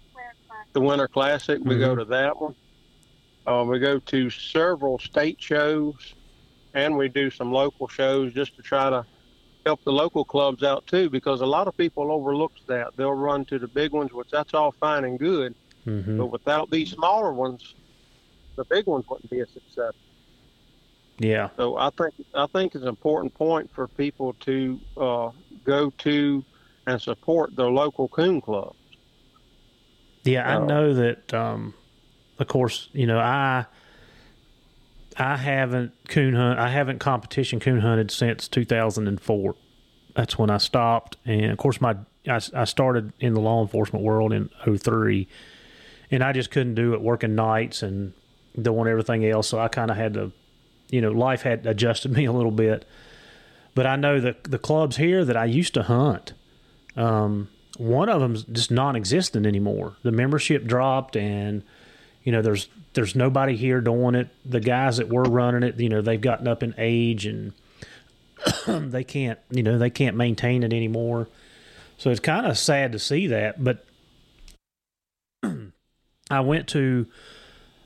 The 0.73 0.81
Winter 0.81 1.09
Classic. 1.09 1.59
We 1.63 1.77
mm-hmm. 1.77 1.81
go 1.81 1.97
to 1.97 2.05
that 2.07 2.41
one. 2.41 2.55
Uh, 3.49 3.65
we 3.65 3.79
go 3.79 3.99
to 3.99 4.29
several 4.29 4.99
state 4.99 5.41
shows, 5.41 6.15
and 6.75 6.95
we 6.95 7.09
do 7.09 7.31
some 7.31 7.51
local 7.51 7.89
shows 7.89 8.35
just 8.35 8.55
to 8.57 8.63
try 8.63 8.91
to 8.91 9.07
help 9.65 9.83
the 9.85 9.93
local 9.93 10.23
clubs 10.23 10.63
out 10.63 10.87
too, 10.87 11.09
because 11.09 11.41
a 11.41 11.47
lot 11.47 11.67
of 11.67 11.75
people 11.75 12.13
overlook 12.13 12.53
that. 12.67 12.95
They'll 12.97 13.15
run 13.15 13.47
to 13.47 13.59
the 13.59 13.67
big 13.67 13.93
ones, 13.93 14.13
which 14.13 14.29
that's 14.31 14.53
all 14.53 14.73
fine 14.73 15.05
and 15.05 15.19
good, 15.19 15.55
mm-hmm. 15.87 16.19
but 16.19 16.27
without 16.27 16.71
these 16.71 16.91
smaller 16.91 17.33
ones, 17.33 17.75
the 18.57 18.67
big 18.67 18.87
ones 18.87 19.07
wouldn't 19.09 19.31
be 19.31 19.41
a 19.41 19.47
success. 19.47 19.95
Yeah. 21.19 21.49
So 21.57 21.79
I 21.79 21.89
think 21.89 22.15
I 22.35 22.47
think 22.49 22.75
it's 22.75 22.83
an 22.83 22.89
important 22.89 23.33
point 23.33 23.71
for 23.73 23.89
people 23.89 24.35
to 24.41 24.79
uh, 24.99 25.31
go 25.65 25.89
to 25.89 26.45
and 26.87 27.01
support 27.01 27.57
their 27.57 27.71
local 27.71 28.09
coon 28.09 28.43
clubs. 28.43 28.77
Yeah, 30.25 30.47
I 30.47 30.57
uh, 30.57 30.67
know 30.67 30.93
that 30.93 31.33
um, 31.33 31.73
of 32.39 32.49
course, 32.49 32.89
you 32.93 33.07
know, 33.07 33.19
I 33.19 33.67
I 35.17 35.37
haven't 35.37 35.93
coon 36.09 36.35
hunt. 36.35 36.59
I 36.59 36.69
haven't 36.69 37.01
competition 37.01 37.61
coon 37.61 37.81
hunted 37.81 38.11
since 38.11 38.47
2004. 38.49 39.55
That's 40.15 40.39
when 40.39 40.51
I 40.51 40.59
stopped, 40.59 41.17
and 41.25 41.51
of 41.51 41.59
course, 41.59 41.81
my 41.81 41.97
I, 42.27 42.41
I 42.55 42.65
started 42.65 43.13
in 43.21 43.35
the 43.35 43.41
law 43.41 43.63
enforcement 43.63 44.05
world 44.05 44.33
in 44.33 44.51
03, 44.65 45.29
and 46.11 46.23
I 46.23 46.33
just 46.33 46.51
couldn't 46.51 46.75
do 46.75 46.95
it 46.95 47.01
working 47.01 47.35
nights 47.35 47.83
and 47.83 48.13
doing 48.61 48.89
everything 48.89 49.25
else. 49.25 49.49
So 49.49 49.59
I 49.59 49.69
kind 49.69 49.91
of 49.91 49.97
had 49.97 50.15
to, 50.15 50.33
you 50.91 51.01
know, 51.01 51.11
life 51.11 51.43
had 51.43 51.67
adjusted 51.67 52.13
me 52.17 52.25
a 52.25 52.33
little 52.33 52.51
bit. 52.51 52.85
But 53.75 53.87
I 53.87 53.97
know 53.97 54.21
that 54.21 54.45
the 54.45 54.59
clubs 54.59 54.97
here 54.97 55.25
that 55.25 55.37
I 55.37 55.45
used 55.45 55.75
to 55.75 55.85
hunt, 55.85 56.33
um, 56.97 57.49
one 57.77 58.09
of 58.09 58.21
them's 58.21 58.43
just 58.43 58.71
non-existent 58.71 59.47
anymore. 59.47 59.97
The 60.03 60.11
membership 60.11 60.65
dropped, 60.65 61.17
and 61.17 61.63
you 62.29 62.33
know, 62.33 62.43
there's 62.43 62.69
there's 62.93 63.17
nobody 63.17 63.57
here 63.57 63.81
doing 63.81 64.15
it. 64.15 64.29
The 64.45 64.61
guys 64.61 64.99
that 64.99 65.09
were 65.09 65.23
running 65.23 65.63
it, 65.63 65.81
you 65.81 65.89
know, 65.89 66.03
they've 66.03 66.21
gotten 66.21 66.47
up 66.47 66.63
in 66.63 66.75
age 66.77 67.25
and 67.25 67.55
they 68.69 69.03
can't, 69.03 69.39
you 69.51 69.63
know, 69.63 69.79
they 69.79 69.89
can't 69.89 70.15
maintain 70.15 70.63
it 70.63 70.75
anymore. 70.75 71.27
So 71.97 72.11
it's 72.11 72.21
kind 72.21 72.45
of 72.45 72.59
sad 72.59 72.93
to 72.93 72.99
see 72.99 73.29
that. 73.29 73.65
But 73.65 73.83
I 76.31 76.41
went 76.41 76.69
to 76.69 77.07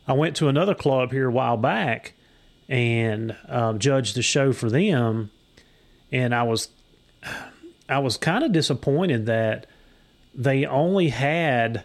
I 0.09 0.15
went 0.15 0.35
to 0.39 0.49
another 0.49 0.75
club 0.75 1.13
here 1.13 1.29
a 1.29 1.33
while 1.33 1.57
back 1.57 2.15
and 2.69 3.37
um, 3.49 3.79
judged 3.79 4.17
the 4.17 4.23
show 4.23 4.53
for 4.53 4.69
them, 4.69 5.31
and 6.11 6.35
I 6.35 6.43
was 6.43 6.69
I 7.89 8.01
was 8.01 8.17
kind 8.17 8.43
of 8.43 8.51
disappointed 8.51 9.27
that 9.27 9.69
they 10.35 10.67
only 10.67 11.11
had 11.11 11.85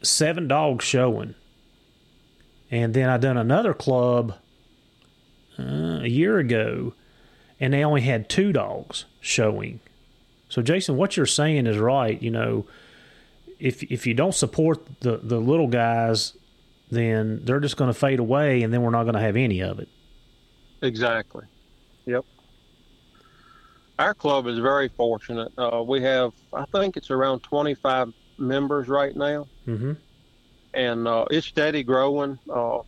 seven 0.00 0.48
dogs 0.48 0.82
showing 0.82 1.34
and 2.70 2.94
then 2.94 3.08
I 3.08 3.16
done 3.16 3.36
another 3.36 3.74
club 3.74 4.34
uh, 5.58 6.00
a 6.02 6.08
year 6.08 6.38
ago, 6.38 6.94
and 7.60 7.72
they 7.72 7.84
only 7.84 8.02
had 8.02 8.28
two 8.28 8.52
dogs 8.52 9.04
showing. 9.20 9.80
So 10.48 10.62
Jason, 10.62 10.96
what 10.96 11.16
you're 11.16 11.26
saying 11.26 11.66
is 11.66 11.78
right. 11.78 12.20
You 12.20 12.30
know, 12.30 12.66
if 13.58 13.82
if 13.84 14.06
you 14.06 14.14
don't 14.14 14.34
support 14.34 14.84
the 15.00 15.18
the 15.18 15.38
little 15.38 15.68
guys, 15.68 16.36
then 16.90 17.44
they're 17.44 17.60
just 17.60 17.76
going 17.76 17.92
to 17.92 17.98
fade 17.98 18.18
away, 18.18 18.62
and 18.62 18.72
then 18.72 18.82
we're 18.82 18.90
not 18.90 19.04
going 19.04 19.14
to 19.14 19.20
have 19.20 19.36
any 19.36 19.60
of 19.60 19.78
it. 19.78 19.88
Exactly. 20.82 21.44
Yep. 22.04 22.24
Our 23.98 24.14
club 24.14 24.46
is 24.46 24.58
very 24.58 24.88
fortunate. 24.88 25.50
Uh, 25.56 25.82
we 25.82 26.02
have, 26.02 26.32
I 26.52 26.66
think 26.66 26.98
it's 26.98 27.10
around 27.10 27.40
25 27.40 28.12
members 28.36 28.88
right 28.88 29.16
now. 29.16 29.48
Mm-hmm 29.66 29.92
and 30.76 31.08
uh, 31.08 31.24
it's 31.30 31.46
steady 31.46 31.82
growing. 31.82 32.38
Uh, 32.52 32.80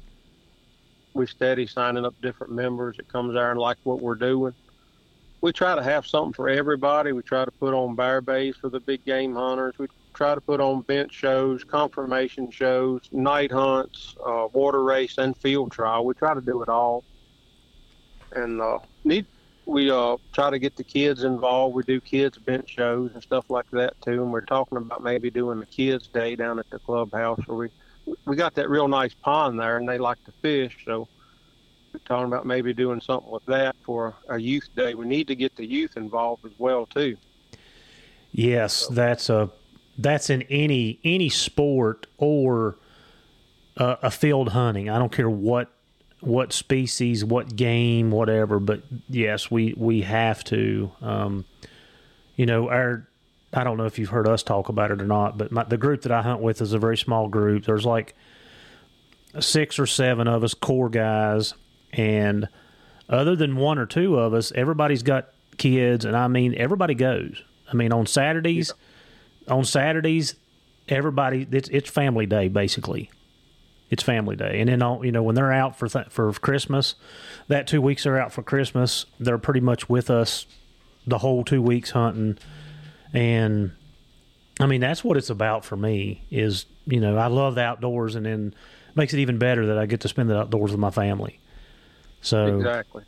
we 1.14 1.26
steady 1.26 1.66
signing 1.66 2.04
up 2.04 2.14
different 2.22 2.52
members 2.52 2.98
that 2.98 3.08
comes 3.10 3.34
there 3.34 3.50
and 3.50 3.58
like 3.58 3.78
what 3.82 4.00
we're 4.00 4.14
doing. 4.14 4.54
We 5.40 5.52
try 5.52 5.74
to 5.74 5.82
have 5.82 6.06
something 6.06 6.34
for 6.34 6.48
everybody. 6.48 7.12
We 7.12 7.22
try 7.22 7.44
to 7.44 7.50
put 7.50 7.72
on 7.72 7.96
bear 7.96 8.20
bays 8.20 8.56
for 8.56 8.68
the 8.68 8.80
big 8.80 9.04
game 9.04 9.34
hunters. 9.34 9.74
We 9.78 9.86
try 10.12 10.34
to 10.34 10.40
put 10.40 10.60
on 10.60 10.82
bench 10.82 11.14
shows, 11.14 11.64
conformation 11.64 12.50
shows, 12.50 13.08
night 13.10 13.50
hunts, 13.50 14.16
uh, 14.24 14.48
water 14.52 14.84
race, 14.84 15.16
and 15.16 15.36
field 15.36 15.72
trial. 15.72 16.04
We 16.04 16.14
try 16.14 16.34
to 16.34 16.40
do 16.40 16.62
it 16.62 16.68
all. 16.68 17.04
And 18.32 18.60
uh, 18.60 18.80
need 19.04 19.26
we 19.68 19.90
uh, 19.90 20.16
try 20.32 20.48
to 20.48 20.58
get 20.58 20.76
the 20.76 20.82
kids 20.82 21.24
involved. 21.24 21.74
We 21.74 21.82
do 21.82 22.00
kids 22.00 22.38
bench 22.38 22.70
shows 22.70 23.10
and 23.12 23.22
stuff 23.22 23.50
like 23.50 23.70
that 23.72 24.00
too. 24.00 24.22
And 24.22 24.32
we're 24.32 24.40
talking 24.40 24.78
about 24.78 25.04
maybe 25.04 25.30
doing 25.30 25.60
the 25.60 25.66
kids 25.66 26.08
day 26.08 26.34
down 26.36 26.58
at 26.58 26.70
the 26.70 26.78
clubhouse 26.78 27.38
where 27.46 27.58
we 27.58 27.68
we 28.24 28.34
got 28.34 28.54
that 28.54 28.70
real 28.70 28.88
nice 28.88 29.12
pond 29.12 29.60
there, 29.60 29.76
and 29.76 29.86
they 29.86 29.98
like 29.98 30.24
to 30.24 30.32
fish. 30.40 30.74
So 30.86 31.06
we're 31.92 32.00
talking 32.06 32.26
about 32.26 32.46
maybe 32.46 32.72
doing 32.72 33.02
something 33.02 33.30
with 33.30 33.44
that 33.44 33.76
for 33.84 34.14
a 34.30 34.38
youth 34.38 34.68
day. 34.74 34.94
We 34.94 35.06
need 35.06 35.28
to 35.28 35.36
get 35.36 35.54
the 35.56 35.66
youth 35.66 35.98
involved 35.98 36.46
as 36.46 36.52
well 36.56 36.86
too. 36.86 37.18
Yes, 38.32 38.72
so. 38.72 38.94
that's 38.94 39.28
a 39.28 39.50
that's 39.98 40.30
in 40.30 40.42
any 40.42 40.98
any 41.04 41.28
sport 41.28 42.06
or 42.16 42.78
uh, 43.76 43.96
a 44.00 44.10
field 44.10 44.50
hunting. 44.50 44.88
I 44.88 44.98
don't 44.98 45.12
care 45.12 45.28
what 45.28 45.70
what 46.20 46.52
species, 46.52 47.24
what 47.24 47.54
game, 47.54 48.10
whatever. 48.10 48.58
But 48.58 48.82
yes, 49.08 49.50
we 49.50 49.74
we 49.76 50.02
have 50.02 50.44
to. 50.44 50.90
Um, 51.00 51.44
you 52.36 52.46
know, 52.46 52.68
our 52.68 53.06
I 53.52 53.64
don't 53.64 53.76
know 53.76 53.86
if 53.86 53.98
you've 53.98 54.10
heard 54.10 54.28
us 54.28 54.42
talk 54.42 54.68
about 54.68 54.90
it 54.90 55.00
or 55.00 55.06
not, 55.06 55.38
but 55.38 55.50
my, 55.52 55.64
the 55.64 55.78
group 55.78 56.02
that 56.02 56.12
I 56.12 56.22
hunt 56.22 56.40
with 56.40 56.60
is 56.60 56.72
a 56.72 56.78
very 56.78 56.96
small 56.96 57.28
group. 57.28 57.64
There's 57.64 57.86
like 57.86 58.14
six 59.40 59.78
or 59.78 59.86
seven 59.86 60.28
of 60.28 60.44
us 60.44 60.54
core 60.54 60.88
guys, 60.88 61.54
and 61.92 62.48
other 63.08 63.36
than 63.36 63.56
one 63.56 63.78
or 63.78 63.86
two 63.86 64.18
of 64.18 64.34
us, 64.34 64.52
everybody's 64.54 65.02
got 65.02 65.28
kids, 65.56 66.04
and 66.04 66.16
I 66.16 66.28
mean 66.28 66.54
everybody 66.56 66.94
goes. 66.94 67.42
I 67.70 67.74
mean 67.74 67.92
on 67.92 68.06
Saturdays, 68.06 68.72
yeah. 69.46 69.54
on 69.54 69.64
Saturdays, 69.64 70.34
everybody 70.88 71.46
it's 71.50 71.68
it's 71.68 71.88
family 71.88 72.26
day 72.26 72.48
basically 72.48 73.10
it's 73.90 74.02
family 74.02 74.36
day. 74.36 74.60
And 74.60 74.68
then 74.68 74.82
all 74.82 75.04
you 75.04 75.12
know 75.12 75.22
when 75.22 75.34
they're 75.34 75.52
out 75.52 75.76
for 75.76 75.88
th- 75.88 76.08
for 76.10 76.32
Christmas, 76.32 76.94
that 77.48 77.66
two 77.66 77.80
weeks 77.80 78.04
they're 78.04 78.20
out 78.20 78.32
for 78.32 78.42
Christmas. 78.42 79.06
They're 79.18 79.38
pretty 79.38 79.60
much 79.60 79.88
with 79.88 80.10
us 80.10 80.46
the 81.06 81.18
whole 81.18 81.44
two 81.44 81.62
weeks 81.62 81.90
hunting, 81.90 82.38
and 83.12 83.72
I 84.60 84.66
mean 84.66 84.80
that's 84.80 85.02
what 85.02 85.16
it's 85.16 85.30
about 85.30 85.64
for 85.64 85.76
me. 85.76 86.24
Is 86.30 86.66
you 86.86 87.00
know 87.00 87.16
I 87.16 87.28
love 87.28 87.54
the 87.54 87.62
outdoors, 87.62 88.14
and 88.14 88.26
then 88.26 88.54
it 88.88 88.96
makes 88.96 89.14
it 89.14 89.20
even 89.20 89.38
better 89.38 89.66
that 89.66 89.78
I 89.78 89.86
get 89.86 90.00
to 90.00 90.08
spend 90.08 90.30
the 90.30 90.38
outdoors 90.38 90.70
with 90.70 90.80
my 90.80 90.90
family. 90.90 91.40
So 92.20 92.58
exactly. 92.58 93.04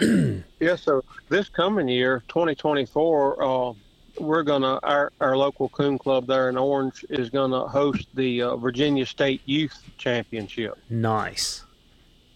yeah. 0.60 0.76
So 0.76 1.02
this 1.28 1.48
coming 1.48 1.88
year, 1.88 2.22
2024. 2.28 3.42
Uh, 3.42 3.74
we're 4.18 4.42
gonna 4.42 4.78
our 4.82 5.12
our 5.20 5.36
local 5.36 5.68
coon 5.68 5.98
club 5.98 6.26
there 6.26 6.48
in 6.48 6.56
Orange 6.56 7.04
is 7.10 7.30
gonna 7.30 7.66
host 7.66 8.08
the 8.14 8.42
uh, 8.42 8.56
Virginia 8.56 9.06
State 9.06 9.42
Youth 9.44 9.82
Championship. 9.98 10.78
Nice. 10.90 11.64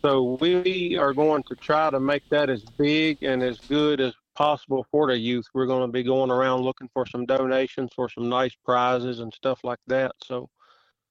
So 0.02 0.38
we 0.40 0.96
are 0.96 1.12
going 1.12 1.42
to 1.44 1.56
try 1.56 1.90
to 1.90 1.98
make 1.98 2.22
that 2.30 2.48
as 2.48 2.62
big 2.62 3.22
and 3.22 3.42
as 3.42 3.58
good 3.58 4.00
as 4.00 4.14
possible 4.36 4.86
for 4.92 5.08
the 5.08 5.18
youth. 5.18 5.46
We're 5.52 5.66
going 5.66 5.82
to 5.82 5.92
be 5.92 6.04
going 6.04 6.30
around 6.30 6.62
looking 6.62 6.88
for 6.94 7.04
some 7.04 7.26
donations 7.26 7.90
for 7.96 8.08
some 8.08 8.28
nice 8.28 8.54
prizes 8.64 9.18
and 9.18 9.34
stuff 9.34 9.64
like 9.64 9.80
that. 9.88 10.12
So 10.24 10.48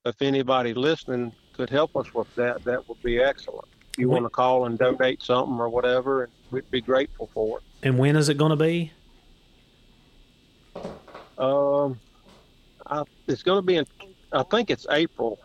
if 0.05 0.22
anybody 0.22 0.74
listening 0.74 1.34
could 1.51 1.70
help 1.70 1.97
us 1.97 2.13
with 2.13 2.34
that, 2.36 2.63
that 2.63 2.88
would 2.88 3.01
be 3.03 3.20
excellent. 3.20 3.68
If 3.91 3.99
you 3.99 4.09
want 4.09 4.24
to 4.24 4.30
call 4.30 4.65
and 4.65 4.78
donate 4.78 5.22
something 5.22 5.59
or 5.59 5.68
whatever, 5.68 6.24
and 6.24 6.32
we'd 6.51 6.72
be 6.72 6.82
grateful 6.82 7.30
for 7.34 7.57
it. 7.57 7.63
And 7.84 7.99
when 7.99 8.15
is 8.15 8.30
it 8.30 8.38
going 8.38 8.51
to 8.51 8.55
be? 8.55 8.93
Um, 11.38 12.00
I, 12.86 13.04
it's 13.28 13.44
going 13.44 13.58
to 13.60 13.62
be 13.66 13.76
in. 13.78 13.86
I 14.32 14.44
think 14.44 14.70
it's 14.70 14.86
April. 14.90 15.40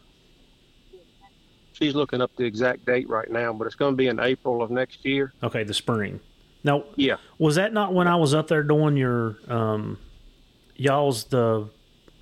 She's 1.72 1.94
looking 1.94 2.20
up 2.20 2.30
the 2.36 2.44
exact 2.44 2.84
date 2.84 3.08
right 3.08 3.30
now, 3.30 3.52
but 3.52 3.66
it's 3.66 3.74
going 3.74 3.92
to 3.92 3.96
be 3.96 4.06
in 4.06 4.20
April 4.20 4.62
of 4.62 4.70
next 4.70 5.04
year. 5.04 5.32
Okay, 5.42 5.64
the 5.64 5.74
spring. 5.74 6.20
Now, 6.64 6.84
Yeah. 6.96 7.16
was 7.38 7.56
that 7.56 7.72
not 7.72 7.92
when 7.92 8.06
I 8.06 8.16
was 8.16 8.34
up 8.34 8.46
there 8.48 8.62
doing 8.62 8.96
your 8.96 9.36
um, 9.48 9.98
y'all's 10.76 11.24
the 11.24 11.68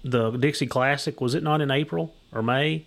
the 0.04 0.30
Dixie 0.30 0.66
Classic? 0.66 1.20
Was 1.20 1.34
it 1.34 1.42
not 1.42 1.60
in 1.60 1.70
April 1.70 2.14
or 2.32 2.42
May? 2.42 2.86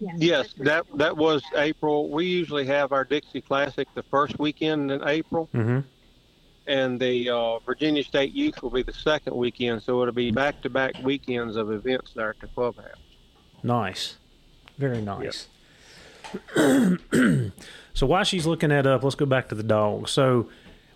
Yes, 0.00 0.52
that 0.58 0.86
that 0.94 1.16
was 1.16 1.42
April. 1.56 2.10
We 2.10 2.26
usually 2.26 2.66
have 2.66 2.92
our 2.92 3.04
Dixie 3.04 3.40
Classic 3.40 3.88
the 3.94 4.02
first 4.04 4.38
weekend 4.38 4.90
in 4.92 5.06
April, 5.08 5.48
Mm-hmm. 5.54 5.80
And 6.68 7.00
the 7.00 7.30
uh, 7.30 7.58
Virginia 7.60 8.04
State 8.04 8.32
Youth 8.32 8.62
will 8.62 8.70
be 8.70 8.82
the 8.82 8.92
second 8.92 9.34
weekend. 9.34 9.82
So 9.82 10.02
it'll 10.02 10.14
be 10.14 10.30
back 10.30 10.60
to 10.62 10.70
back 10.70 10.92
weekends 11.02 11.56
of 11.56 11.72
events 11.72 12.12
there 12.14 12.30
at 12.30 12.40
the 12.40 12.46
clubhouse. 12.48 12.94
Nice, 13.62 14.16
very 14.76 15.00
nice. 15.00 15.48
so 17.94 18.06
while 18.06 18.22
she's 18.22 18.46
looking 18.46 18.68
that 18.68 18.86
up, 18.86 19.02
let's 19.02 19.16
go 19.16 19.26
back 19.26 19.48
to 19.48 19.54
the 19.54 19.62
dog. 19.62 20.08
So 20.08 20.48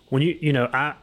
when 0.09 0.21
you 0.21 0.37
you 0.39 0.53
know 0.53 0.69
I 0.71 0.93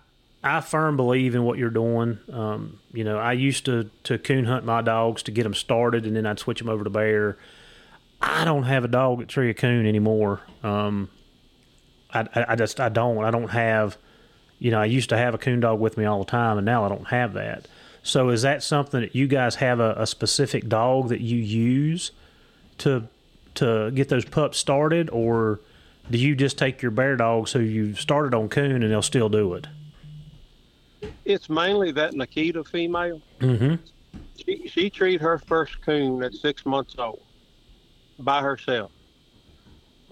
I 0.42 0.60
firm 0.60 0.96
believe 0.96 1.34
in 1.34 1.42
what 1.42 1.58
you're 1.58 1.68
doing. 1.70 2.18
Um, 2.32 2.78
you 2.92 3.04
know 3.04 3.18
I 3.18 3.32
used 3.32 3.64
to 3.66 3.90
to 4.04 4.18
coon 4.18 4.44
hunt 4.44 4.64
my 4.64 4.82
dogs 4.82 5.24
to 5.24 5.32
get 5.32 5.42
them 5.42 5.54
started, 5.54 6.06
and 6.06 6.14
then 6.14 6.26
I'd 6.26 6.38
switch 6.38 6.60
them 6.60 6.68
over 6.68 6.84
to 6.84 6.90
bear. 6.90 7.38
I 8.22 8.44
don't 8.44 8.64
have 8.64 8.84
a 8.84 8.88
dog 8.88 9.20
at 9.22 9.28
tree 9.28 9.50
of 9.50 9.56
coon 9.56 9.86
anymore. 9.86 10.42
Um, 10.62 11.10
I, 12.12 12.20
I, 12.34 12.44
I 12.50 12.54
just 12.54 12.78
I 12.78 12.88
don't 12.88 13.24
I 13.24 13.32
don't 13.32 13.48
have. 13.48 13.98
You 14.60 14.70
know 14.70 14.80
I 14.80 14.84
used 14.84 15.08
to 15.08 15.16
have 15.16 15.34
a 15.34 15.38
coon 15.38 15.58
dog 15.58 15.80
with 15.80 15.96
me 15.96 16.04
all 16.04 16.20
the 16.20 16.30
time, 16.30 16.58
and 16.58 16.64
now 16.64 16.84
I 16.84 16.88
don't 16.88 17.08
have 17.08 17.32
that. 17.32 17.66
So 18.02 18.28
is 18.28 18.42
that 18.42 18.62
something 18.62 19.00
that 19.00 19.14
you 19.14 19.26
guys 19.26 19.56
have 19.56 19.80
a, 19.80 19.94
a 19.98 20.06
specific 20.06 20.68
dog 20.68 21.08
that 21.08 21.20
you 21.20 21.38
use 21.38 22.12
to 22.78 23.08
to 23.54 23.90
get 23.90 24.08
those 24.08 24.24
pups 24.24 24.58
started, 24.58 25.10
or 25.10 25.60
do 26.10 26.18
you 26.18 26.34
just 26.36 26.58
take 26.58 26.82
your 26.82 26.90
bear 26.90 27.16
dogs 27.16 27.52
who 27.52 27.60
you 27.60 27.94
started 27.94 28.34
on 28.34 28.48
coon 28.48 28.82
and 28.82 28.90
they'll 28.90 29.02
still 29.02 29.28
do 29.28 29.54
it? 29.54 29.66
It's 31.24 31.48
mainly 31.48 31.92
that 31.92 32.14
Nikita 32.14 32.64
female. 32.64 33.20
Mm-hmm. 33.40 33.76
She 34.36 34.68
she 34.68 34.90
treated 34.90 35.20
her 35.20 35.38
first 35.38 35.80
coon 35.82 36.22
at 36.22 36.34
six 36.34 36.64
months 36.66 36.96
old 36.98 37.22
by 38.18 38.42
herself, 38.42 38.92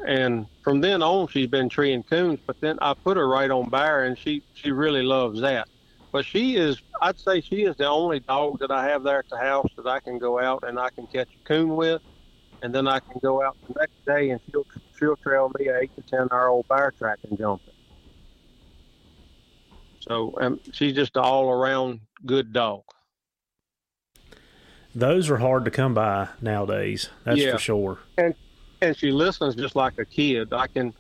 and 0.07 0.47
from 0.63 0.81
then 0.81 1.03
on 1.03 1.27
she's 1.29 1.47
been 1.49 1.69
treeing 1.69 2.03
coons. 2.03 2.41
But 2.47 2.57
then 2.61 2.79
I 2.81 2.95
put 3.05 3.17
her 3.17 3.29
right 3.29 3.51
on 3.51 3.69
bear, 3.69 4.05
and 4.05 4.17
she 4.19 4.43
she 4.53 4.71
really 4.71 5.03
loves 5.03 5.41
that. 5.41 5.67
But 6.13 6.25
she 6.25 6.57
is, 6.57 6.81
I'd 7.03 7.19
say 7.19 7.43
she 7.43 7.65
is 7.65 7.77
the 7.77 7.87
only 7.87 8.21
dog 8.21 8.61
that 8.61 8.71
I 8.71 8.87
have 8.89 9.03
there 9.03 9.19
at 9.19 9.29
the 9.31 9.37
house 9.37 9.69
that 9.77 9.87
I 9.87 10.01
can 10.01 10.19
go 10.19 10.41
out 10.41 10.65
and 10.67 10.79
I 10.81 10.89
can 10.91 11.07
catch 11.07 11.29
a 11.29 11.49
coon 11.49 11.77
with, 11.77 12.01
and 12.63 12.75
then 12.75 12.89
I 12.89 13.01
can 13.01 13.21
go 13.23 13.43
out 13.43 13.59
the 13.69 13.75
next 13.79 13.97
day 14.07 14.31
and 14.31 14.41
she'll 14.51 14.65
she'll 14.99 15.17
trail 15.17 15.51
me 15.59 15.69
a 15.69 15.81
eight 15.81 15.91
to 15.97 16.03
ten 16.03 16.29
hour 16.33 16.49
old 16.49 16.67
bear 16.69 16.93
track 16.99 17.19
and 17.29 17.39
jump 17.39 17.61
it. 17.67 17.75
So 20.01 20.35
um, 20.41 20.61
she's 20.73 20.95
just 20.95 21.17
an 21.17 21.23
all 21.25 21.51
around 21.51 22.01
good 22.25 22.53
dog. 22.53 22.83
Those 24.95 25.29
are 25.31 25.37
hard 25.37 25.65
to 25.67 25.71
come 25.71 25.93
by 25.95 26.29
nowadays. 26.41 27.11
That's 27.25 27.39
Yeah. 27.39 27.53
for 27.53 27.59
sure. 27.59 27.99
and 28.17 28.35
she 28.95 29.11
listens 29.11 29.55
just 29.55 29.77
like 29.77 29.99
a 29.99 30.05
kid. 30.05 30.53
I 30.53 30.67
can 30.67 30.95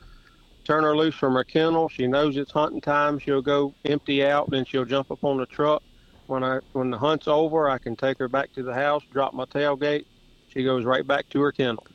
turn 0.64 0.84
her 0.84 0.96
loose 0.96 1.14
from 1.14 1.34
her 1.34 1.44
kennel. 1.44 1.88
She 1.88 2.06
knows 2.06 2.36
it's 2.36 2.52
hunting 2.52 2.80
time. 2.80 3.18
She'll 3.18 3.42
go 3.42 3.74
empty 3.84 4.24
out, 4.24 4.50
then 4.50 4.64
she'll 4.64 4.84
jump 4.84 5.10
up 5.10 5.24
on 5.24 5.38
the 5.38 5.46
truck. 5.46 5.82
When 6.26 6.44
I 6.44 6.60
when 6.72 6.90
the 6.90 6.98
hunt's 6.98 7.26
over, 7.26 7.70
I 7.70 7.78
can 7.78 7.96
take 7.96 8.18
her 8.18 8.28
back 8.28 8.52
to 8.52 8.62
the 8.62 8.74
house, 8.74 9.02
drop 9.10 9.32
my 9.32 9.46
tailgate. 9.46 10.04
She 10.48 10.62
goes 10.62 10.84
right 10.84 11.06
back 11.06 11.28
to 11.30 11.40
her 11.40 11.52
kennel. 11.52 11.86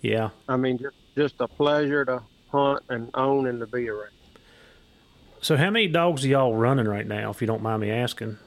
Yeah. 0.00 0.30
I 0.48 0.56
mean, 0.56 0.78
just 0.78 0.96
just 1.16 1.34
a 1.40 1.46
pleasure 1.48 2.04
to 2.04 2.22
hunt 2.50 2.82
and 2.88 3.10
own 3.14 3.46
and 3.46 3.60
to 3.60 3.66
be 3.66 3.88
around. 3.88 4.10
So 5.40 5.56
how 5.56 5.70
many 5.70 5.86
dogs 5.86 6.24
are 6.24 6.28
y'all 6.28 6.54
running 6.56 6.88
right 6.88 7.06
now, 7.06 7.30
if 7.30 7.40
you 7.40 7.46
don't 7.46 7.62
mind 7.62 7.82
me 7.82 7.90
asking? 7.90 8.38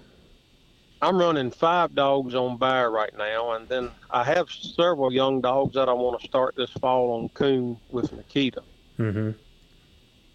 I'm 1.01 1.17
running 1.17 1.49
five 1.51 1.95
dogs 1.95 2.35
on 2.35 2.57
bear 2.57 2.91
right 2.91 3.15
now, 3.17 3.51
and 3.53 3.67
then 3.69 3.89
I 4.09 4.23
have 4.25 4.49
several 4.49 5.13
young 5.13 5.39
dogs 5.39 5.75
that 5.75 5.87
I 5.87 5.93
want 5.93 6.19
to 6.19 6.27
start 6.27 6.55
this 6.55 6.71
fall 6.71 7.13
on 7.21 7.29
coon 7.29 7.77
with 7.89 8.11
Nikita. 8.11 8.63
Mm-hmm. 8.99 9.31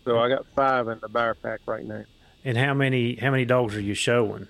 So 0.05 0.19
I 0.19 0.29
got 0.29 0.47
five 0.55 0.89
in 0.89 0.99
the 1.01 1.09
bear 1.09 1.35
pack 1.35 1.61
right 1.67 1.85
now. 1.85 2.05
And 2.45 2.57
how 2.57 2.73
many 2.75 3.17
how 3.17 3.31
many 3.31 3.45
dogs 3.45 3.75
are 3.75 3.81
you 3.81 3.95
showing? 3.95 4.49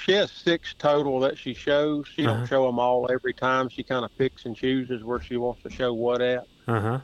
She 0.00 0.12
has 0.12 0.32
six 0.32 0.74
total 0.78 1.20
that 1.20 1.38
she 1.38 1.54
shows. 1.54 2.08
She 2.08 2.24
Uh-huh. 2.26 2.38
don't 2.38 2.46
show 2.46 2.66
them 2.66 2.78
all 2.78 3.08
every 3.10 3.34
time. 3.34 3.68
She 3.68 3.82
kind 3.84 4.04
of 4.04 4.16
picks 4.18 4.46
and 4.46 4.56
chooses 4.56 5.04
where 5.04 5.20
she 5.20 5.36
wants 5.36 5.62
to 5.62 5.70
show 5.70 5.92
what 5.92 6.20
at. 6.20 6.46
Uh 6.66 6.80
huh. 6.80 6.98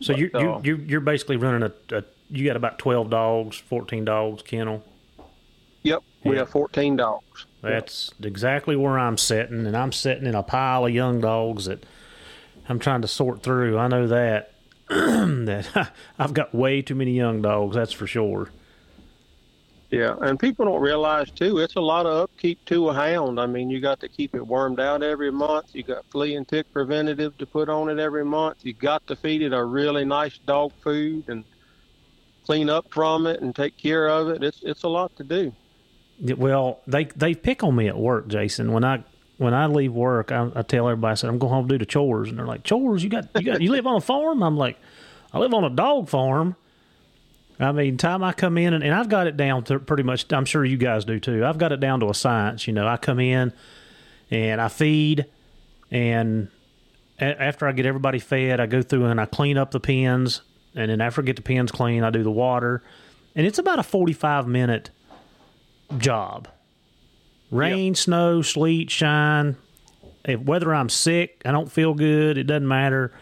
So 0.00 0.12
But, 0.12 0.18
you 0.18 0.30
you 0.34 0.52
uh, 0.52 0.60
you 0.64 0.76
you're 0.76 1.00
basically 1.00 1.36
running 1.36 1.62
a, 1.90 1.96
a 1.96 2.04
you 2.30 2.44
got 2.46 2.56
about 2.56 2.78
twelve 2.78 3.10
dogs, 3.10 3.56
fourteen 3.56 4.04
dogs 4.04 4.42
kennel. 4.42 4.84
We 6.24 6.36
have 6.36 6.50
14 6.50 6.96
dogs. 6.96 7.46
That's 7.62 8.10
exactly 8.22 8.76
where 8.76 8.98
I'm 8.98 9.16
sitting, 9.18 9.66
and 9.66 9.76
I'm 9.76 9.92
sitting 9.92 10.26
in 10.26 10.34
a 10.34 10.42
pile 10.42 10.86
of 10.86 10.92
young 10.92 11.20
dogs 11.20 11.66
that 11.66 11.84
I'm 12.68 12.78
trying 12.78 13.02
to 13.02 13.08
sort 13.08 13.42
through. 13.42 13.78
I 13.78 13.88
know 13.88 14.06
that 14.08 14.52
that 14.88 15.92
I've 16.18 16.34
got 16.34 16.54
way 16.54 16.82
too 16.82 16.94
many 16.94 17.12
young 17.12 17.42
dogs. 17.42 17.76
That's 17.76 17.92
for 17.92 18.06
sure. 18.06 18.50
Yeah, 19.92 20.16
and 20.22 20.40
people 20.40 20.64
don't 20.64 20.80
realize 20.80 21.30
too, 21.30 21.58
it's 21.58 21.76
a 21.76 21.80
lot 21.80 22.06
of 22.06 22.16
upkeep 22.16 22.64
to 22.64 22.88
a 22.88 22.94
hound. 22.94 23.38
I 23.38 23.44
mean, 23.44 23.68
you 23.68 23.78
got 23.78 24.00
to 24.00 24.08
keep 24.08 24.34
it 24.34 24.44
wormed 24.44 24.80
out 24.80 25.02
every 25.02 25.30
month. 25.30 25.74
You 25.74 25.82
got 25.82 26.06
flea 26.10 26.36
and 26.36 26.48
tick 26.48 26.72
preventative 26.72 27.36
to 27.36 27.44
put 27.44 27.68
on 27.68 27.90
it 27.90 27.98
every 27.98 28.24
month. 28.24 28.64
You 28.64 28.72
got 28.72 29.06
to 29.08 29.16
feed 29.16 29.42
it 29.42 29.52
a 29.52 29.62
really 29.62 30.06
nice 30.06 30.38
dog 30.38 30.72
food 30.82 31.28
and 31.28 31.44
clean 32.46 32.70
up 32.70 32.86
from 32.90 33.26
it 33.26 33.42
and 33.42 33.54
take 33.54 33.76
care 33.76 34.08
of 34.08 34.28
it. 34.30 34.42
It's 34.42 34.62
it's 34.62 34.84
a 34.84 34.88
lot 34.88 35.14
to 35.16 35.24
do. 35.24 35.52
Well, 36.22 36.80
they 36.86 37.04
they 37.04 37.34
pick 37.34 37.64
on 37.64 37.74
me 37.74 37.88
at 37.88 37.98
work, 37.98 38.28
Jason. 38.28 38.72
When 38.72 38.84
I 38.84 39.02
when 39.38 39.54
I 39.54 39.66
leave 39.66 39.92
work, 39.92 40.30
I, 40.30 40.50
I 40.54 40.62
tell 40.62 40.88
everybody 40.88 41.12
I 41.12 41.14
said 41.14 41.28
I'm 41.30 41.38
going 41.38 41.52
home 41.52 41.68
to 41.68 41.74
do 41.74 41.78
the 41.78 41.86
chores, 41.86 42.28
and 42.28 42.38
they're 42.38 42.46
like, 42.46 42.62
"Chores? 42.62 43.02
You 43.02 43.10
got 43.10 43.28
you 43.34 43.42
got 43.42 43.60
you 43.60 43.70
live 43.70 43.86
on 43.86 43.96
a 43.96 44.00
farm?" 44.00 44.42
I'm 44.42 44.56
like, 44.56 44.78
"I 45.32 45.38
live 45.38 45.52
on 45.52 45.64
a 45.64 45.70
dog 45.70 46.08
farm." 46.08 46.54
I 47.58 47.70
mean, 47.72 47.96
time 47.96 48.24
I 48.24 48.32
come 48.32 48.56
in 48.58 48.72
and, 48.74 48.82
and 48.82 48.94
I've 48.94 49.08
got 49.08 49.26
it 49.26 49.36
down 49.36 49.64
to 49.64 49.78
pretty 49.78 50.02
much. 50.04 50.32
I'm 50.32 50.44
sure 50.44 50.64
you 50.64 50.76
guys 50.76 51.04
do 51.04 51.18
too. 51.18 51.44
I've 51.44 51.58
got 51.58 51.72
it 51.72 51.80
down 51.80 52.00
to 52.00 52.08
a 52.08 52.14
science. 52.14 52.66
You 52.66 52.72
know, 52.72 52.86
I 52.86 52.96
come 52.96 53.18
in 53.20 53.52
and 54.30 54.60
I 54.60 54.68
feed, 54.68 55.26
and 55.90 56.48
a- 57.20 57.42
after 57.42 57.66
I 57.66 57.72
get 57.72 57.84
everybody 57.86 58.20
fed, 58.20 58.60
I 58.60 58.66
go 58.66 58.80
through 58.82 59.06
and 59.06 59.20
I 59.20 59.26
clean 59.26 59.58
up 59.58 59.72
the 59.72 59.80
pens, 59.80 60.42
and 60.74 60.90
then 60.90 61.00
after 61.00 61.20
I 61.20 61.24
get 61.24 61.36
the 61.36 61.42
pens 61.42 61.72
clean, 61.72 62.04
I 62.04 62.10
do 62.10 62.22
the 62.22 62.30
water, 62.30 62.82
and 63.34 63.44
it's 63.46 63.58
about 63.58 63.78
a 63.78 63.82
45 63.82 64.46
minute 64.46 64.90
job. 65.98 66.48
Rain, 67.50 67.94
snow, 67.94 68.40
sleet, 68.42 68.90
shine. 68.90 69.56
If 70.24 70.40
whether 70.40 70.74
I'm 70.74 70.88
sick, 70.88 71.42
I 71.44 71.50
don't 71.50 71.70
feel 71.70 71.94
good, 71.94 72.38
it 72.38 72.44
doesn't 72.44 72.66
matter. 72.68 73.12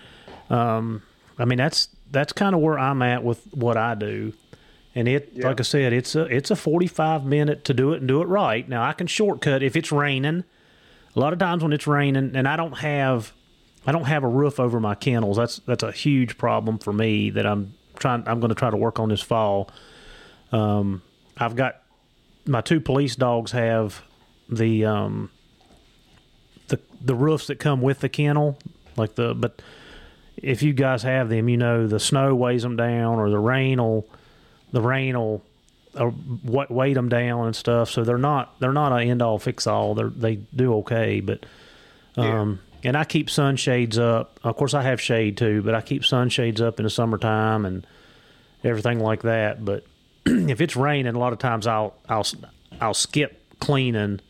Um, 0.48 1.02
I 1.38 1.44
mean 1.44 1.58
that's 1.58 1.88
that's 2.10 2.32
kind 2.32 2.54
of 2.54 2.60
where 2.60 2.78
I'm 2.78 3.02
at 3.02 3.24
with 3.24 3.44
what 3.52 3.76
I 3.76 3.94
do. 3.94 4.32
And 4.94 5.08
it 5.08 5.30
Yeah. 5.34 5.48
like 5.48 5.60
I 5.60 5.62
said, 5.62 5.92
it's 5.92 6.14
a 6.14 6.22
it's 6.24 6.50
a 6.50 6.56
45 6.56 7.24
minute 7.24 7.64
to 7.64 7.74
do 7.74 7.92
it 7.92 7.98
and 7.98 8.08
do 8.08 8.20
it 8.22 8.26
right. 8.26 8.68
Now 8.68 8.82
I 8.84 8.92
can 8.92 9.06
shortcut 9.06 9.62
if 9.62 9.76
it's 9.76 9.90
raining. 9.90 10.44
A 11.16 11.18
lot 11.20 11.32
of 11.32 11.38
times 11.40 11.62
when 11.62 11.72
it's 11.72 11.86
raining 11.86 12.36
and 12.36 12.46
I 12.46 12.56
don't 12.56 12.78
have 12.78 13.32
I 13.86 13.92
don't 13.92 14.04
have 14.04 14.22
a 14.22 14.28
roof 14.28 14.60
over 14.60 14.78
my 14.78 14.94
kennels. 14.94 15.36
That's 15.38 15.56
that's 15.60 15.82
a 15.82 15.90
huge 15.92 16.36
problem 16.38 16.78
for 16.78 16.92
me 16.92 17.30
that 17.30 17.46
I'm 17.46 17.74
trying 17.98 18.22
I'm 18.28 18.38
going 18.40 18.50
to 18.50 18.54
try 18.54 18.70
to 18.70 18.76
work 18.76 19.00
on 19.00 19.08
this 19.08 19.20
fall. 19.22 19.70
Um, 20.52 21.02
I've 21.38 21.56
got 21.56 21.80
my 22.47 22.61
two 22.61 22.80
police 22.80 23.16
dogs 23.16 23.53
have 23.53 24.03
the 24.49 24.84
um 24.84 25.30
the 26.68 26.78
the 27.01 27.14
roofs 27.14 27.47
that 27.47 27.59
come 27.59 27.80
with 27.80 28.01
the 28.01 28.09
kennel 28.09 28.59
like 28.97 29.14
the 29.14 29.34
but 29.34 29.62
if 30.36 30.62
you 30.62 30.72
guys 30.72 31.03
have 31.03 31.28
them 31.28 31.49
you 31.49 31.57
know 31.57 31.86
the 31.86 32.01
snow 32.01 32.34
weighs 32.34 32.62
them 32.62 32.76
down 32.76 33.18
or 33.18 33.30
the 33.30 33.38
rain 33.38 33.78
will 33.78 34.07
the 34.72 34.80
rain 34.80 35.18
will 35.18 35.43
uh, 35.95 36.11
weight 36.45 36.95
them 36.95 37.09
down 37.09 37.47
and 37.47 37.57
stuff. 37.57 37.91
So 37.91 38.05
they're 38.05 38.18
not 38.18 38.59
they're 38.61 38.72
not 38.72 38.93
an 38.93 39.09
end 39.09 39.22
all 39.22 39.38
fix 39.38 39.66
all 39.66 39.95
they 39.95 40.05
they 40.05 40.36
do 40.55 40.74
okay 40.76 41.20
but 41.20 41.45
um 42.16 42.61
and 42.82 42.97
I 42.97 43.05
keep 43.05 43.28
sunshades 43.28 43.99
up. 43.99 44.41
Of 44.43 44.57
course 44.57 44.72
I 44.72 44.82
have 44.82 45.01
shade 45.01 45.36
too 45.36 45.62
but 45.62 45.74
I 45.74 45.80
keep 45.80 46.05
sunshades 46.05 46.61
up 46.61 46.78
in 46.78 46.84
the 46.84 46.91
summertime 46.91 47.64
and 47.64 47.86
everything 48.62 49.01
like 49.01 49.22
that. 49.22 49.64
But 49.64 49.84
if 50.48 50.60
it's 50.60 50.76
raining, 50.76 51.14
a 51.14 51.18
lot 51.18 51.32
of 51.32 51.38
times 51.38 51.66
I'll 51.66 51.94
I'll 52.08 52.26
I'll 52.80 52.94
skip 52.94 53.58
cleaning 53.60 54.20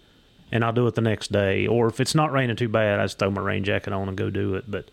and 0.53 0.64
I'll 0.64 0.72
do 0.72 0.86
it 0.86 0.94
the 0.94 1.01
next 1.01 1.32
day. 1.32 1.66
Or 1.66 1.88
if 1.88 2.01
it's 2.01 2.14
not 2.14 2.32
raining 2.32 2.57
too 2.57 2.68
bad, 2.68 3.01
I 3.01 3.05
just 3.05 3.18
throw 3.18 3.30
my 3.30 3.40
rain 3.40 3.64
jacket 3.64 3.92
on 3.92 4.09
and 4.09 4.16
go 4.16 4.30
do 4.30 4.55
it. 4.55 4.70
But 4.70 4.90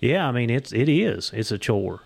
yeah, 0.00 0.26
I 0.26 0.32
mean 0.32 0.50
it's 0.50 0.72
it 0.72 0.88
is 0.88 1.30
it's 1.34 1.50
a 1.50 1.58
chore. 1.58 2.02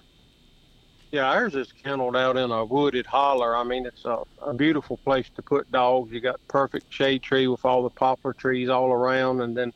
Yeah, 1.11 1.31
ours 1.31 1.55
is 1.55 1.73
kenneled 1.73 2.17
out 2.17 2.37
in 2.37 2.51
a 2.51 2.65
wooded 2.67 3.07
holler. 3.07 3.57
I 3.57 3.65
mean, 3.65 3.87
it's 3.87 4.05
a, 4.05 4.19
a 4.43 4.53
beautiful 4.53 4.99
place 4.99 5.31
to 5.37 5.43
put 5.43 5.73
dogs. 5.73 6.13
You 6.13 6.21
got 6.21 6.39
perfect 6.49 6.93
shade 6.93 7.23
tree 7.23 7.47
with 7.47 7.65
all 7.65 7.83
the 7.83 7.89
poplar 7.89 8.35
trees 8.35 8.69
all 8.69 8.93
around, 8.93 9.41
and 9.41 9.57
then 9.57 9.73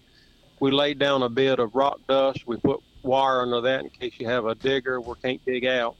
we 0.60 0.70
laid 0.70 0.98
down 0.98 1.22
a 1.22 1.30
bed 1.30 1.58
of 1.58 1.74
rock 1.74 2.00
dust. 2.06 2.46
We 2.46 2.58
put 2.58 2.80
wire 3.02 3.40
under 3.40 3.62
that 3.62 3.80
in 3.80 3.88
case 3.88 4.12
you 4.18 4.28
have 4.28 4.44
a 4.44 4.54
digger 4.54 5.00
where 5.00 5.16
can't 5.16 5.42
dig 5.46 5.64
out. 5.64 5.96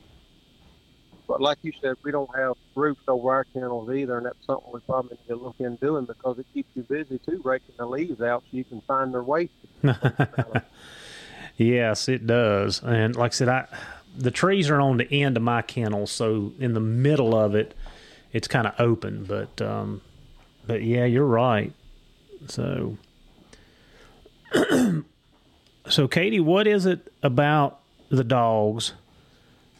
But 1.32 1.40
like 1.40 1.60
you 1.62 1.72
said, 1.80 1.96
we 2.02 2.12
don't 2.12 2.28
have 2.36 2.58
roofs 2.74 3.00
over 3.08 3.30
our 3.30 3.44
kennels 3.44 3.90
either, 3.90 4.18
and 4.18 4.26
that's 4.26 4.44
something 4.46 4.70
we 4.70 4.80
probably 4.80 5.16
need 5.16 5.28
to 5.28 5.36
look 5.42 5.54
in 5.60 5.76
doing 5.76 6.04
because 6.04 6.38
it 6.38 6.44
keeps 6.52 6.68
you 6.74 6.82
busy 6.82 7.18
too, 7.24 7.40
raking 7.42 7.74
the 7.78 7.86
leaves 7.86 8.20
out 8.20 8.42
so 8.42 8.48
you 8.54 8.64
can 8.64 8.82
find 8.82 9.14
their 9.14 9.22
waste. 9.22 9.50
yes, 11.56 12.10
it 12.10 12.26
does. 12.26 12.82
And 12.82 13.16
like 13.16 13.32
I 13.32 13.34
said, 13.34 13.48
I 13.48 13.66
the 14.14 14.30
trees 14.30 14.68
are 14.68 14.78
on 14.78 14.98
the 14.98 15.10
end 15.10 15.38
of 15.38 15.42
my 15.42 15.62
kennel, 15.62 16.06
so 16.06 16.52
in 16.58 16.74
the 16.74 16.80
middle 16.80 17.34
of 17.34 17.54
it, 17.54 17.74
it's 18.34 18.46
kind 18.46 18.66
of 18.66 18.74
open. 18.78 19.24
But 19.24 19.62
um, 19.62 20.02
but 20.66 20.82
yeah, 20.82 21.06
you're 21.06 21.24
right. 21.24 21.72
So 22.48 22.98
so 25.88 26.08
Katie, 26.08 26.40
what 26.40 26.66
is 26.66 26.84
it 26.84 27.10
about 27.22 27.80
the 28.10 28.22
dogs 28.22 28.92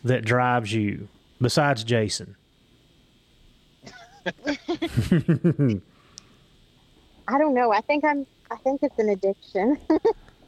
that 0.03 0.25
drives 0.25 0.73
you 0.73 1.09
besides 1.43 1.85
Jason? 1.85 2.37
I 7.29 7.39
don't 7.39 7.55
know. 7.55 7.73
I 7.73 7.81
think 7.81 8.05
I'm. 8.05 8.27
I 8.51 8.57
think 8.57 8.83
it's 8.83 8.99
an 8.99 9.09
addiction, 9.09 9.79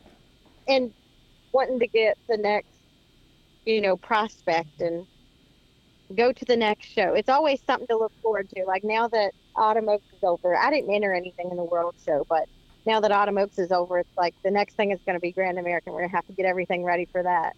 and 0.69 0.93
wanting 1.53 1.79
to 1.79 1.87
get 1.87 2.19
the 2.29 2.37
next, 2.37 2.69
you 3.65 3.81
know, 3.81 3.97
prospect 3.97 4.81
and 4.81 5.07
go 6.15 6.33
to 6.33 6.45
the 6.45 6.57
next 6.57 6.87
show. 6.87 7.15
It's 7.15 7.29
always 7.29 7.61
something 7.67 7.87
to 7.89 7.97
look 7.97 8.13
forward 8.21 8.51
to. 8.51 8.65
Like 8.65 8.85
now 8.85 9.09
that 9.09 9.33
Autumn 9.57 9.89
Oaks 9.89 10.07
is 10.15 10.23
over, 10.23 10.55
I 10.57 10.71
didn't 10.71 10.93
enter 10.95 11.15
anything 11.15 11.51
in 11.51 11.57
the 11.57 11.65
World 11.65 11.95
Show, 12.05 12.27
but 12.29 12.47
now 12.87 13.01
that 13.01 13.13
Autumn 13.13 13.39
Oaks 13.39 13.59
is 13.59 13.73
over, 13.73 13.99
it's 13.99 14.17
like 14.19 14.35
the 14.43 14.51
next 14.51 14.75
thing 14.75 14.91
is 14.91 15.01
going 15.07 15.17
to 15.17 15.21
be 15.21 15.33
Grand 15.33 15.59
American. 15.59 15.93
We're 15.93 16.01
going 16.01 16.11
to 16.11 16.17
have 16.17 16.27
to 16.27 16.35
get 16.35 16.45
everything 16.45 16.85
ready 16.85 17.07
for 17.07 17.23
that. 17.23 17.57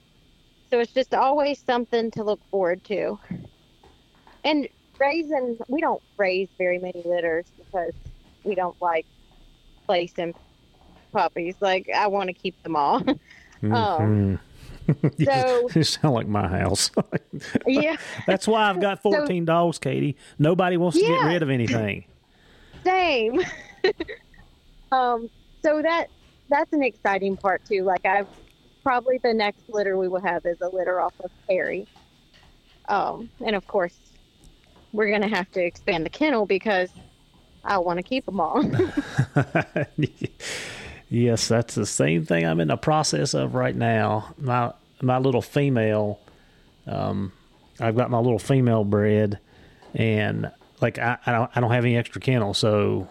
So 0.71 0.81
it's 0.81 0.93
just 0.93 1.15
always 1.15 1.63
something 1.63 2.11
to 2.13 2.25
look 2.25 2.41
forward 2.51 2.83
to. 2.85 3.19
And 4.45 4.69
raising, 4.99 5.59
we 5.69 5.81
don't 5.81 6.03
raise 6.17 6.49
very 6.59 6.79
many 6.79 7.03
litters 7.05 7.47
because 7.57 7.93
we 8.45 8.55
don't 8.55 8.81
like 8.81 9.07
placing 9.87 10.35
puppies. 11.13 11.55
Like 11.61 11.89
I 11.95 12.07
want 12.09 12.29
to 12.29 12.33
keep 12.33 12.61
them 12.63 12.77
all. 12.77 13.03
um, 13.63 14.39
so 15.25 15.69
you 15.75 15.83
sound 15.83 16.15
like 16.15 16.29
my 16.29 16.47
house. 16.49 16.91
yeah, 17.67 17.97
that's 18.27 18.47
why 18.47 18.69
I've 18.69 18.81
got 18.81 19.03
fourteen 19.03 19.43
so, 19.43 19.53
dogs, 19.53 19.79
Katie. 19.79 20.17
Nobody 20.39 20.77
wants 20.77 20.99
to 20.99 21.05
yeah. 21.05 21.23
get 21.23 21.25
rid 21.25 21.43
of 21.43 21.51
anything. 21.51 22.05
Same. 22.85 23.41
um. 24.93 25.29
So 25.63 25.83
that 25.83 26.09
that's 26.49 26.73
an 26.73 26.83
exciting 26.83 27.37
part 27.37 27.65
too. 27.65 27.83
Like 27.83 28.05
I've 28.05 28.29
probably 28.87 29.19
the 29.19 29.35
next 29.35 29.69
litter 29.69 29.97
we 29.97 30.07
will 30.07 30.21
have 30.21 30.47
is 30.47 30.61
a 30.61 30.69
litter 30.69 31.01
off 31.01 31.13
of 31.19 31.33
Perry. 31.49 31.89
Um, 32.89 33.29
and 33.45 33.57
of 33.57 33.67
course, 33.67 33.99
we're 34.93 35.11
gonna 35.11 35.27
have 35.27 35.51
to 35.53 35.61
expand 35.61 36.07
the 36.07 36.11
kennel 36.11 36.47
because 36.47 36.91
I 37.65 37.79
want 37.79 37.99
to 37.99 38.05
keep 38.05 38.27
them 38.27 38.41
all. 38.41 38.63
Yes, 41.09 41.47
that's 41.47 41.77
the 41.77 41.87
same 41.87 42.25
thing 42.25 42.45
I'm 42.45 42.59
in 42.59 42.67
the 42.67 42.77
process 42.77 43.33
of 43.33 43.55
right 43.55 43.77
now. 43.77 44.35
My 44.39 44.73
my 45.01 45.19
little 45.19 45.41
female, 45.41 46.19
um, 46.85 47.31
I've 47.79 47.95
got 47.95 48.11
my 48.11 48.19
little 48.19 48.41
female 48.41 48.83
bred, 48.83 49.39
and 49.95 50.51
like 50.81 50.99
I, 50.99 51.17
I 51.25 51.31
don't 51.31 51.51
I 51.55 51.61
don't 51.61 51.71
have 51.71 51.85
any 51.85 51.97
extra 51.97 52.21
kennel, 52.21 52.55
so 52.55 53.09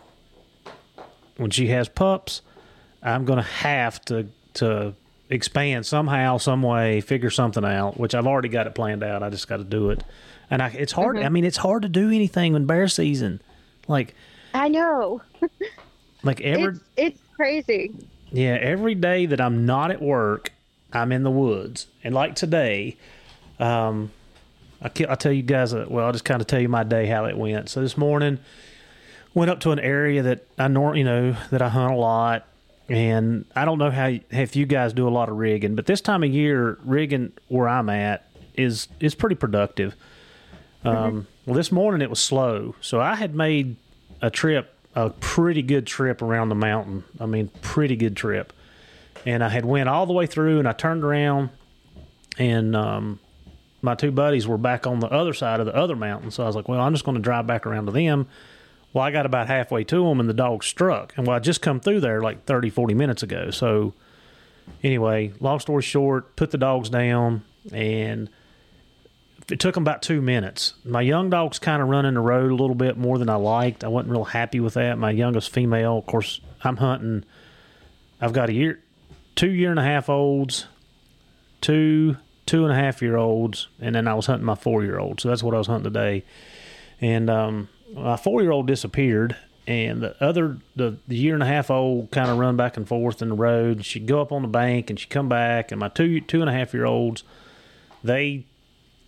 when 1.38 1.52
she 1.52 1.68
has 1.68 1.88
pups, 1.88 2.42
I'm 3.02 3.24
gonna 3.24 3.44
have 3.44 4.04
to 4.06 4.28
to 4.56 4.94
expand 5.30 5.86
somehow, 5.86 6.38
some 6.38 6.62
way, 6.62 7.02
figure 7.02 7.30
something 7.30 7.66
out. 7.66 8.00
Which 8.00 8.16
I've 8.16 8.28
already 8.28 8.50
got 8.50 8.68
it 8.68 8.76
planned 8.76 9.04
out. 9.04 9.24
I 9.24 9.30
just 9.30 9.48
got 9.48 9.58
to 9.58 9.64
do 9.64 9.90
it, 9.90 10.04
and 10.50 10.62
I, 10.62 10.70
it's 10.70 10.92
hard. 10.92 11.18
Mm-hmm. 11.18 11.26
I 11.26 11.30
mean, 11.30 11.46
it's 11.46 11.58
hard 11.58 11.84
to 11.84 11.90
do 11.90 12.10
anything 12.10 12.54
when 12.54 12.66
bear 12.66 12.88
season. 12.88 13.42
Like 13.88 14.16
I 14.54 14.68
know. 14.68 15.22
like 16.24 16.42
ever, 16.42 16.70
it's, 16.70 16.80
it's 16.98 17.22
crazy. 17.36 17.94
Yeah, 18.32 18.58
every 18.60 18.96
day 18.96 19.26
that 19.28 19.40
I'm 19.40 19.66
not 19.66 19.92
at 19.92 20.02
work, 20.02 20.52
I'm 20.92 21.12
in 21.12 21.24
the 21.24 21.32
woods. 21.32 21.88
And 22.04 22.14
like 22.14 22.36
today, 22.36 22.98
um, 23.60 24.12
I 24.82 24.92
will 25.00 25.16
tell 25.16 25.32
you 25.32 25.44
guys. 25.44 25.74
Uh, 25.74 25.86
well, 25.88 26.06
I'll 26.06 26.12
just 26.12 26.26
kind 26.26 26.42
of 26.42 26.48
tell 26.48 26.62
you 26.62 26.70
my 26.70 26.84
day 26.84 27.06
how 27.06 27.26
it 27.26 27.38
went. 27.38 27.70
So 27.70 27.82
this 27.82 27.98
morning, 27.98 28.40
went 29.34 29.52
up 29.52 29.60
to 29.62 29.72
an 29.72 29.80
area 29.80 30.24
that 30.24 30.48
I 30.58 30.68
nor 30.68 30.96
you 30.96 31.04
know 31.04 31.36
that 31.52 31.62
I 31.62 31.70
hunt 31.70 31.94
a 31.94 31.98
lot, 31.98 32.48
and 32.90 33.46
I 33.56 33.66
don't 33.66 33.78
know 33.78 33.92
how 33.92 34.14
if 34.30 34.56
you 34.56 34.66
guys 34.66 34.94
do 34.94 35.08
a 35.08 35.10
lot 35.10 35.30
of 35.30 35.38
rigging, 35.38 35.76
but 35.76 35.86
this 35.86 36.02
time 36.02 36.24
of 36.24 36.30
year, 36.30 36.78
rigging 36.84 37.34
where 37.48 37.68
I'm 37.68 37.90
at 37.90 38.30
is 38.56 38.88
is 39.00 39.16
pretty 39.16 39.36
productive. 39.36 39.96
Um, 40.84 40.96
mm-hmm. 40.96 41.20
Well, 41.46 41.56
this 41.56 41.72
morning 41.72 42.02
it 42.02 42.10
was 42.10 42.20
slow, 42.20 42.76
so 42.82 43.00
I 43.00 43.16
had 43.16 43.36
made 43.36 43.76
a 44.22 44.30
trip 44.30 44.76
a 44.96 45.10
pretty 45.10 45.62
good 45.62 45.86
trip 45.86 46.22
around 46.22 46.50
the 46.50 46.56
mountain. 46.56 47.04
I 47.20 47.26
mean, 47.26 47.50
pretty 47.62 47.96
good 47.96 48.16
trip. 48.16 48.54
And 49.26 49.44
I 49.44 49.50
had 49.50 49.66
went 49.66 49.90
all 49.90 50.06
the 50.06 50.14
way 50.14 50.26
through, 50.26 50.60
and 50.60 50.68
I 50.68 50.72
turned 50.72 51.04
around, 51.04 51.50
and 52.38 52.76
um, 52.76 53.20
my 53.82 53.96
two 53.96 54.12
buddies 54.12 54.48
were 54.48 54.58
back 54.58 54.88
on 54.88 55.00
the 55.00 55.08
other 55.08 55.34
side 55.34 55.60
of 55.60 55.66
the 55.66 55.76
other 55.76 55.96
mountain. 55.96 56.32
So 56.32 56.44
I 56.44 56.48
was 56.48 56.56
like, 56.56 56.70
well, 56.70 56.80
I'm 56.80 56.94
just 56.94 57.04
going 57.04 57.16
to 57.16 57.22
drive 57.22 57.46
back 57.46 57.66
around 57.66 57.88
to 57.88 57.92
them. 57.92 58.28
Well, 58.96 59.04
I 59.04 59.12
got 59.12 59.28
about 59.28 59.46
halfway 59.46 59.84
to 59.84 60.08
them, 60.08 60.20
and 60.20 60.28
the 60.28 60.34
dog 60.34 60.64
struck. 60.64 61.14
And 61.16 61.28
well, 61.28 61.36
I 61.36 61.40
just 61.40 61.62
come 61.62 61.80
through 61.80 62.00
there 62.00 62.22
like 62.22 62.46
30, 62.46 62.72
40 62.72 62.96
minutes 62.96 63.22
ago. 63.22 63.52
So 63.52 63.94
anyway, 64.82 65.34
long 65.40 65.60
story 65.60 65.84
short, 65.84 66.36
put 66.36 66.50
the 66.50 66.58
dogs 66.58 66.90
down, 66.90 67.44
and– 67.72 68.30
it 69.50 69.60
took 69.60 69.76
them 69.76 69.84
about 69.84 70.02
two 70.02 70.22
minutes. 70.22 70.74
My 70.84 71.02
young 71.02 71.30
dog's 71.30 71.60
kind 71.60 71.82
of 71.82 71.88
running 71.88 72.16
the 72.16 72.20
road 72.20 72.52
a 72.52 72.56
little 72.56 72.76
bit 72.76 72.98
more 72.98 73.18
than 73.18 73.30
I 73.30 73.36
liked. 73.36 73.84
I 73.84 73.88
wasn't 73.88 74.12
real 74.12 74.24
happy 74.24 74.60
with 74.60 74.74
that. 74.74 74.98
My 74.98 75.12
youngest 75.12 75.52
female, 75.52 76.00
of 76.00 76.06
course, 76.06 76.42
I'm 76.64 76.78
hunting. 76.78 77.26
I've 78.20 78.34
got 78.34 78.50
a 78.50 78.54
year, 78.54 78.82
two 79.36 79.52
year 79.52 79.70
and 79.70 79.80
a 79.80 79.84
half 79.84 80.10
olds, 80.10 80.66
two 81.62 82.18
two 82.46 82.64
and 82.64 82.72
a 82.72 82.76
half 82.76 83.02
year 83.02 83.18
olds, 83.18 83.68
and 83.80 83.96
then 83.96 84.08
I 84.08 84.14
was 84.14 84.28
hunting 84.28 84.46
my 84.46 84.56
four 84.56 84.84
year 84.84 85.00
old. 85.00 85.20
So 85.20 85.30
that's 85.30 85.44
what 85.44 85.54
I 85.56 85.58
was 85.58 85.68
hunting 85.68 85.92
today. 85.92 86.24
And 87.02 87.30
um, 87.30 87.70
my 87.96 88.18
four 88.18 88.42
year 88.42 88.52
old 88.52 88.68
disappeared, 88.68 89.36
and 89.68 90.02
the 90.02 90.24
other 90.24 90.58
the, 90.76 90.98
the 91.08 91.16
year 91.16 91.34
and 91.34 91.42
a 91.42 91.48
half 91.48 91.72
old 91.72 92.12
kind 92.12 92.30
of 92.30 92.38
run 92.38 92.56
back 92.56 92.78
and 92.78 92.88
forth 92.88 93.22
in 93.22 93.30
the 93.30 93.36
road. 93.36 93.86
She'd 93.86 94.06
go 94.06 94.22
up 94.22 94.32
on 94.32 94.42
the 94.42 94.48
bank 94.48 94.90
and 94.90 95.00
she'd 95.00 95.10
come 95.10 95.30
back, 95.30 95.72
and 95.72 95.80
my 95.80 95.90
two 95.90 96.22
two 96.22 96.42
and 96.42 96.50
a 96.50 96.54
half 96.54 96.74
year 96.74 96.86
olds, 96.86 97.24
they 98.04 98.46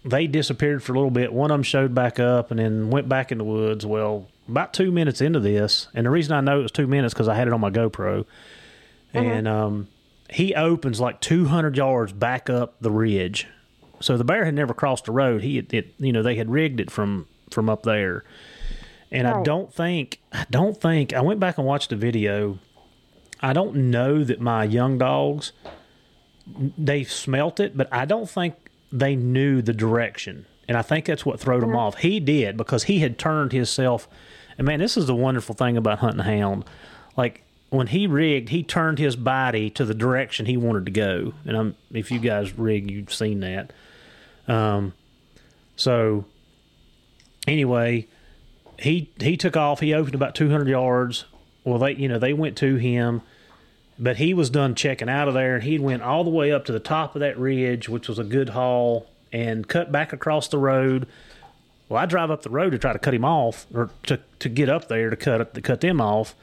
they 0.04 0.26
disappeared 0.26 0.82
for 0.82 0.94
a 0.94 0.96
little 0.96 1.12
bit. 1.12 1.34
One 1.34 1.52
of 1.52 1.56
them 1.56 1.64
showed 1.64 1.94
back 1.94 2.20
up 2.20 2.50
and 2.50 2.60
then 2.60 2.90
went 2.90 3.10
back 3.10 3.32
in 3.32 3.38
the 3.38 3.44
woods. 3.44 3.86
Well, 3.86 4.28
about 4.48 4.74
two 4.74 4.92
minutes 4.92 5.22
into 5.22 5.40
this, 5.40 5.88
and 5.94 6.06
the 6.06 6.10
reason 6.10 6.34
I 6.34 6.42
know 6.42 6.60
it 6.60 6.64
was 6.64 6.72
two 6.72 6.88
minutes 6.88 7.14
because 7.14 7.28
I 7.28 7.36
had 7.36 7.48
it 7.48 7.54
on 7.54 7.62
my 7.62 7.70
GoPro, 7.70 8.22
uh-huh. 8.22 9.20
and 9.20 9.48
um, 9.48 9.88
he 10.30 10.56
opens 10.56 11.00
like 11.00 11.20
200 11.22 11.76
yards 11.76 12.14
back 12.14 12.50
up 12.50 12.76
the 12.82 12.92
ridge. 12.92 13.48
So 14.00 14.18
the 14.18 14.24
bear 14.24 14.46
had 14.46 14.54
never 14.54 14.74
crossed 14.74 15.06
the 15.06 15.12
road. 15.12 15.42
He, 15.42 15.56
had, 15.56 15.74
it, 15.74 15.96
you 15.98 16.12
know, 16.12 16.22
they 16.22 16.36
had 16.36 16.50
rigged 16.50 16.80
it 16.80 16.92
from 16.92 17.28
from 17.50 17.70
up 17.70 17.84
there, 17.84 18.24
and 19.12 19.28
oh. 19.28 19.40
I 19.40 19.44
don't 19.44 19.74
think, 19.74 20.20
I 20.32 20.46
don't 20.50 20.80
think, 20.80 21.14
I 21.14 21.22
went 21.22 21.40
back 21.40 21.58
and 21.58 21.66
watched 21.66 21.90
the 21.90 21.96
video. 21.96 22.60
I 23.40 23.54
don't 23.54 23.92
know 23.92 24.24
that 24.24 24.42
my 24.42 24.64
young 24.64 24.98
dogs 24.98 25.52
they 26.78 27.04
smelt 27.04 27.60
it, 27.60 27.76
but 27.76 27.92
I 27.92 28.06
don't 28.06 28.30
think 28.30 28.56
they 28.92 29.16
knew 29.16 29.62
the 29.62 29.74
direction. 29.74 30.46
And 30.68 30.78
I 30.78 30.82
think 30.82 31.06
that's 31.06 31.26
what 31.26 31.40
throwed 31.40 31.64
him 31.64 31.70
mm-hmm. 31.70 31.80
off. 31.80 31.98
He 31.98 32.20
did 32.20 32.58
because 32.58 32.84
he 32.84 33.00
had 33.00 33.18
turned 33.18 33.52
himself. 33.52 34.08
And 34.58 34.66
man, 34.66 34.80
this 34.80 34.98
is 34.98 35.08
the 35.08 35.16
wonderful 35.16 35.56
thing 35.56 35.78
about 35.78 36.00
hunting 36.00 36.26
hound. 36.26 36.66
Like 37.16 37.44
when 37.70 37.88
he 37.88 38.08
rigged, 38.08 38.50
he 38.50 38.64
turned 38.64 39.00
his 39.00 39.16
body 39.16 39.70
to 39.72 39.86
the 39.86 39.94
direction 39.94 40.46
he 40.46 40.58
wanted 40.58 40.86
to 40.86 40.92
go. 40.92 41.34
And 41.46 41.58
I'm, 41.58 41.76
if 41.92 42.12
you 42.12 42.20
guys 42.20 42.58
rig, 42.58 42.90
you've 42.90 43.14
seen 43.14 43.42
that. 43.42 43.72
Um, 44.48 44.94
so 45.76 46.26
anyway, 47.48 48.08
he 48.80 49.12
he 49.20 49.38
took 49.38 49.58
off. 49.58 49.80
He 49.80 49.94
opened 49.94 50.16
about 50.16 50.36
200 50.36 50.68
yards. 50.68 51.26
Well, 51.64 51.80
they 51.80 51.96
you 51.96 52.08
know 52.08 52.20
they 52.20 52.34
went 52.34 52.58
to 52.58 52.76
him 52.76 53.22
but 54.00 54.18
he 54.18 54.34
was 54.34 54.50
done 54.50 54.76
checking 54.76 55.10
out 55.10 55.28
of 55.28 55.34
there 55.34 55.56
and 55.56 55.64
he 55.64 55.80
went 55.80 56.04
all 56.04 56.24
the 56.24 56.30
way 56.30 56.52
up 56.52 56.66
to 56.66 56.72
the 56.72 56.80
top 56.80 57.16
of 57.16 57.20
that 57.20 57.38
ridge 57.38 57.90
which 57.90 58.08
was 58.08 58.20
a 58.20 58.24
good 58.24 58.50
haul 58.50 59.08
and 59.32 59.68
cut 59.68 59.92
back 59.92 60.14
across 60.14 60.48
the 60.48 60.58
road 60.58 61.08
well 61.90 62.02
i 62.02 62.06
drive 62.06 62.32
up 62.32 62.44
the 62.44 62.50
road 62.50 62.72
to 62.72 62.78
try 62.78 62.94
to 62.94 63.00
cut 63.00 63.14
him 63.14 63.26
off 63.26 63.66
or 63.74 63.90
to, 64.04 64.20
to 64.40 64.50
get 64.50 64.70
up 64.70 64.88
there 64.88 65.10
to 65.10 65.16
cut 65.16 65.54
to 65.54 65.62
cut 65.62 65.82
them 65.82 66.00
off 66.00 66.36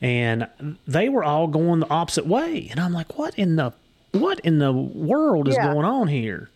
and 0.00 0.48
they 0.86 1.08
were 1.08 1.24
all 1.24 1.46
going 1.46 1.80
the 1.80 1.90
opposite 1.90 2.26
way 2.26 2.68
and 2.70 2.78
i'm 2.80 2.92
like 2.92 3.18
what 3.18 3.34
in 3.38 3.56
the 3.56 3.72
what 4.12 4.38
in 4.40 4.58
the 4.58 4.72
world 4.72 5.48
is 5.48 5.56
yeah. 5.56 5.72
going 5.72 5.84
on 5.84 6.08
here 6.08 6.50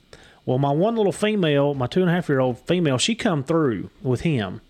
well 0.45 0.59
my 0.59 0.71
one 0.71 0.95
little 0.95 1.13
female 1.13 1.75
my 1.75 1.87
two 1.87 2.01
and 2.01 2.11
a 2.11 2.13
half 2.13 2.29
year 2.29 2.41
old 2.41 2.59
female 2.61 2.99
she 2.99 3.15
come 3.15 3.43
through 3.43 3.91
with 4.03 4.21
him 4.21 4.61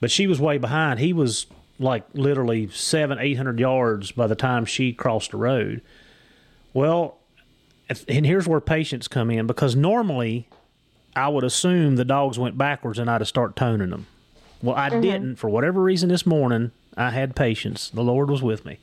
but 0.00 0.10
she 0.10 0.26
was 0.26 0.40
way 0.40 0.58
behind 0.58 0.98
he 0.98 1.12
was 1.12 1.46
like 1.78 2.04
literally 2.12 2.68
seven, 2.68 3.18
eight 3.18 3.36
hundred 3.36 3.58
yards 3.58 4.12
by 4.12 4.26
the 4.26 4.34
time 4.34 4.64
she 4.64 4.92
crossed 4.92 5.30
the 5.30 5.36
road. 5.38 5.80
Well, 6.72 7.18
and 8.06 8.24
here's 8.24 8.46
where 8.46 8.60
patience 8.60 9.08
come 9.08 9.30
in 9.30 9.46
because 9.46 9.74
normally 9.74 10.48
I 11.16 11.28
would 11.28 11.42
assume 11.42 11.96
the 11.96 12.04
dogs 12.04 12.38
went 12.38 12.56
backwards 12.56 12.98
and 12.98 13.10
I'd 13.10 13.20
have 13.20 13.28
start 13.28 13.56
toning 13.56 13.90
them. 13.90 14.06
Well, 14.62 14.76
I 14.76 14.90
mm-hmm. 14.90 15.00
didn't 15.00 15.36
for 15.36 15.48
whatever 15.48 15.82
reason 15.82 16.10
this 16.10 16.26
morning. 16.26 16.72
I 16.96 17.10
had 17.10 17.34
patience. 17.34 17.88
The 17.88 18.02
Lord 18.02 18.30
was 18.30 18.42
with 18.42 18.64
me. 18.64 18.78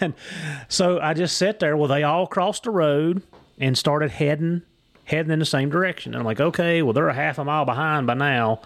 and 0.00 0.14
so 0.68 1.00
I 1.00 1.14
just 1.14 1.38
sat 1.38 1.58
there. 1.58 1.76
Well, 1.76 1.88
they 1.88 2.02
all 2.02 2.26
crossed 2.26 2.64
the 2.64 2.70
road 2.70 3.22
and 3.58 3.78
started 3.78 4.10
heading 4.10 4.62
heading 5.04 5.32
in 5.32 5.38
the 5.38 5.46
same 5.46 5.70
direction. 5.70 6.12
And 6.12 6.20
I'm 6.20 6.26
like, 6.26 6.40
okay, 6.40 6.82
well, 6.82 6.92
they're 6.92 7.08
a 7.08 7.14
half 7.14 7.38
a 7.38 7.44
mile 7.44 7.64
behind 7.64 8.06
by 8.06 8.14
now. 8.14 8.60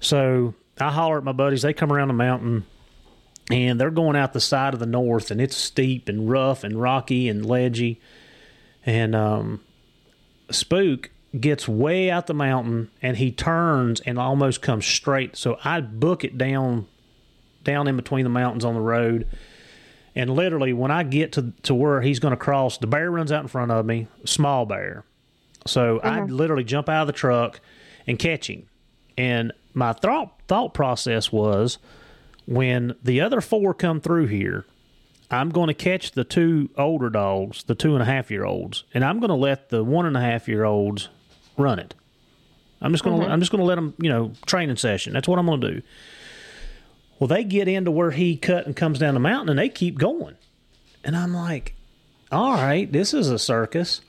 So 0.00 0.54
I 0.78 0.90
holler 0.90 1.18
at 1.18 1.24
my 1.24 1.32
buddies. 1.32 1.62
They 1.62 1.72
come 1.72 1.92
around 1.92 2.08
the 2.08 2.14
mountain 2.14 2.66
and 3.50 3.80
they're 3.80 3.90
going 3.90 4.16
out 4.16 4.32
the 4.32 4.40
side 4.40 4.74
of 4.74 4.80
the 4.80 4.86
north, 4.86 5.30
and 5.30 5.40
it's 5.40 5.56
steep 5.56 6.08
and 6.08 6.28
rough 6.30 6.64
and 6.64 6.80
rocky 6.80 7.28
and 7.28 7.46
ledgy. 7.46 7.98
And 8.84 9.14
um, 9.14 9.62
Spook 10.50 11.10
gets 11.38 11.68
way 11.68 12.10
out 12.10 12.26
the 12.26 12.34
mountain 12.34 12.90
and 13.02 13.16
he 13.16 13.30
turns 13.30 14.00
and 14.00 14.18
almost 14.18 14.62
comes 14.62 14.86
straight. 14.86 15.36
So 15.36 15.58
I 15.64 15.80
book 15.80 16.24
it 16.24 16.38
down 16.38 16.86
down 17.64 17.86
in 17.86 17.96
between 17.96 18.24
the 18.24 18.30
mountains 18.30 18.64
on 18.64 18.74
the 18.74 18.80
road. 18.80 19.28
And 20.14 20.30
literally, 20.30 20.72
when 20.72 20.90
I 20.90 21.02
get 21.02 21.32
to, 21.32 21.52
to 21.64 21.74
where 21.74 22.00
he's 22.00 22.18
going 22.18 22.32
to 22.32 22.36
cross, 22.36 22.78
the 22.78 22.86
bear 22.86 23.10
runs 23.10 23.30
out 23.30 23.42
in 23.42 23.48
front 23.48 23.70
of 23.70 23.84
me, 23.84 24.08
small 24.24 24.64
bear. 24.64 25.04
So 25.66 26.00
I 26.02 26.20
mm-hmm. 26.20 26.34
literally 26.34 26.64
jump 26.64 26.88
out 26.88 27.02
of 27.02 27.06
the 27.08 27.12
truck 27.12 27.60
and 28.06 28.18
catch 28.18 28.48
him. 28.48 28.68
And 29.18 29.52
my 29.74 29.92
thought 29.92 30.40
thought 30.48 30.74
process 30.74 31.30
was 31.30 31.78
when 32.46 32.94
the 33.02 33.20
other 33.20 33.40
four 33.40 33.74
come 33.74 34.00
through 34.00 34.26
here, 34.26 34.64
I'm 35.30 35.50
going 35.50 35.68
to 35.68 35.74
catch 35.74 36.12
the 36.12 36.24
two 36.24 36.70
older 36.76 37.10
dogs, 37.10 37.64
the 37.64 37.74
two 37.74 37.92
and 37.92 38.02
a 38.02 38.06
half 38.06 38.30
year 38.30 38.44
olds, 38.44 38.84
and 38.94 39.04
I'm 39.04 39.20
going 39.20 39.28
to 39.28 39.34
let 39.34 39.68
the 39.68 39.84
one 39.84 40.06
and 40.06 40.16
a 40.16 40.20
half 40.20 40.48
year 40.48 40.64
olds 40.64 41.08
run 41.56 41.78
it. 41.78 41.94
I'm 42.80 42.92
just 42.92 43.04
going 43.04 43.18
to 43.18 43.22
mm-hmm. 43.24 43.32
I'm 43.32 43.40
just 43.40 43.50
going 43.52 43.60
to 43.60 43.66
let 43.66 43.74
them, 43.74 43.94
you 44.00 44.08
know, 44.08 44.32
training 44.46 44.76
session. 44.76 45.12
That's 45.12 45.28
what 45.28 45.38
I'm 45.38 45.46
going 45.46 45.60
to 45.60 45.70
do. 45.72 45.82
Well, 47.18 47.28
they 47.28 47.44
get 47.44 47.68
into 47.68 47.90
where 47.90 48.12
he 48.12 48.36
cut 48.36 48.66
and 48.66 48.76
comes 48.76 48.98
down 48.98 49.14
the 49.14 49.20
mountain, 49.20 49.50
and 49.50 49.58
they 49.58 49.68
keep 49.68 49.98
going, 49.98 50.36
and 51.04 51.16
I'm 51.16 51.34
like, 51.34 51.74
all 52.30 52.54
right, 52.54 52.90
this 52.90 53.12
is 53.12 53.28
a 53.28 53.38
circus. 53.38 54.00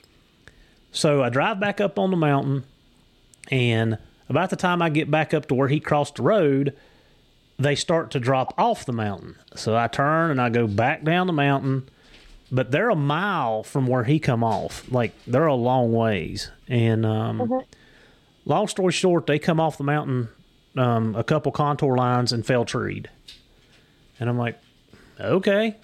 So 0.92 1.24
I 1.24 1.30
drive 1.30 1.60
back 1.60 1.82
up 1.82 2.00
on 2.00 2.12
the 2.12 2.18
mountain, 2.18 2.64
and 3.52 3.98
about 4.30 4.50
the 4.50 4.56
time 4.56 4.82
I 4.82 4.90
get 4.90 5.10
back 5.10 5.34
up 5.34 5.48
to 5.48 5.56
where 5.56 5.68
he 5.68 5.80
crossed 5.80 6.16
the 6.16 6.24
road, 6.24 6.76
they 7.58 7.76
start 7.76 8.12
to 8.12 8.20
drop 8.20 8.54
off 8.58 8.86
the 8.86 8.94
mountain. 8.94 9.36
So 9.56 9.76
I 9.76 9.88
turn 9.88 10.32
and 10.32 10.40
I 10.40 10.50
go 10.50 10.68
back 10.68 11.04
down 11.04 11.28
the 11.28 11.34
mountain, 11.34 11.90
but 12.52 12.72
they're 12.72 12.90
a 12.90 12.96
mile 12.96 13.64
from 13.64 13.88
where 13.88 14.06
he 14.06 14.20
come 14.20 14.44
off. 14.44 14.90
Like 14.92 15.14
they're 15.26 15.48
a 15.48 15.56
long 15.56 15.92
ways. 15.92 16.52
And 16.68 17.06
um, 17.06 17.40
mm-hmm. 17.40 17.70
long 18.46 18.68
story 18.68 18.94
short, 18.94 19.28
they 19.28 19.40
come 19.40 19.60
off 19.60 19.78
the 19.78 19.84
mountain 19.84 20.30
um, 20.78 21.16
a 21.16 21.24
couple 21.24 21.52
contour 21.52 21.96
lines 21.96 22.32
and 22.32 22.46
fell 22.46 22.66
treed. 22.66 23.10
And 24.20 24.30
I'm 24.30 24.38
like, 24.38 24.60
okay. 25.20 25.76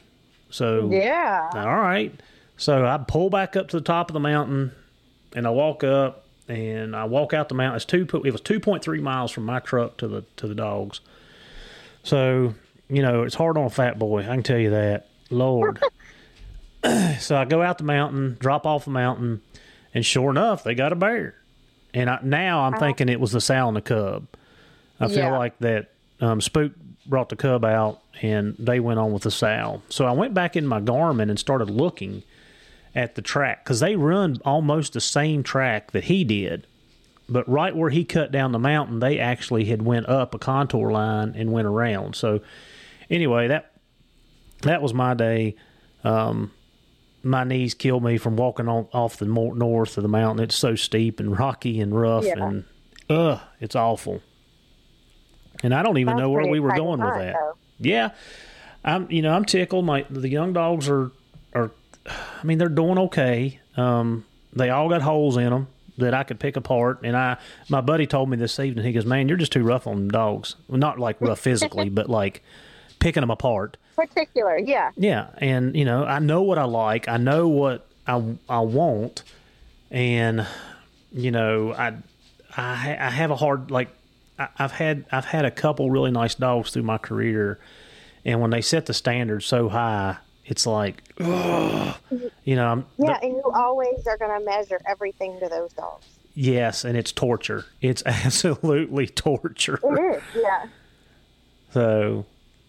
So 0.49 0.89
yeah, 0.91 1.49
all 1.53 1.77
right. 1.77 2.13
So 2.57 2.85
I 2.85 2.97
pull 2.97 3.29
back 3.29 3.55
up 3.55 3.69
to 3.69 3.77
the 3.77 3.83
top 3.83 4.09
of 4.09 4.13
the 4.13 4.19
mountain 4.19 4.71
and 5.35 5.45
I 5.45 5.49
walk 5.49 5.83
up 5.83 6.24
and 6.47 6.95
I 6.95 7.05
walk 7.05 7.33
out 7.33 7.49
the 7.49 7.55
mountain. 7.55 7.75
It's 7.75 7.85
two. 7.85 8.07
It 8.23 8.31
was 8.31 8.41
two 8.41 8.59
point 8.59 8.83
three 8.83 9.01
miles 9.01 9.31
from 9.31 9.45
my 9.45 9.59
truck 9.59 9.97
to 9.97 10.07
the 10.07 10.23
to 10.37 10.47
the 10.47 10.55
dogs. 10.55 11.01
So 12.03 12.53
you 12.89 13.01
know 13.01 13.23
it's 13.23 13.35
hard 13.35 13.57
on 13.57 13.65
a 13.65 13.69
fat 13.69 13.97
boy. 13.99 14.21
I 14.21 14.33
can 14.33 14.43
tell 14.43 14.59
you 14.59 14.71
that. 14.71 15.07
Lord. 15.29 15.81
so 17.19 17.35
I 17.35 17.45
go 17.45 17.61
out 17.61 17.77
the 17.77 17.83
mountain, 17.83 18.37
drop 18.39 18.65
off 18.65 18.85
the 18.85 18.91
mountain, 18.91 19.41
and 19.93 20.05
sure 20.05 20.29
enough, 20.29 20.63
they 20.63 20.75
got 20.75 20.91
a 20.91 20.95
bear. 20.95 21.35
And 21.93 22.09
I, 22.09 22.19
now 22.21 22.61
I'm 22.61 22.73
uh-huh. 22.73 22.85
thinking 22.85 23.09
it 23.09 23.19
was 23.19 23.31
the 23.31 23.41
sow 23.41 23.67
and 23.67 23.77
the 23.77 23.81
cub. 23.81 24.27
I 24.99 25.07
feel 25.07 25.17
yeah. 25.17 25.37
like 25.37 25.57
that 25.59 25.91
um, 26.21 26.41
Spook 26.41 26.73
brought 27.05 27.29
the 27.29 27.35
cub 27.35 27.65
out 27.65 28.01
and 28.21 28.55
they 28.57 28.79
went 28.79 28.99
on 28.99 29.11
with 29.11 29.23
the 29.23 29.31
sow. 29.31 29.81
So 29.89 30.05
I 30.05 30.11
went 30.11 30.33
back 30.33 30.55
in 30.55 30.65
my 30.65 30.79
Garmin 30.79 31.29
and 31.29 31.39
started 31.39 31.69
looking 31.69 32.23
at 32.95 33.15
the 33.15 33.21
track 33.21 33.63
because 33.63 33.81
they 33.81 33.95
run 33.95 34.39
almost 34.45 34.93
the 34.93 35.01
same 35.01 35.43
track 35.43 35.91
that 35.91 36.05
he 36.05 36.23
did. 36.23 36.65
But 37.27 37.47
right 37.49 37.75
where 37.75 37.89
he 37.89 38.05
cut 38.05 38.31
down 38.31 38.51
the 38.51 38.59
mountain 38.59 38.99
they 38.99 39.19
actually 39.19 39.65
had 39.65 39.81
went 39.81 40.07
up 40.07 40.33
a 40.33 40.39
contour 40.39 40.91
line 40.91 41.33
and 41.35 41.51
went 41.51 41.67
around. 41.67 42.15
So 42.15 42.41
anyway 43.09 43.47
that 43.49 43.73
that 44.61 44.81
was 44.81 44.93
my 44.93 45.13
day. 45.13 45.55
Um, 46.03 46.51
my 47.23 47.43
knees 47.43 47.73
killed 47.73 48.03
me 48.03 48.17
from 48.17 48.37
walking 48.37 48.69
on 48.69 48.87
off 48.93 49.17
the 49.17 49.25
north 49.25 49.97
of 49.97 50.03
the 50.03 50.07
mountain. 50.09 50.43
It's 50.43 50.55
so 50.55 50.75
steep 50.75 51.19
and 51.19 51.37
rocky 51.37 51.81
and 51.81 51.99
rough 51.99 52.25
yeah. 52.25 52.45
and 52.45 52.65
ugh 53.09 53.41
it's 53.59 53.75
awful. 53.75 54.21
And 55.63 55.73
i 55.73 55.83
don't 55.83 55.97
even 55.97 56.17
know 56.17 56.29
where 56.29 56.47
we 56.47 56.59
were 56.59 56.75
going 56.75 57.01
with 57.01 57.15
that. 57.15 57.33
though. 57.33 57.53
yeah 57.79 58.11
i'm 58.83 59.09
you 59.09 59.21
know 59.21 59.33
i'm 59.33 59.45
tickled. 59.45 59.83
My 59.85 60.05
the 60.09 60.29
young 60.29 60.53
dogs 60.53 60.87
are 60.87 61.11
I 62.05 62.43
mean, 62.43 62.57
they're 62.57 62.69
doing 62.69 62.97
okay. 62.99 63.59
Um, 63.77 64.25
they 64.53 64.69
all 64.69 64.89
got 64.89 65.01
holes 65.01 65.37
in 65.37 65.49
them 65.49 65.67
that 65.97 66.13
I 66.13 66.23
could 66.23 66.39
pick 66.39 66.57
apart. 66.57 66.99
And 67.03 67.15
I, 67.15 67.37
my 67.69 67.81
buddy 67.81 68.05
told 68.05 68.29
me 68.29 68.37
this 68.37 68.59
evening, 68.59 68.85
he 68.85 68.91
goes, 68.91 69.05
"Man, 69.05 69.27
you're 69.27 69.37
just 69.37 69.51
too 69.51 69.63
rough 69.63 69.87
on 69.87 70.07
dogs. 70.07 70.55
Well, 70.67 70.77
not 70.77 70.99
like 70.99 71.19
rough 71.19 71.39
physically, 71.39 71.89
but 71.99 72.09
like 72.09 72.43
picking 72.99 73.21
them 73.21 73.31
apart." 73.31 73.77
Particular, 73.95 74.57
yeah. 74.57 74.91
Yeah, 74.97 75.29
and 75.37 75.75
you 75.75 75.85
know, 75.85 76.03
I 76.03 76.19
know 76.19 76.41
what 76.41 76.57
I 76.57 76.65
like. 76.65 77.07
I 77.07 77.17
know 77.17 77.47
what 77.47 77.87
I 78.07 78.37
I 78.49 78.59
want, 78.59 79.23
and 79.89 80.45
you 81.11 81.31
know, 81.31 81.73
I 81.73 81.93
I 82.57 82.97
I 82.99 83.09
have 83.09 83.31
a 83.31 83.35
hard 83.35 83.71
like 83.71 83.89
I, 84.37 84.49
I've 84.57 84.73
had 84.73 85.05
I've 85.11 85.25
had 85.25 85.45
a 85.45 85.51
couple 85.51 85.89
really 85.89 86.11
nice 86.11 86.35
dogs 86.35 86.71
through 86.71 86.83
my 86.83 86.97
career, 86.97 87.57
and 88.25 88.41
when 88.41 88.51
they 88.51 88.61
set 88.61 88.85
the 88.85 88.93
standard 88.93 89.43
so 89.43 89.69
high, 89.69 90.17
it's 90.45 90.67
like, 90.67 91.01
ugh, 91.19 91.95
you 92.43 92.55
know. 92.55 92.67
I'm, 92.67 92.85
yeah, 92.97 93.17
and 93.21 93.33
you 93.33 93.51
always 93.53 94.05
are 94.07 94.17
going 94.17 94.39
to 94.39 94.45
measure 94.45 94.79
everything 94.87 95.39
to 95.39 95.49
those 95.49 95.73
dogs. 95.73 96.05
Yes, 96.33 96.83
and 96.83 96.97
it's 96.97 97.11
torture. 97.11 97.65
It's 97.81 98.03
absolutely 98.05 99.07
torture. 99.07 99.79
It 99.83 100.15
is, 100.15 100.23
yeah. 100.35 100.65
So, 101.71 102.25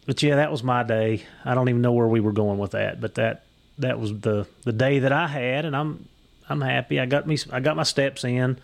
but 0.07 0.23
yeah, 0.23 0.37
that 0.37 0.51
was 0.51 0.63
my 0.63 0.83
day. 0.83 1.25
I 1.45 1.55
don't 1.55 1.69
even 1.69 1.83
know 1.83 1.93
where 1.93 2.07
we 2.07 2.21
were 2.21 2.33
going 2.33 2.59
with 2.59 2.73
that, 2.73 3.01
but 3.01 3.17
that 3.17 3.45
that 3.79 4.01
was 4.01 4.21
the 4.21 4.47
the 4.65 4.73
day 4.73 5.01
that 5.01 5.13
I 5.13 5.27
had, 5.27 5.65
and 5.65 5.77
I'm 5.77 6.09
I'm 6.49 6.61
happy. 6.61 7.01
I 7.01 7.07
got 7.07 7.27
me 7.27 7.37
I 7.53 7.61
got 7.61 7.77
my 7.77 7.83
steps 7.83 8.25
in. 8.25 8.59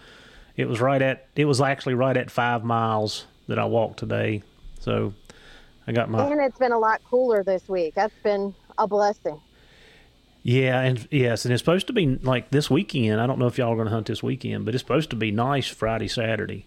It 0.56 0.68
was 0.68 0.80
right 0.80 1.00
at 1.00 1.26
it 1.36 1.44
was 1.44 1.60
actually 1.60 1.94
right 1.94 2.16
at 2.16 2.30
five 2.30 2.64
miles 2.64 3.26
that 3.48 3.58
I 3.58 3.64
walked 3.64 3.98
today. 3.98 4.42
So 4.80 5.14
I 5.86 5.92
got 5.92 6.08
my 6.10 6.24
and 6.24 6.40
it's 6.40 6.58
been 6.58 6.72
a 6.72 6.78
lot 6.78 7.00
cooler 7.08 7.42
this 7.42 7.68
week. 7.68 7.94
That's 7.94 8.14
been 8.22 8.54
a 8.78 8.86
blessing. 8.86 9.40
Yeah, 10.42 10.80
and 10.80 11.06
yes, 11.10 11.44
and 11.44 11.54
it's 11.54 11.60
supposed 11.60 11.86
to 11.86 11.92
be 11.92 12.16
like 12.16 12.50
this 12.50 12.68
weekend. 12.68 13.20
I 13.20 13.26
don't 13.26 13.38
know 13.38 13.46
if 13.46 13.58
y'all 13.58 13.72
are 13.72 13.76
going 13.76 13.86
to 13.86 13.92
hunt 13.92 14.06
this 14.06 14.22
weekend, 14.22 14.64
but 14.64 14.74
it's 14.74 14.82
supposed 14.82 15.10
to 15.10 15.16
be 15.16 15.30
nice 15.30 15.68
Friday, 15.68 16.08
Saturday. 16.08 16.66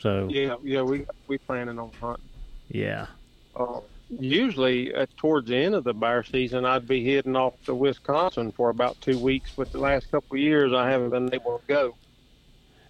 So 0.00 0.28
yeah, 0.30 0.56
yeah, 0.62 0.82
we 0.82 1.06
we 1.28 1.38
planning 1.38 1.78
on 1.78 1.92
hunting. 2.00 2.24
Yeah. 2.68 3.06
Uh, 3.54 3.80
usually, 4.10 4.92
at 4.92 5.16
towards 5.16 5.48
the 5.48 5.56
end 5.56 5.74
of 5.76 5.84
the 5.84 5.94
bear 5.94 6.24
season, 6.24 6.64
I'd 6.64 6.88
be 6.88 7.04
heading 7.04 7.36
off 7.36 7.54
to 7.66 7.74
Wisconsin 7.74 8.50
for 8.52 8.70
about 8.70 9.00
two 9.00 9.18
weeks. 9.18 9.52
But 9.56 9.70
the 9.70 9.78
last 9.78 10.10
couple 10.10 10.36
of 10.36 10.40
years, 10.40 10.72
I 10.72 10.90
haven't 10.90 11.10
been 11.10 11.32
able 11.32 11.58
to 11.58 11.66
go. 11.66 11.94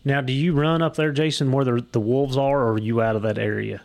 Now, 0.04 0.22
do 0.22 0.32
you 0.32 0.54
run 0.54 0.80
up 0.80 0.96
there, 0.96 1.12
Jason, 1.12 1.52
where 1.52 1.64
the 1.64 1.84
the 1.92 2.00
wolves 2.00 2.38
are, 2.38 2.62
or 2.62 2.72
are 2.72 2.78
you 2.78 3.02
out 3.02 3.16
of 3.16 3.22
that 3.22 3.36
area? 3.36 3.82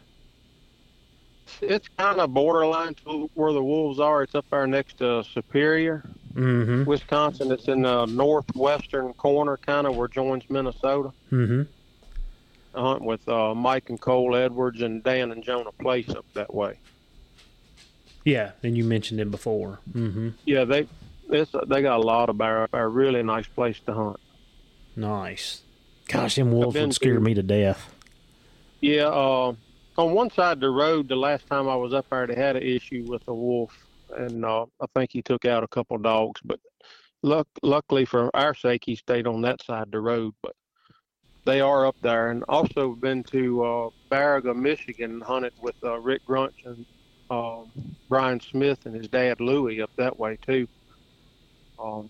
It's 1.61 1.87
kind 1.97 2.19
of 2.19 2.33
borderline 2.33 2.95
to 3.05 3.29
where 3.33 3.53
the 3.53 3.63
wolves 3.63 3.99
are. 3.99 4.23
It's 4.23 4.35
up 4.35 4.45
there 4.49 4.67
next 4.67 4.97
to 4.99 5.23
Superior, 5.23 6.03
mm-hmm. 6.33 6.85
Wisconsin. 6.85 7.51
It's 7.51 7.67
in 7.67 7.83
the 7.83 8.05
northwestern 8.05 9.13
corner, 9.13 9.57
kind 9.57 9.87
of 9.87 9.95
where 9.95 10.07
joins 10.07 10.43
Minnesota. 10.49 11.11
Mm-hmm. 11.31 11.63
I 12.75 12.81
hunt 12.81 13.03
with 13.03 13.27
uh, 13.29 13.53
Mike 13.53 13.89
and 13.89 14.01
Cole 14.01 14.35
Edwards 14.35 14.81
and 14.81 15.03
Dan 15.03 15.31
and 15.31 15.43
Jonah 15.43 15.71
Place 15.71 16.09
up 16.09 16.25
that 16.33 16.53
way. 16.53 16.79
Yeah, 18.25 18.51
and 18.63 18.77
you 18.77 18.83
mentioned 18.83 19.19
it 19.19 19.29
before. 19.29 19.79
Mm-hmm. 19.93 20.29
Yeah, 20.45 20.63
they 20.63 20.87
it's, 21.29 21.51
they 21.67 21.81
got 21.81 21.97
a 21.97 22.03
lot 22.03 22.29
of 22.29 22.37
bear 22.37 22.63
up 22.63 22.71
there. 22.71 22.89
Really 22.89 23.23
nice 23.23 23.47
place 23.47 23.79
to 23.85 23.93
hunt. 23.93 24.19
Nice. 24.95 25.61
Gosh, 26.07 26.35
them 26.35 26.51
wolves 26.51 26.75
would 26.75 26.93
scare 26.93 27.15
to, 27.15 27.19
me 27.19 27.33
to 27.33 27.43
death. 27.43 27.93
Yeah, 28.81 29.07
uh, 29.07 29.53
on 29.97 30.13
one 30.13 30.29
side 30.31 30.53
of 30.53 30.59
the 30.61 30.69
road, 30.69 31.07
the 31.07 31.15
last 31.15 31.45
time 31.47 31.67
I 31.67 31.75
was 31.75 31.93
up 31.93 32.07
there, 32.09 32.27
they 32.27 32.35
had 32.35 32.55
an 32.55 32.63
issue 32.63 33.03
with 33.07 33.21
a 33.27 33.33
wolf, 33.33 33.75
and 34.17 34.43
uh, 34.43 34.65
I 34.81 34.85
think 34.95 35.11
he 35.11 35.21
took 35.21 35.45
out 35.45 35.63
a 35.63 35.67
couple 35.67 35.97
dogs. 35.97 36.41
But 36.43 36.59
luck, 37.21 37.47
luckily 37.61 38.05
for 38.05 38.35
our 38.35 38.55
sake, 38.55 38.83
he 38.85 38.95
stayed 38.95 39.27
on 39.27 39.41
that 39.41 39.63
side 39.63 39.83
of 39.83 39.91
the 39.91 39.99
road. 39.99 40.33
But 40.41 40.53
they 41.45 41.61
are 41.61 41.85
up 41.85 41.95
there, 42.01 42.31
and 42.31 42.43
also 42.49 42.95
been 42.95 43.23
to 43.25 43.63
uh, 43.63 43.89
Baraga, 44.11 44.55
Michigan, 44.55 45.21
hunted 45.21 45.53
with 45.61 45.75
uh, 45.83 45.99
Rick 45.99 46.21
Grunch 46.27 46.65
and 46.65 46.85
uh, 47.29 47.63
Brian 48.09 48.39
Smith 48.39 48.79
and 48.85 48.95
his 48.95 49.07
dad 49.07 49.39
Louie 49.39 49.81
up 49.81 49.91
that 49.97 50.17
way 50.17 50.37
too. 50.45 50.67
Um, 51.83 52.09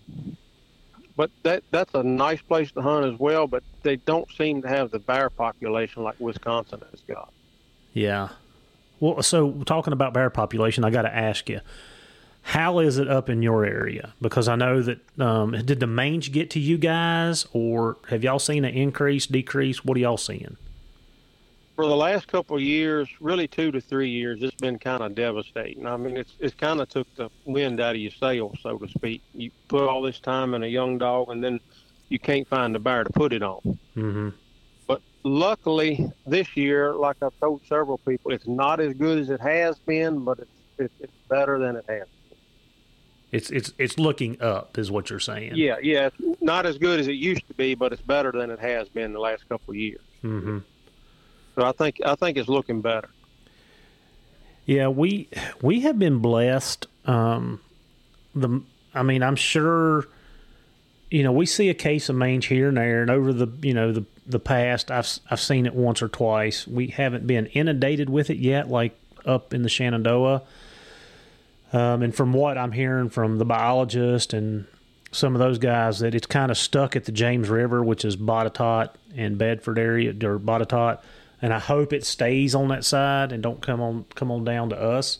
but 1.16 1.30
that 1.44 1.62
that's 1.70 1.94
a 1.94 2.02
nice 2.02 2.42
place 2.42 2.72
to 2.72 2.82
hunt 2.82 3.12
as 3.12 3.18
well. 3.18 3.46
But 3.46 3.62
they 3.82 3.96
don't 3.96 4.30
seem 4.32 4.62
to 4.62 4.68
have 4.68 4.90
the 4.90 4.98
bear 5.00 5.30
population 5.30 6.02
like 6.02 6.18
Wisconsin 6.18 6.80
has 6.90 7.02
got. 7.08 7.32
Yeah. 7.94 8.28
Well, 9.00 9.22
so 9.22 9.52
talking 9.64 9.92
about 9.92 10.12
bear 10.12 10.28
population, 10.30 10.84
I 10.84 10.90
got 10.90 11.02
to 11.02 11.14
ask 11.14 11.48
you, 11.48 11.60
how 12.42 12.80
is 12.80 12.98
it 12.98 13.08
up 13.08 13.30
in 13.30 13.40
your 13.42 13.64
area? 13.64 14.12
Because 14.20 14.48
I 14.48 14.56
know 14.56 14.82
that 14.82 14.98
um, 15.18 15.52
did 15.64 15.80
the 15.80 15.86
mange 15.86 16.30
get 16.30 16.50
to 16.50 16.60
you 16.60 16.76
guys, 16.76 17.46
or 17.54 17.96
have 18.10 18.22
y'all 18.22 18.38
seen 18.38 18.66
an 18.66 18.74
increase, 18.74 19.26
decrease? 19.26 19.84
What 19.84 19.96
are 19.96 20.00
y'all 20.00 20.18
seeing? 20.18 20.58
For 21.74 21.86
the 21.86 21.96
last 21.96 22.28
couple 22.28 22.56
of 22.56 22.62
years, 22.62 23.08
really 23.18 23.48
two 23.48 23.72
to 23.72 23.80
three 23.80 24.10
years, 24.10 24.42
it's 24.42 24.54
been 24.56 24.78
kind 24.78 25.02
of 25.02 25.14
devastating. 25.14 25.86
I 25.86 25.96
mean, 25.96 26.16
it's 26.16 26.34
it's 26.38 26.54
kind 26.54 26.80
of 26.80 26.88
took 26.88 27.12
the 27.16 27.30
wind 27.46 27.80
out 27.80 27.96
of 27.96 28.00
your 28.00 28.12
sails, 28.12 28.58
so 28.62 28.78
to 28.78 28.88
speak. 28.88 29.22
You 29.34 29.50
put 29.68 29.88
all 29.88 30.02
this 30.02 30.20
time 30.20 30.54
in 30.54 30.62
a 30.62 30.68
young 30.68 30.98
dog, 30.98 31.30
and 31.30 31.42
then 31.42 31.58
you 32.10 32.18
can't 32.18 32.46
find 32.46 32.74
the 32.74 32.78
bear 32.78 33.04
to 33.04 33.10
put 33.10 33.32
it 33.32 33.42
on. 33.42 33.78
Mm-hmm. 33.96 34.28
Luckily, 35.24 36.12
this 36.26 36.54
year, 36.56 36.92
like 36.92 37.16
I've 37.22 37.38
told 37.40 37.62
several 37.66 37.98
people, 37.98 38.32
it's 38.32 38.46
not 38.46 38.78
as 38.78 38.94
good 38.94 39.18
as 39.18 39.30
it 39.30 39.40
has 39.40 39.78
been, 39.78 40.22
but 40.24 40.38
it's 40.38 40.50
it's, 40.78 40.94
it's 41.00 41.12
better 41.28 41.58
than 41.58 41.76
it 41.76 41.84
has. 41.88 42.06
It's 43.32 43.50
it's 43.50 43.72
it's 43.78 43.98
looking 43.98 44.40
up, 44.40 44.78
is 44.78 44.90
what 44.90 45.10
you're 45.10 45.18
saying. 45.18 45.52
Yeah, 45.54 45.76
yeah, 45.82 46.06
it's 46.08 46.42
not 46.42 46.66
as 46.66 46.78
good 46.78 47.00
as 47.00 47.08
it 47.08 47.14
used 47.14 47.46
to 47.48 47.54
be, 47.54 47.74
but 47.74 47.92
it's 47.92 48.02
better 48.02 48.30
than 48.30 48.50
it 48.50 48.60
has 48.60 48.88
been 48.88 49.12
the 49.12 49.18
last 49.18 49.48
couple 49.48 49.72
of 49.72 49.76
years. 49.76 50.00
Mm-hmm. 50.22 50.58
So 51.56 51.64
I 51.64 51.72
think 51.72 52.00
I 52.04 52.14
think 52.14 52.36
it's 52.36 52.48
looking 52.48 52.80
better. 52.80 53.08
Yeah, 54.66 54.88
we 54.88 55.28
we 55.62 55.80
have 55.80 55.98
been 55.98 56.18
blessed. 56.18 56.86
Um, 57.06 57.60
the 58.34 58.62
I 58.94 59.02
mean, 59.02 59.22
I'm 59.22 59.36
sure. 59.36 60.06
You 61.10 61.22
know, 61.22 61.32
we 61.32 61.46
see 61.46 61.68
a 61.68 61.74
case 61.74 62.08
of 62.08 62.16
mange 62.16 62.46
here 62.46 62.68
and 62.68 62.76
there, 62.76 63.02
and 63.02 63.10
over 63.10 63.32
the 63.32 63.46
you 63.62 63.74
know 63.74 63.92
the 63.92 64.04
the 64.26 64.38
past, 64.38 64.90
I've 64.90 65.18
I've 65.30 65.40
seen 65.40 65.66
it 65.66 65.74
once 65.74 66.02
or 66.02 66.08
twice. 66.08 66.66
We 66.66 66.88
haven't 66.88 67.26
been 67.26 67.46
inundated 67.46 68.08
with 68.08 68.30
it 68.30 68.38
yet, 68.38 68.68
like 68.68 68.98
up 69.24 69.54
in 69.54 69.62
the 69.62 69.68
Shenandoah. 69.68 70.42
Um, 71.72 72.02
and 72.02 72.14
from 72.14 72.32
what 72.32 72.56
I'm 72.56 72.72
hearing 72.72 73.10
from 73.10 73.38
the 73.38 73.44
biologist 73.44 74.32
and 74.32 74.66
some 75.10 75.34
of 75.34 75.40
those 75.40 75.58
guys, 75.58 75.98
that 76.00 76.14
it's 76.14 76.26
kind 76.26 76.50
of 76.50 76.58
stuck 76.58 76.94
at 76.94 77.04
the 77.04 77.12
James 77.12 77.48
River, 77.48 77.82
which 77.82 78.04
is 78.04 78.16
Botetourt 78.16 78.90
and 79.16 79.38
Bedford 79.38 79.78
area, 79.78 80.10
or 80.10 80.38
Botetourt 80.38 81.00
and 81.44 81.52
I 81.52 81.58
hope 81.58 81.92
it 81.92 82.06
stays 82.06 82.54
on 82.54 82.68
that 82.68 82.86
side 82.86 83.30
and 83.30 83.42
don't 83.42 83.60
come 83.60 83.78
on 83.78 84.06
come 84.14 84.30
on 84.30 84.44
down 84.44 84.70
to 84.70 84.80
us. 84.80 85.18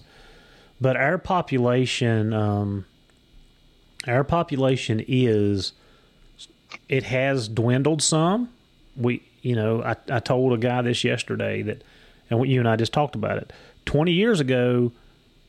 But 0.81 0.97
our 0.97 1.19
population, 1.19 2.33
um, 2.33 2.87
our 4.07 4.25
population 4.25 5.05
is 5.07 5.73
it 6.89 7.03
has 7.03 7.47
dwindled 7.47 8.01
some. 8.01 8.49
We, 8.97 9.23
you 9.43 9.57
know, 9.57 9.83
I, 9.83 9.97
I 10.09 10.21
told 10.21 10.53
a 10.53 10.57
guy 10.59 10.83
this 10.83 11.05
yesterday 11.05 11.63
that, 11.63 11.83
and 12.31 12.49
you 12.49 12.61
and 12.61 12.69
I 12.69 12.77
just 12.77 12.93
talked 12.93 13.15
about 13.15 13.39
it. 13.39 13.53
Twenty 13.85 14.13
years 14.13 14.41
ago, 14.41 14.93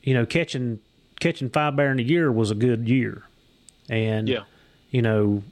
you 0.03 0.13
know, 0.13 0.25
catching 0.25 0.79
catching 1.19 1.49
five 1.49 1.75
bear 1.75 1.91
in 1.91 1.99
a 1.99 2.03
year 2.03 2.31
was 2.31 2.51
a 2.51 2.55
good 2.55 2.87
year, 2.89 3.23
and 3.89 4.27
Yeah. 4.27 4.43
you 4.91 5.01
know, 5.01 5.43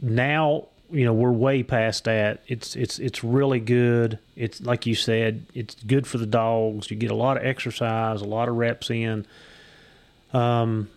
now 0.00 0.66
you 0.90 1.04
know 1.06 1.14
we're 1.14 1.32
way 1.32 1.62
past 1.62 2.04
that. 2.04 2.42
It's 2.46 2.76
it's 2.76 2.98
it's 2.98 3.24
really 3.24 3.60
good. 3.60 4.18
It's 4.36 4.60
like 4.60 4.84
you 4.86 4.94
said, 4.94 5.46
it's 5.54 5.74
good 5.76 6.06
for 6.06 6.18
the 6.18 6.26
dogs. 6.26 6.90
You 6.90 6.96
get 6.96 7.10
a 7.10 7.14
lot 7.16 7.36
of 7.38 7.44
exercise, 7.44 8.20
a 8.20 8.24
lot 8.26 8.48
of 8.48 8.56
reps 8.56 8.90
in. 8.90 9.26
Um, 10.32 10.88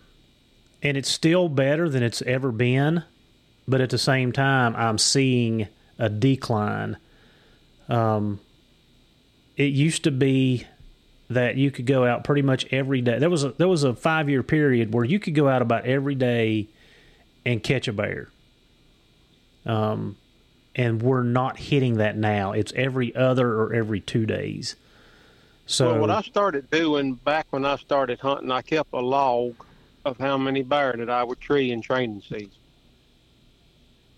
and 0.82 0.96
it's 0.96 1.10
still 1.10 1.48
better 1.48 1.88
than 1.88 2.02
it's 2.02 2.22
ever 2.22 2.50
been, 2.52 3.04
but 3.68 3.80
at 3.80 3.90
the 3.90 3.98
same 3.98 4.32
time, 4.32 4.74
I'm 4.76 4.98
seeing 4.98 5.68
a 5.98 6.08
decline. 6.08 6.96
Um, 7.88 8.40
it 9.56 9.72
used 9.72 10.04
to 10.04 10.10
be 10.10 10.66
that 11.28 11.56
you 11.56 11.70
could 11.70 11.86
go 11.86 12.04
out 12.04 12.24
pretty 12.24 12.42
much 12.42 12.66
every 12.70 13.00
day. 13.00 13.18
There 13.18 13.30
was 13.30 13.44
a 13.44 13.50
there 13.52 13.68
was 13.68 13.84
a 13.84 13.94
five 13.94 14.28
year 14.28 14.42
period 14.42 14.92
where 14.92 15.04
you 15.04 15.18
could 15.18 15.34
go 15.34 15.48
out 15.48 15.62
about 15.62 15.86
every 15.86 16.14
day 16.14 16.68
and 17.44 17.62
catch 17.62 17.88
a 17.88 17.92
bear. 17.92 18.28
Um, 19.64 20.16
and 20.74 21.02
we're 21.02 21.22
not 21.22 21.58
hitting 21.58 21.94
that 21.94 22.16
now. 22.16 22.52
It's 22.52 22.72
every 22.76 23.14
other 23.16 23.48
or 23.48 23.72
every 23.72 24.00
two 24.00 24.26
days. 24.26 24.76
So 25.64 25.92
well, 25.92 26.00
what 26.02 26.10
I 26.10 26.22
started 26.22 26.70
doing 26.70 27.14
back 27.14 27.46
when 27.50 27.64
I 27.64 27.76
started 27.76 28.20
hunting, 28.20 28.52
I 28.52 28.62
kept 28.62 28.92
a 28.92 29.00
log 29.00 29.54
of 30.04 30.18
how 30.18 30.38
many 30.38 30.62
bear 30.62 30.92
that 30.92 31.10
I 31.10 31.24
would 31.24 31.40
tree 31.40 31.72
in 31.72 31.82
training 31.82 32.22
season. 32.28 32.50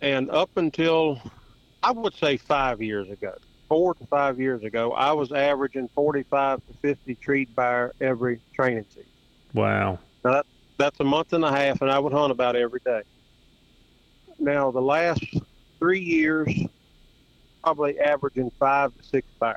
And 0.03 0.31
up 0.31 0.51
until 0.57 1.22
I 1.83 1.93
would 1.93 2.14
say 2.14 2.37
five 2.37 2.83
years 2.83 3.09
ago, 3.09 3.35
four 3.68 3.95
to 3.95 4.07
five 4.07 4.41
years 4.41 4.62
ago, 4.64 4.93
I 4.93 5.12
was 5.12 5.33
averaging 5.33 5.89
45 5.95 6.61
to 6.66 6.72
50 6.74 7.14
treed 7.16 7.55
bear 7.55 7.93
every 8.01 8.41
training 8.55 8.87
season. 8.89 9.11
wow, 9.55 9.99
Now 10.24 10.33
that, 10.33 10.47
that's 10.76 10.99
a 11.01 11.05
month 11.05 11.33
and 11.33 11.45
a 11.45 11.51
half, 11.51 11.81
and 11.83 11.91
I 11.91 11.99
would 11.99 12.12
hunt 12.12 12.33
about 12.33 12.57
every 12.57 12.81
day. 12.85 13.03
Now, 14.39 14.70
the 14.70 14.81
last 14.81 15.22
three 15.79 16.01
years, 16.01 16.53
probably 17.62 17.99
averaging 17.99 18.51
five 18.59 18.97
to 18.97 19.03
six 19.03 19.26
bear. 19.41 19.57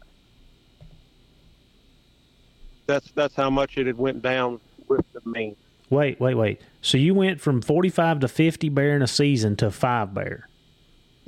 That's 2.88 3.12
that's 3.12 3.36
how 3.36 3.50
much 3.50 3.78
it 3.78 3.88
had 3.88 3.98
went 3.98 4.22
down 4.22 4.60
with 4.88 5.06
the 5.14 5.22
mean. 5.30 5.56
wait, 5.90 6.20
wait, 6.20 6.36
wait. 6.36 6.62
So 6.82 6.98
you 6.98 7.14
went 7.14 7.40
from 7.40 7.62
forty 7.62 7.90
five 7.90 8.20
to 8.22 8.28
fifty 8.28 8.70
bear 8.70 8.96
in 8.96 9.02
a 9.02 9.08
season 9.08 9.56
to 9.58 9.72
five 9.72 10.14
bear. 10.14 10.48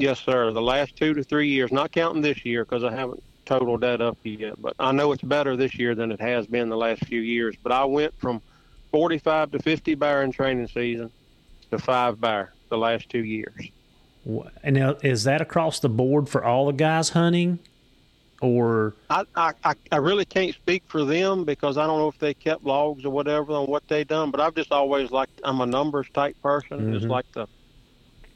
Yes, 0.04 0.20
sir. 0.20 0.52
The 0.52 0.62
last 0.62 0.98
two 0.98 1.14
to 1.14 1.24
three 1.24 1.48
years, 1.48 1.72
not 1.72 1.94
counting 1.94 2.22
this 2.22 2.44
year 2.44 2.66
because 2.66 2.84
I 2.84 2.92
haven't 2.94 3.24
totaled 3.46 3.80
that 3.82 4.02
up 4.02 4.18
yet, 4.26 4.56
but 4.62 4.74
I 4.78 4.92
know 4.92 5.14
it's 5.14 5.24
better 5.24 5.56
this 5.56 5.80
year 5.80 5.96
than 5.96 6.12
it 6.12 6.20
has 6.20 6.46
been 6.46 6.68
the 6.68 6.76
last 6.76 7.06
few 7.06 7.22
years. 7.22 7.56
But 7.64 7.72
I 7.72 7.86
went 7.86 8.14
from 8.20 8.42
45 8.92 9.52
to 9.52 9.60
50 9.60 9.96
bear 9.96 10.24
in 10.24 10.34
training 10.34 10.68
season 10.68 11.10
to 11.72 11.78
five 11.78 12.20
bear 12.20 12.54
the 12.70 12.78
last 12.78 13.08
two 13.08 13.24
years. 13.24 13.56
And 14.62 14.76
now, 14.76 14.98
is 15.02 15.24
that 15.24 15.40
across 15.40 15.80
the 15.80 15.88
board 15.88 16.28
for 16.28 16.44
all 16.44 16.66
the 16.66 16.74
guys 16.74 17.08
hunting, 17.08 17.60
or 18.42 18.98
I, 19.10 19.24
I, 19.38 19.54
I- 19.90 19.96
really 19.98 20.26
can't 20.26 20.54
speak 20.54 20.84
for 20.90 21.06
them 21.06 21.46
because 21.46 21.78
I 21.78 21.88
don't 21.88 22.00
know 22.00 22.10
if 22.10 22.18
they 22.18 22.34
kept 22.34 22.66
logs 22.66 23.06
or 23.06 23.10
whatever 23.10 23.54
on 23.54 23.68
what 23.68 23.84
they 23.88 24.04
done, 24.04 24.32
but 24.32 24.42
I've 24.42 24.54
just 24.56 24.74
always 24.74 25.12
liked, 25.12 25.40
I'm 25.46 25.62
a 25.62 25.66
numbers 25.66 26.08
type 26.14 26.36
person. 26.44 26.92
Just 26.94 27.06
Mhm. 27.06 27.10
like 27.10 27.32
to 27.36 27.48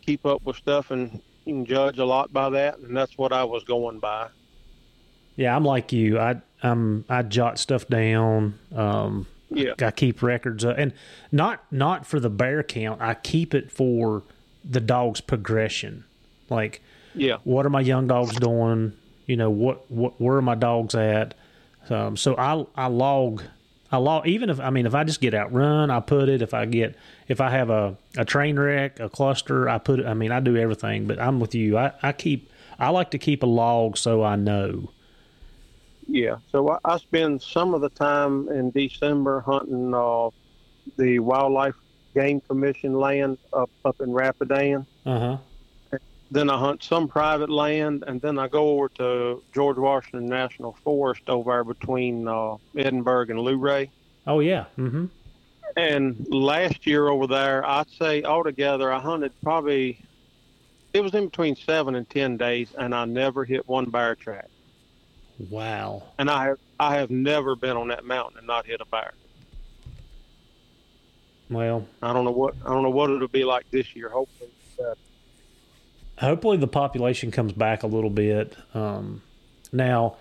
keep 0.05 0.26
up 0.26 0.41
with 0.45 0.55
stuff 0.55 0.91
and 0.91 1.22
can 1.53 1.65
judge 1.65 1.97
a 1.99 2.05
lot 2.05 2.31
by 2.31 2.49
that. 2.51 2.79
And 2.79 2.95
that's 2.95 3.17
what 3.17 3.33
I 3.33 3.43
was 3.43 3.63
going 3.63 3.99
by. 3.99 4.27
yeah, 5.35 5.55
I'm 5.55 5.63
like 5.65 5.91
you. 5.93 6.19
I 6.19 6.41
um 6.63 7.05
I 7.09 7.21
jot 7.23 7.59
stuff 7.59 7.87
down. 7.87 8.57
Um, 8.75 9.27
Yeah. 9.49 9.73
I 9.81 9.91
keep 9.91 10.21
records 10.23 10.63
of, 10.63 10.77
and 10.77 10.93
not 11.31 11.63
not 11.71 12.05
for 12.05 12.19
the 12.19 12.29
bear 12.29 12.63
count. 12.63 13.01
I 13.01 13.13
keep 13.13 13.53
it 13.53 13.71
for 13.71 14.23
the 14.69 14.79
dog's 14.81 15.21
progression. 15.21 16.03
Like, 16.49 16.81
Yeah. 17.15 17.37
what 17.43 17.65
are 17.65 17.69
my 17.69 17.81
young 17.81 18.07
dogs 18.07 18.35
doing? 18.37 18.93
You 19.27 19.35
know, 19.37 19.49
what 19.49 19.89
what 19.91 20.19
where 20.19 20.37
are 20.37 20.41
my 20.41 20.55
dogs 20.55 20.95
at? 20.95 21.33
Um, 21.89 22.17
so 22.17 22.35
I 22.37 22.65
I 22.75 22.87
log 22.87 23.43
I 23.91 23.97
log 23.97 24.27
even 24.27 24.49
if 24.49 24.59
I 24.59 24.69
mean 24.71 24.85
if 24.85 24.95
I 24.95 25.03
just 25.03 25.21
get 25.21 25.33
out 25.33 25.53
run, 25.53 25.91
I 25.91 25.99
put 25.99 26.27
it. 26.29 26.41
If 26.41 26.53
I 26.53 26.65
get 26.65 26.95
if 27.28 27.41
I 27.41 27.49
have 27.49 27.69
a, 27.69 27.97
a 28.17 28.25
train 28.25 28.57
wreck, 28.57 28.99
a 28.99 29.09
cluster, 29.09 29.67
I 29.67 29.78
put. 29.78 30.05
I 30.05 30.13
mean 30.13 30.32
I 30.32 30.39
do 30.39 30.57
everything. 30.57 31.07
But 31.07 31.19
I'm 31.19 31.39
with 31.39 31.55
you. 31.55 31.78
I, 31.78 31.91
I 32.01 32.11
keep 32.11 32.49
I 32.80 32.89
like 32.89 33.11
to 33.11 33.17
keep 33.17 33.43
a 33.43 33.47
log 33.47 33.97
so 33.97 34.23
I 34.23 34.36
know. 34.36 34.89
Yeah. 36.07 36.38
So 36.51 36.69
I, 36.69 36.78
I 36.86 36.97
spend 36.97 37.41
some 37.41 37.73
of 37.73 37.82
the 37.82 37.89
time 37.89 38.49
in 38.49 38.71
December 38.71 39.41
hunting 39.41 39.93
uh, 39.93 40.30
the 40.97 41.19
Wildlife 41.19 41.75
Game 42.13 42.41
Commission 42.41 42.93
land 42.93 43.38
up, 43.53 43.69
up 43.84 43.99
in 43.99 44.11
Rapidan. 44.11 44.86
Uh 45.05 45.19
huh. 45.19 45.38
Then 46.30 46.49
I 46.49 46.57
hunt 46.57 46.84
some 46.84 47.07
private 47.07 47.49
land, 47.49 48.03
and 48.05 48.19
then 48.19 48.38
I 48.38 48.49
go 48.49 48.71
over 48.71 48.89
to 48.89 49.41
George 49.53 49.78
Washington 49.78 50.28
National 50.28 50.73
Forest 50.84 51.30
over 51.30 51.51
there 51.51 51.63
between 51.63 52.28
uh, 52.28 52.57
Edinburg 52.75 53.30
and 53.30 53.39
Luray. 53.39 53.89
Oh 54.25 54.41
yeah. 54.41 54.65
Mm-hmm. 54.78 55.05
And 55.78 56.28
last 56.30 56.88
year 56.88 57.07
over 57.07 57.28
there, 57.28 57.63
I'd 57.63 57.89
say 57.91 58.23
altogether 58.23 58.91
I 58.91 58.99
hunted 58.99 59.32
probably 59.43 59.99
it 60.91 61.01
was 61.01 61.13
in 61.13 61.25
between 61.25 61.55
seven 61.55 61.93
and 61.93 62.09
ten 62.09 62.36
days, 62.38 62.73
and 62.78 62.95
I 62.95 63.05
never 63.05 63.45
hit 63.45 63.67
one 63.67 63.86
bear 63.91 64.15
track. 64.15 64.47
Wow. 65.51 66.03
And 66.17 66.30
I 66.32 66.45
have 66.45 66.59
I 66.80 66.95
have 66.95 67.11
never 67.11 67.55
been 67.55 67.78
on 67.78 67.89
that 67.89 68.05
mountain 68.05 68.39
and 68.39 68.47
not 68.47 68.65
hit 68.65 68.82
a 68.82 68.86
bear. 68.86 69.13
Well, 71.49 71.88
I 72.01 72.11
don't 72.11 72.25
know 72.25 72.32
what 72.32 72.55
I 72.65 72.69
don't 72.69 72.82
know 72.82 72.89
what 72.89 73.11
it'll 73.11 73.28
be 73.28 73.43
like 73.43 73.69
this 73.69 73.95
year. 73.95 74.09
Hopefully, 74.09 74.49
uh, 74.84 74.95
hopefully 76.17 76.57
the 76.57 76.67
population 76.67 77.30
comes 77.30 77.53
back 77.53 77.84
a 77.84 77.88
little 77.88 78.09
bit. 78.09 78.55
Um, 78.73 79.21
now, 79.71 80.17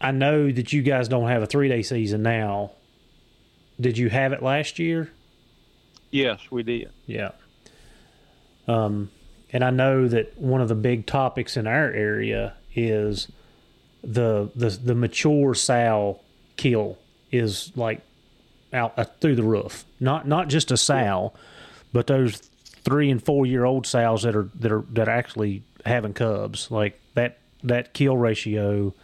I 0.00 0.10
know 0.10 0.50
that 0.52 0.72
you 0.74 0.82
guys 0.82 1.08
don't 1.08 1.28
have 1.28 1.42
a 1.42 1.46
three 1.46 1.68
day 1.68 1.82
season 1.82 2.22
now. 2.22 2.72
Did 3.80 3.98
you 3.98 4.08
have 4.08 4.32
it 4.32 4.42
last 4.42 4.78
year? 4.78 5.10
Yes, 6.10 6.40
we 6.50 6.62
did. 6.62 6.90
Yeah. 7.06 7.32
Um, 8.68 9.10
and 9.52 9.64
I 9.64 9.70
know 9.70 10.08
that 10.08 10.38
one 10.38 10.60
of 10.60 10.68
the 10.68 10.74
big 10.74 11.06
topics 11.06 11.56
in 11.56 11.66
our 11.66 11.90
area 11.90 12.54
is 12.74 13.28
the 14.02 14.50
the 14.54 14.70
the 14.70 14.94
mature 14.94 15.54
sow 15.54 16.20
kill 16.56 16.98
is 17.30 17.72
like 17.76 18.00
out 18.72 18.94
uh, 18.98 19.04
through 19.20 19.36
the 19.36 19.42
roof. 19.42 19.84
Not 20.00 20.26
not 20.26 20.48
just 20.48 20.70
a 20.70 20.76
sow, 20.76 21.32
but 21.92 22.06
those 22.06 22.38
three 22.84 23.10
and 23.10 23.22
four 23.22 23.46
year 23.46 23.64
old 23.64 23.86
sows 23.86 24.22
that 24.22 24.36
are 24.36 24.48
that 24.56 24.72
are 24.72 24.84
that 24.92 25.08
are 25.08 25.12
actually 25.12 25.62
having 25.86 26.12
cubs. 26.12 26.70
Like 26.70 27.00
that 27.14 27.38
that 27.62 27.94
kill 27.94 28.16
ratio, 28.16 28.94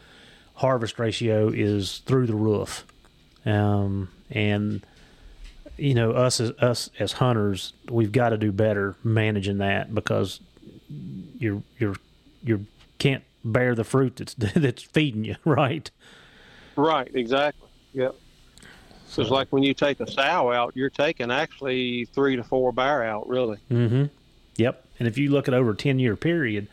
harvest 0.54 0.98
ratio 0.98 1.48
is 1.48 1.98
through 1.98 2.26
the 2.26 2.34
roof. 2.34 2.84
Um, 3.46 4.08
and 4.30 4.80
you 5.76 5.94
know 5.94 6.12
us 6.12 6.40
as 6.40 6.50
us 6.58 6.90
as 6.98 7.12
hunters, 7.12 7.72
we've 7.90 8.12
got 8.12 8.30
to 8.30 8.38
do 8.38 8.52
better 8.52 8.96
managing 9.04 9.58
that 9.58 9.94
because 9.94 10.40
you're 11.38 11.62
you're 11.78 11.96
you 12.44 12.66
can't 12.98 13.22
bear 13.44 13.74
the 13.74 13.84
fruit 13.84 14.16
that's 14.16 14.34
that's 14.54 14.82
feeding 14.82 15.24
you, 15.24 15.36
right? 15.44 15.90
Right, 16.76 17.10
exactly. 17.14 17.68
Yep. 17.94 18.14
So 19.08 19.22
it's 19.22 19.30
like 19.30 19.48
when 19.50 19.64
you 19.64 19.74
take 19.74 19.98
a 19.98 20.08
sow 20.10 20.52
out, 20.52 20.72
you're 20.76 20.88
taking 20.88 21.32
actually 21.32 22.04
three 22.06 22.36
to 22.36 22.44
four 22.44 22.70
bear 22.72 23.02
out, 23.02 23.28
really. 23.28 23.58
Mm-hmm. 23.70 24.04
Yep. 24.56 24.84
And 25.00 25.08
if 25.08 25.18
you 25.18 25.30
look 25.30 25.48
at 25.48 25.54
over 25.54 25.70
a 25.72 25.76
ten 25.76 25.98
year 25.98 26.14
period, 26.14 26.68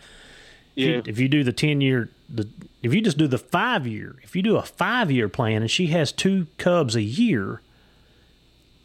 if, 0.75 0.83
Yeah. 0.83 0.87
you, 0.97 1.03
if 1.07 1.19
you 1.19 1.27
do 1.29 1.43
the 1.43 1.51
ten 1.53 1.81
year, 1.81 2.09
the 2.29 2.47
if 2.81 2.93
you 2.93 3.01
just 3.01 3.17
do 3.17 3.27
the 3.27 3.37
five 3.37 3.87
year, 3.87 4.15
if 4.23 4.35
you 4.35 4.41
do 4.41 4.57
a 4.57 4.61
five 4.61 5.11
year 5.11 5.29
plan 5.29 5.61
and 5.61 5.71
she 5.71 5.87
has 5.87 6.11
two 6.11 6.47
cubs 6.57 6.95
a 6.95 7.01
year, 7.01 7.61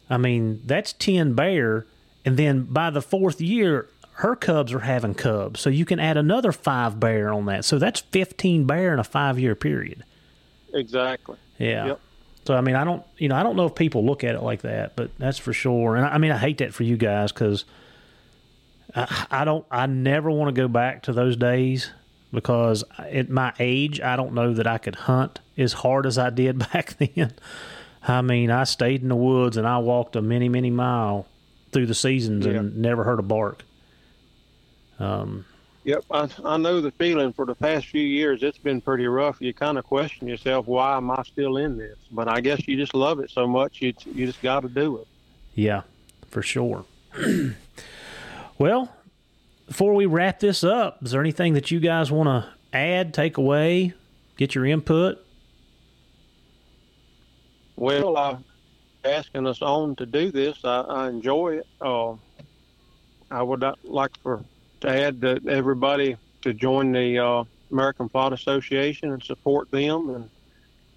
I 0.09 0.17
mean 0.17 0.61
that's 0.65 0.93
ten 0.93 1.33
bear, 1.33 1.85
and 2.25 2.37
then 2.37 2.63
by 2.63 2.89
the 2.89 3.01
fourth 3.01 3.41
year, 3.41 3.87
her 4.13 4.35
cubs 4.35 4.73
are 4.73 4.79
having 4.79 5.13
cubs, 5.13 5.59
so 5.59 5.69
you 5.69 5.85
can 5.85 5.99
add 5.99 6.17
another 6.17 6.51
five 6.51 6.99
bear 6.99 7.33
on 7.33 7.45
that. 7.47 7.65
So 7.65 7.79
that's 7.79 7.99
fifteen 7.99 8.65
bear 8.65 8.93
in 8.93 8.99
a 8.99 9.03
five 9.03 9.39
year 9.39 9.55
period. 9.55 10.03
Exactly. 10.73 11.37
Yeah. 11.57 11.85
Yep. 11.87 11.99
So 12.45 12.55
I 12.55 12.61
mean, 12.61 12.75
I 12.75 12.83
don't, 12.83 13.03
you 13.17 13.29
know, 13.29 13.35
I 13.35 13.43
don't 13.43 13.55
know 13.55 13.65
if 13.65 13.75
people 13.75 14.05
look 14.05 14.23
at 14.23 14.35
it 14.35 14.41
like 14.41 14.61
that, 14.63 14.95
but 14.95 15.11
that's 15.17 15.37
for 15.37 15.53
sure. 15.53 15.95
And 15.95 16.05
I, 16.05 16.09
I 16.09 16.17
mean, 16.17 16.31
I 16.31 16.37
hate 16.37 16.57
that 16.57 16.73
for 16.73 16.83
you 16.83 16.97
guys 16.97 17.31
because 17.31 17.63
I, 18.95 19.27
I 19.31 19.45
don't, 19.45 19.65
I 19.71 19.85
never 19.85 20.29
want 20.29 20.53
to 20.53 20.61
go 20.61 20.67
back 20.67 21.03
to 21.03 21.13
those 21.13 21.37
days 21.37 21.91
because 22.33 22.83
at 22.97 23.29
my 23.29 23.53
age, 23.59 24.01
I 24.01 24.15
don't 24.15 24.33
know 24.33 24.53
that 24.53 24.67
I 24.67 24.77
could 24.79 24.95
hunt 24.95 25.39
as 25.57 25.71
hard 25.73 26.05
as 26.05 26.17
I 26.17 26.29
did 26.31 26.59
back 26.73 26.97
then. 26.97 27.33
I 28.05 28.21
mean, 28.21 28.51
I 28.51 28.65
stayed 28.65 29.01
in 29.01 29.07
the 29.09 29.15
woods 29.15 29.55
and 29.55 29.65
I 29.67 29.77
walked 29.77 30.15
a 30.17 30.21
many, 30.21 30.49
many 30.49 30.69
mile 30.71 31.27
through 31.71 31.85
the 31.85 31.95
seasons 31.95 32.45
Yeah. 32.45 32.53
and 32.53 32.77
never 32.77 33.03
heard 33.03 33.19
a 33.19 33.23
bark. 33.23 33.63
Um, 34.99 35.45
Yep, 35.85 36.05
I, 36.11 36.29
I 36.45 36.55
know 36.55 36.79
the 36.79 36.91
feeling. 36.91 37.33
For 37.33 37.45
the 37.45 37.55
past 37.55 37.87
few 37.87 38.01
years, 38.01 38.41
it's 38.41 38.57
been 38.57 38.79
pretty 38.79 39.05
rough. 39.05 39.41
You 39.41 39.53
kind 39.53 39.77
of 39.77 39.83
question 39.83 40.29
yourself, 40.29 40.65
why 40.65 40.95
am 40.95 41.11
I 41.11 41.21
still 41.23 41.57
in 41.57 41.77
this? 41.77 41.97
But 42.09 42.29
I 42.29 42.39
guess 42.39 42.65
you 42.69 42.77
just 42.77 42.93
love 42.93 43.19
it 43.19 43.29
so 43.29 43.45
much, 43.47 43.81
you 43.81 43.93
you 44.13 44.25
just 44.25 44.41
got 44.41 44.61
to 44.61 44.69
do 44.69 44.99
it. 44.99 45.07
Yeah, 45.55 45.81
for 46.29 46.41
sure. 46.41 46.85
well, 48.57 48.95
before 49.73 49.95
we 49.95 50.05
wrap 50.05 50.39
this 50.39 50.63
up, 50.63 50.99
is 51.01 51.09
there 51.09 51.19
anything 51.19 51.55
that 51.55 51.71
you 51.71 51.79
guys 51.79 52.11
want 52.11 52.27
to 52.27 52.47
add, 52.77 53.11
take 53.11 53.37
away, 53.37 53.91
get 54.37 54.53
your 54.53 54.67
input? 54.67 55.17
Well, 57.75 58.15
uh, 58.15 58.37
asking 59.03 59.47
us 59.47 59.63
on 59.63 59.95
to 59.95 60.05
do 60.05 60.29
this, 60.29 60.63
I, 60.63 60.81
I 60.81 61.09
enjoy 61.09 61.57
it. 61.57 61.67
Uh, 61.81 62.11
I 63.31 63.41
would 63.41 63.65
like 63.83 64.11
for 64.21 64.43
to 64.81 64.89
add 64.89 65.19
that 65.21 65.47
everybody 65.47 66.17
to 66.43 66.53
join 66.53 66.91
the 66.91 67.17
uh, 67.17 67.43
American 67.71 68.09
Plott 68.09 68.31
Association 68.31 69.11
and 69.11 69.23
support 69.23 69.71
them 69.71 70.11
and 70.11 70.29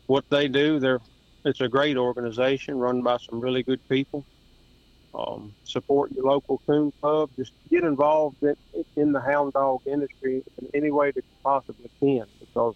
what 0.06 0.28
they 0.28 0.48
do. 0.48 0.78
They're 0.78 1.00
it's 1.46 1.62
a 1.62 1.68
great 1.68 1.96
organization 1.96 2.76
run 2.76 3.00
by 3.00 3.16
some 3.16 3.40
really 3.40 3.62
good 3.62 3.80
people. 3.88 4.22
Um, 5.16 5.54
support 5.64 6.12
your 6.12 6.24
local 6.24 6.60
coon 6.66 6.92
club. 7.00 7.30
Just 7.36 7.52
get 7.70 7.84
involved 7.84 8.36
in, 8.42 8.54
in 8.96 9.12
the 9.12 9.20
hound 9.20 9.54
dog 9.54 9.80
industry 9.86 10.42
in 10.58 10.68
any 10.74 10.90
way 10.90 11.10
that 11.10 11.24
you 11.24 11.36
possibly 11.42 11.90
can 11.98 12.26
because 12.38 12.74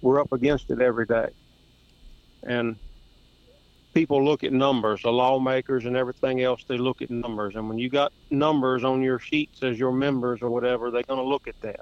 we're 0.00 0.20
up 0.20 0.32
against 0.32 0.70
it 0.70 0.80
every 0.80 1.06
day. 1.06 1.30
And 2.44 2.76
people 3.92 4.24
look 4.24 4.44
at 4.44 4.52
numbers, 4.52 5.02
the 5.02 5.10
lawmakers 5.10 5.84
and 5.84 5.96
everything 5.96 6.42
else, 6.42 6.64
they 6.68 6.78
look 6.78 7.02
at 7.02 7.10
numbers. 7.10 7.56
And 7.56 7.68
when 7.68 7.78
you 7.78 7.88
got 7.88 8.12
numbers 8.30 8.84
on 8.84 9.02
your 9.02 9.18
sheets 9.18 9.62
as 9.64 9.78
your 9.78 9.90
members 9.90 10.40
or 10.42 10.50
whatever, 10.50 10.92
they're 10.92 11.02
going 11.02 11.18
to 11.18 11.26
look 11.26 11.48
at 11.48 11.60
that. 11.62 11.80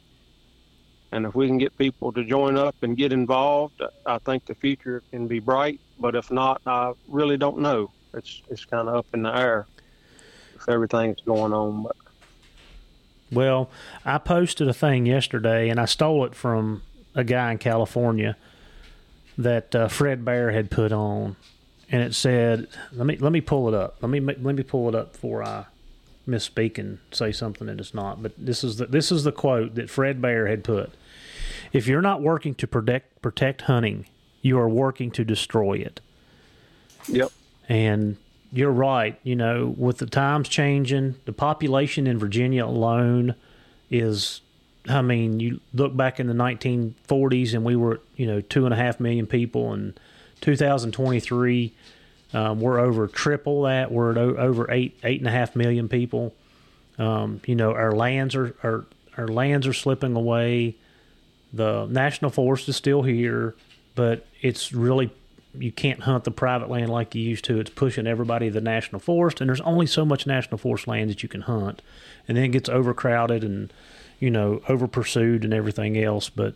And 1.12 1.26
if 1.26 1.34
we 1.34 1.46
can 1.46 1.58
get 1.58 1.76
people 1.76 2.12
to 2.12 2.24
join 2.24 2.56
up 2.56 2.76
and 2.82 2.96
get 2.96 3.12
involved, 3.12 3.82
I 4.06 4.18
think 4.18 4.46
the 4.46 4.54
future 4.54 5.02
can 5.12 5.28
be 5.28 5.38
bright. 5.38 5.80
But 6.00 6.14
if 6.14 6.30
not, 6.30 6.62
I 6.66 6.92
really 7.08 7.36
don't 7.36 7.58
know. 7.58 7.90
It's 8.16 8.42
it's 8.50 8.64
kind 8.64 8.88
of 8.88 8.94
up 8.94 9.06
in 9.14 9.22
the 9.22 9.36
air 9.36 9.66
if 10.54 10.68
everything's 10.68 11.20
going 11.20 11.52
on. 11.52 11.82
But 11.84 11.96
Well, 13.30 13.70
I 14.04 14.18
posted 14.18 14.68
a 14.68 14.74
thing 14.74 15.06
yesterday, 15.06 15.68
and 15.68 15.78
I 15.78 15.84
stole 15.84 16.24
it 16.24 16.34
from 16.34 16.82
a 17.14 17.24
guy 17.24 17.52
in 17.52 17.58
California 17.58 18.36
that 19.38 19.74
uh, 19.74 19.88
Fred 19.88 20.24
Bear 20.24 20.50
had 20.50 20.70
put 20.70 20.92
on, 20.92 21.36
and 21.90 22.02
it 22.02 22.14
said, 22.14 22.68
"Let 22.92 23.06
me 23.06 23.16
let 23.16 23.32
me 23.32 23.40
pull 23.40 23.68
it 23.68 23.74
up. 23.74 23.96
Let 24.00 24.08
me 24.08 24.20
let 24.20 24.40
me 24.40 24.62
pull 24.62 24.88
it 24.88 24.94
up 24.94 25.12
before 25.12 25.42
I 25.42 25.66
misspeak 26.26 26.78
and 26.78 26.98
say 27.12 27.32
something 27.32 27.66
that 27.66 27.78
it's 27.78 27.94
not." 27.94 28.22
But 28.22 28.32
this 28.38 28.64
is 28.64 28.78
the 28.78 28.86
this 28.86 29.12
is 29.12 29.24
the 29.24 29.32
quote 29.32 29.74
that 29.74 29.90
Fred 29.90 30.22
Bear 30.22 30.46
had 30.46 30.64
put: 30.64 30.94
"If 31.72 31.86
you're 31.86 32.02
not 32.02 32.22
working 32.22 32.54
to 32.56 32.66
protect 32.66 33.20
protect 33.20 33.62
hunting, 33.62 34.06
you 34.40 34.58
are 34.58 34.68
working 34.68 35.10
to 35.12 35.24
destroy 35.24 35.74
it." 35.74 36.00
yep, 37.08 37.30
And 37.68 38.16
you're 38.52 38.72
right. 38.72 39.18
You 39.22 39.36
know, 39.36 39.74
with 39.76 39.98
the 39.98 40.06
times 40.06 40.48
changing, 40.48 41.16
the 41.24 41.32
population 41.32 42.06
in 42.06 42.18
Virginia 42.18 42.64
alone 42.64 43.34
is, 43.90 44.40
I 44.88 45.02
mean, 45.02 45.40
you 45.40 45.60
look 45.74 45.96
back 45.96 46.20
in 46.20 46.26
the 46.26 46.34
1940s 46.34 47.54
and 47.54 47.64
we 47.64 47.76
were, 47.76 48.00
you 48.16 48.26
know, 48.26 48.40
two 48.40 48.64
and 48.64 48.72
a 48.72 48.76
half 48.76 49.00
million 49.00 49.26
people. 49.26 49.72
And 49.72 49.98
2023, 50.40 51.72
um, 52.34 52.60
we're 52.60 52.78
over 52.78 53.08
triple 53.08 53.62
that. 53.62 53.90
We're 53.90 54.12
at 54.12 54.18
over 54.18 54.70
eight, 54.70 54.98
eight 55.02 55.20
and 55.20 55.28
a 55.28 55.32
half 55.32 55.56
million 55.56 55.88
people. 55.88 56.34
Um, 56.98 57.40
you 57.46 57.54
know, 57.54 57.72
our 57.72 57.92
lands 57.92 58.34
are, 58.34 58.54
are, 58.62 58.86
our 59.16 59.28
lands 59.28 59.66
are 59.66 59.72
slipping 59.72 60.14
away. 60.16 60.76
The 61.52 61.86
national 61.86 62.30
forest 62.30 62.68
is 62.68 62.76
still 62.76 63.02
here, 63.02 63.54
but 63.94 64.26
it's 64.40 64.72
really 64.72 65.10
you 65.58 65.72
can't 65.72 66.00
hunt 66.00 66.24
the 66.24 66.30
private 66.30 66.70
land 66.70 66.90
like 66.90 67.14
you 67.14 67.22
used 67.22 67.44
to. 67.46 67.60
It's 67.60 67.70
pushing 67.70 68.06
everybody 68.06 68.48
to 68.48 68.52
the 68.52 68.60
national 68.60 69.00
forest, 69.00 69.40
and 69.40 69.48
there's 69.48 69.60
only 69.62 69.86
so 69.86 70.04
much 70.04 70.26
national 70.26 70.58
forest 70.58 70.86
land 70.86 71.10
that 71.10 71.22
you 71.22 71.28
can 71.28 71.42
hunt, 71.42 71.82
and 72.26 72.36
then 72.36 72.44
it 72.44 72.48
gets 72.48 72.68
overcrowded 72.68 73.44
and 73.44 73.72
you 74.20 74.30
know 74.30 74.60
over 74.68 74.86
pursued 74.86 75.44
and 75.44 75.52
everything 75.52 75.98
else. 75.98 76.28
But 76.28 76.54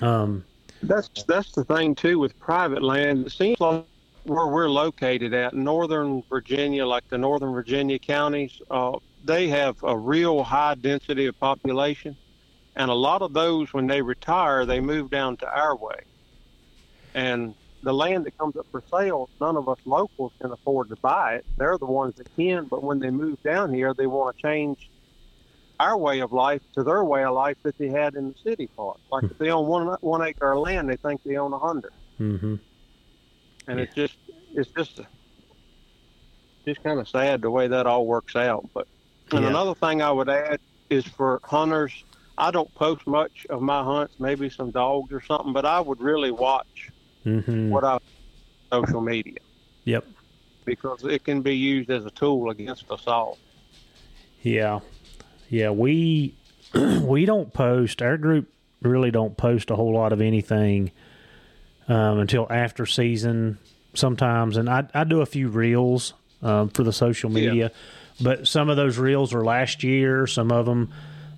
um, 0.00 0.44
that's 0.82 1.08
that's 1.24 1.52
the 1.52 1.64
thing 1.64 1.94
too 1.94 2.18
with 2.18 2.38
private 2.38 2.82
land. 2.82 3.26
It 3.26 3.32
seems 3.32 3.60
like 3.60 3.84
where 4.24 4.46
we're 4.46 4.68
located 4.68 5.32
at, 5.32 5.54
northern 5.54 6.22
Virginia, 6.28 6.86
like 6.86 7.08
the 7.08 7.18
northern 7.18 7.52
Virginia 7.52 7.98
counties, 7.98 8.60
uh, 8.70 8.98
they 9.24 9.48
have 9.48 9.82
a 9.82 9.96
real 9.96 10.42
high 10.42 10.74
density 10.74 11.26
of 11.26 11.38
population, 11.38 12.16
and 12.76 12.90
a 12.90 12.94
lot 12.94 13.22
of 13.22 13.32
those, 13.32 13.72
when 13.72 13.86
they 13.86 14.02
retire, 14.02 14.66
they 14.66 14.80
move 14.80 15.10
down 15.10 15.36
to 15.38 15.48
our 15.48 15.76
way, 15.76 16.00
and 17.14 17.54
the 17.82 17.92
land 17.94 18.26
that 18.26 18.36
comes 18.36 18.56
up 18.56 18.66
for 18.70 18.82
sale, 18.92 19.30
none 19.40 19.56
of 19.56 19.68
us 19.68 19.78
locals 19.84 20.32
can 20.40 20.52
afford 20.52 20.88
to 20.90 20.96
buy 20.96 21.36
it. 21.36 21.46
They're 21.56 21.78
the 21.78 21.86
ones 21.86 22.14
that 22.16 22.26
can, 22.36 22.66
but 22.66 22.82
when 22.82 22.98
they 22.98 23.10
move 23.10 23.38
down 23.42 23.72
here, 23.72 23.94
they 23.94 24.06
want 24.06 24.36
to 24.36 24.42
change 24.42 24.90
our 25.78 25.96
way 25.96 26.20
of 26.20 26.32
life 26.32 26.60
to 26.74 26.84
their 26.84 27.04
way 27.04 27.24
of 27.24 27.34
life 27.34 27.56
that 27.62 27.76
they 27.78 27.88
had 27.88 28.14
in 28.14 28.28
the 28.28 28.34
city 28.50 28.68
part. 28.76 28.98
Like 29.10 29.24
if 29.30 29.38
they 29.38 29.50
own 29.50 29.66
one 29.66 29.96
one 30.02 30.22
acre 30.22 30.52
of 30.52 30.60
land, 30.60 30.90
they 30.90 30.96
think 30.96 31.22
they 31.24 31.36
own 31.36 31.52
a 31.52 31.58
hundred, 31.58 31.92
hmm 32.18 32.56
and 33.66 33.80
it's 33.80 33.94
just 33.94 34.16
it's 34.54 34.70
just 34.76 35.00
just 36.66 36.82
kind 36.82 37.00
of 37.00 37.08
sad 37.08 37.40
the 37.40 37.50
way 37.50 37.66
that 37.68 37.86
all 37.86 38.06
works 38.06 38.36
out. 38.36 38.68
But 38.74 38.86
and 39.32 39.44
Yeah. 39.44 39.50
another 39.50 39.74
thing 39.74 40.02
I 40.02 40.10
would 40.12 40.28
add 40.28 40.60
is 40.90 41.06
for 41.06 41.40
hunters. 41.44 42.04
I 42.36 42.50
don't 42.50 42.72
post 42.74 43.06
much 43.06 43.46
of 43.50 43.60
my 43.62 43.82
hunts, 43.82 44.16
maybe 44.18 44.50
some 44.50 44.70
dogs 44.70 45.12
or 45.12 45.20
something, 45.22 45.52
but 45.52 45.64
I 45.66 45.80
would 45.80 46.00
really 46.00 46.30
watch 46.30 46.90
hmm 47.24 47.70
what 47.70 47.84
I 47.84 47.98
social 48.72 49.00
media 49.00 49.38
Yep. 49.84 50.06
because 50.64 51.04
it 51.04 51.24
can 51.24 51.42
be 51.42 51.56
used 51.56 51.90
as 51.90 52.04
a 52.06 52.10
tool 52.10 52.50
against 52.50 52.90
us 52.90 53.06
all. 53.06 53.38
Yeah. 54.42 54.80
Yeah, 55.48 55.70
we 55.70 56.34
we 56.74 57.24
don't 57.24 57.52
post. 57.52 58.00
Our 58.02 58.16
group 58.16 58.52
really 58.82 59.10
don't 59.10 59.36
post 59.36 59.70
a 59.70 59.76
whole 59.76 59.92
lot 59.94 60.12
of 60.12 60.20
anything 60.20 60.92
um, 61.88 62.18
until 62.20 62.46
after 62.50 62.86
season 62.86 63.58
sometimes, 63.94 64.56
and 64.56 64.70
I 64.70 64.86
I 64.94 65.04
do 65.04 65.20
a 65.20 65.26
few 65.26 65.48
reels 65.48 66.14
um, 66.42 66.68
for 66.68 66.84
the 66.84 66.92
social 66.92 67.30
media. 67.30 67.72
But 68.22 68.46
some 68.46 68.68
of 68.70 68.76
those 68.76 68.98
reels 68.98 69.34
are 69.34 69.44
last 69.44 69.82
year. 69.82 70.26
Some 70.26 70.52
of 70.52 70.66
them 70.66 70.92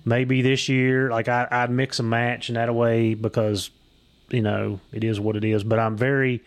maybe 0.05 0.41
this 0.41 0.69
year. 0.69 1.09
Like 1.09 1.27
I, 1.27 1.47
I'd 1.49 1.71
mix 1.71 1.99
and 1.99 2.09
match 2.09 2.49
in 2.49 2.55
that 2.55 2.73
way 2.75 3.13
because 3.15 3.71
you 4.33 4.41
know 4.41 4.79
it 4.91 5.03
is 5.03 5.19
what 5.19 5.35
it 5.35 5.45
is. 5.45 5.63
But 5.63 5.79
I'm 5.79 5.95
very 5.95 6.43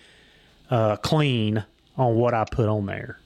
uh, 0.70 0.97
clean 0.97 1.64
on 1.97 2.16
what 2.16 2.34
I 2.34 2.45
put 2.45 2.68
on 2.68 2.87
there. 2.87 3.18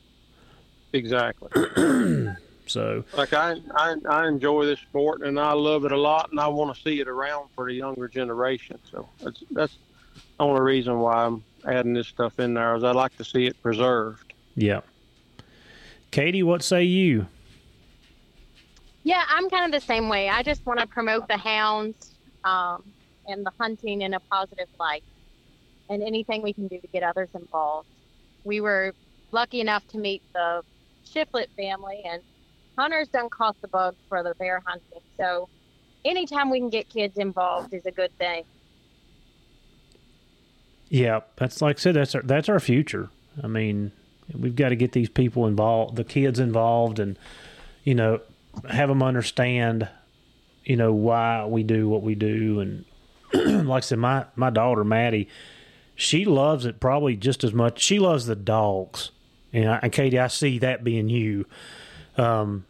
Exactly. 0.93 1.51
So 2.71 3.03
like 3.17 3.33
I, 3.33 3.57
I 3.75 3.97
I 4.09 4.29
enjoy 4.29 4.65
this 4.65 4.79
sport 4.79 5.23
and 5.23 5.41
I 5.41 5.55
love 5.55 5.85
it 5.85 5.91
a 5.91 5.97
lot 5.97 6.31
and 6.31 6.39
I 6.39 6.47
want 6.47 6.73
to 6.73 6.81
see 6.81 7.01
it 7.01 7.09
around 7.09 7.49
for 7.57 7.67
the 7.67 7.75
younger 7.75 8.07
generation. 8.07 8.79
So 8.93 9.09
that's 9.21 9.43
that's 9.51 9.77
the 10.15 10.45
only 10.45 10.61
reason 10.61 11.01
why 11.01 11.25
I'm 11.25 11.43
adding 11.67 11.95
this 11.95 12.07
stuff 12.07 12.39
in 12.39 12.55
there 12.55 12.77
is 12.77 12.85
I 12.85 12.93
like 12.93 13.17
to 13.17 13.25
see 13.25 13.47
it 13.47 13.61
preserved. 13.61 14.35
yeah. 14.55 14.83
Katie, 16.13 16.45
what 16.45 16.63
say 16.63 16.85
you? 16.85 17.27
Yeah, 19.03 19.25
I'm 19.29 19.51
kind 19.51 19.75
of 19.75 19.81
the 19.81 19.85
same 19.85 20.09
way. 20.09 20.29
I 20.29 20.45
just 20.45 20.65
want 20.65 20.79
to 20.79 20.87
promote 20.87 21.27
the 21.27 21.37
hounds 21.37 22.15
um, 22.45 22.85
and 23.31 23.45
the 23.45 23.53
hunting 23.59 24.03
in 24.03 24.15
a 24.15 24.21
positive 24.21 24.69
light 24.79 25.05
and 25.89 26.03
anything 26.03 26.43
we 26.43 26.53
can 26.53 26.69
do 26.69 26.79
to 26.81 26.87
get 26.89 27.03
others 27.03 27.29
involved. 27.35 27.89
We 28.45 28.61
were 28.61 28.95
lucky 29.33 29.61
enough 29.61 29.87
to 29.89 29.99
meet 29.99 30.23
the 30.33 30.63
Shiflett 31.07 31.49
family, 31.57 32.03
and 32.05 32.23
hunters 32.79 33.09
don't 33.09 33.31
cost 33.31 33.59
a 33.65 33.69
bug 33.69 33.97
for 34.09 34.23
the 34.23 34.35
bear 34.37 34.63
hunting. 34.65 35.01
So 35.19 35.49
anytime 36.05 36.51
we 36.51 36.61
can 36.61 36.71
get 36.71 36.89
kids 36.89 37.19
involved 37.19 37.75
is 37.75 37.85
a 37.87 37.91
good 37.91 38.17
thing. 38.19 38.45
Yeah, 40.89 41.21
that's 41.37 41.63
like 41.63 41.77
I 41.77 41.81
said. 41.81 41.95
That's 41.95 42.15
our, 42.15 42.23
that's 42.23 42.49
our 42.49 42.61
future. 42.61 43.11
I 43.43 43.47
mean, 43.47 43.93
we've 44.35 44.57
got 44.57 44.71
to 44.71 44.77
get 44.77 44.93
these 44.93 45.09
people 45.09 45.47
involved, 45.47 45.97
the 45.97 46.05
kids 46.05 46.39
involved, 46.39 46.99
and 46.99 47.19
you 47.85 47.95
know, 47.95 48.21
have 48.69 48.89
them 48.89 49.03
understand, 49.03 49.89
you 50.65 50.77
know, 50.77 50.93
why 50.93 51.47
we 51.47 51.63
do 51.63 51.89
what 51.89 52.03
we 52.03 52.15
do. 52.15 52.61
And 52.61 52.85
like 53.35 53.83
I 53.83 53.87
said, 53.87 53.99
my 53.99 54.27
my 54.37 54.51
daughter 54.51 54.85
Maddie, 54.85 55.29
she 55.95 56.25
loves 56.25 56.65
it 56.65 56.81
probably 56.81 57.17
just 57.17 57.45
as 57.45 57.53
much. 57.53 57.81
She 57.81 57.99
loves 57.99 58.27
the 58.27 58.37
dogs, 58.37 59.11
and, 59.53 59.71
I, 59.71 59.81
and 59.83 59.93
Katie, 59.93 60.19
I 60.19 60.29
see 60.29 60.59
that 60.59 60.85
being 60.85 61.09
you. 61.09 61.47
Um, 62.17 62.65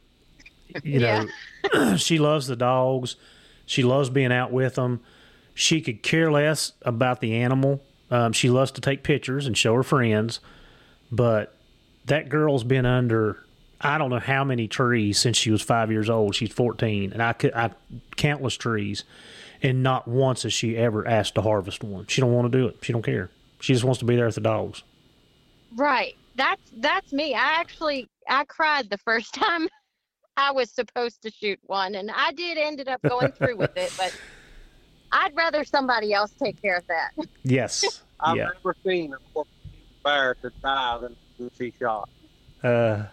you 0.83 1.01
know, 1.01 1.27
she 1.97 2.19
loves 2.19 2.47
the 2.47 2.57
dogs. 2.57 3.17
She 3.67 3.83
loves 3.83 4.11
being 4.11 4.33
out 4.33 4.53
with 4.53 4.75
them. 4.75 5.01
She 5.55 5.81
could 5.81 6.03
care 6.03 6.31
less 6.31 6.73
about 6.83 7.21
the 7.21 7.35
animal. 7.37 7.83
Um, 8.11 8.33
she 8.33 8.51
loves 8.51 8.73
to 8.73 8.81
take 8.81 9.03
pictures 9.03 9.47
and 9.47 9.57
show 9.57 9.75
her 9.75 9.83
friends, 9.83 10.41
but 11.13 11.55
that 12.07 12.29
girl's 12.29 12.65
been 12.65 12.87
under 12.87 13.45
I 13.81 13.97
don't 13.97 14.11
know 14.11 14.19
how 14.19 14.45
many 14.45 14.69
trees 14.69 15.19
since 15.19 15.39
she 15.39 15.51
was 15.51 15.63
five 15.63 15.91
years 15.91 16.11
old. 16.11 16.35
She's 16.35 16.53
fourteen, 16.53 17.13
and 17.13 17.23
I 17.23 17.33
could 17.33 17.55
I 17.55 17.71
countless 18.17 18.55
trees, 18.55 19.05
and 19.63 19.83
not 19.83 20.09
once 20.09 20.43
has 20.45 20.53
she 20.53 20.77
ever 20.77 21.07
asked 21.07 21.35
to 21.35 21.43
harvest 21.43 21.83
one. 21.85 22.07
She 22.07 22.21
don't 22.21 22.33
want 22.33 22.51
to 22.51 22.59
do 22.59 22.67
it. 22.67 22.79
She 22.83 22.93
don't 22.93 23.03
care. 23.05 23.31
She 23.61 23.73
just 23.73 23.85
wants 23.85 23.99
to 23.99 24.05
be 24.05 24.17
there 24.17 24.27
with 24.27 24.35
the 24.35 24.41
dogs. 24.41 24.83
Right. 25.77 26.17
That's 26.37 26.63
that's 26.77 27.13
me. 27.13 27.35
I 27.35 27.61
actually 27.61 28.09
I 28.29 28.45
cried 28.45 28.89
the 28.91 28.99
first 28.99 29.35
time 29.35 29.69
I 30.37 30.53
was 30.53 30.71
supposed 30.71 31.23
to 31.23 31.31
shoot 31.31 31.59
one, 31.67 31.95
and 31.95 32.11
I 32.11 32.33
did 32.33 32.57
ended 32.57 32.89
up 32.89 33.03
going 33.03 33.33
through 33.33 33.57
with 33.57 33.77
it, 33.77 33.93
but 33.99 34.17
I'd 35.13 35.37
rather 35.37 35.65
somebody 35.65 36.13
else 36.13 36.31
take 36.31 36.61
care 36.63 36.79
of 36.79 36.87
that. 36.87 37.11
Yes. 37.43 38.03
I've 38.21 38.37
yeah. 38.37 38.49
never 38.55 38.77
seen 38.85 39.13
a 39.13 39.19
porcupine 39.33 39.71
bear 40.05 40.35
to 40.43 40.51
die 40.63 40.99
than 40.99 41.51
she 41.59 41.73
shot. 41.79 42.09
Uh, 42.63 43.05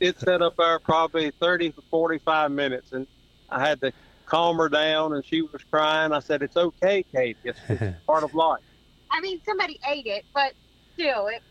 It 0.00 0.18
set 0.18 0.42
up 0.42 0.56
there 0.56 0.78
probably 0.78 1.30
30 1.40 1.72
to 1.72 1.82
45 1.90 2.50
minutes, 2.50 2.92
and 2.92 3.06
I 3.50 3.60
had 3.60 3.80
to 3.82 3.92
calm 4.26 4.56
her 4.58 4.68
down, 4.68 5.14
and 5.14 5.24
she 5.24 5.42
was 5.42 5.62
crying. 5.70 6.12
I 6.12 6.20
said, 6.20 6.42
"It's 6.42 6.56
okay, 6.56 7.04
Kate. 7.12 7.36
It's, 7.44 7.58
it's 7.68 7.96
part 8.06 8.24
of 8.24 8.34
life." 8.34 8.62
I 9.10 9.20
mean, 9.20 9.40
somebody 9.44 9.78
ate 9.88 10.06
it, 10.06 10.24
but 10.34 10.52
still, 10.94 11.26
it 11.28 11.42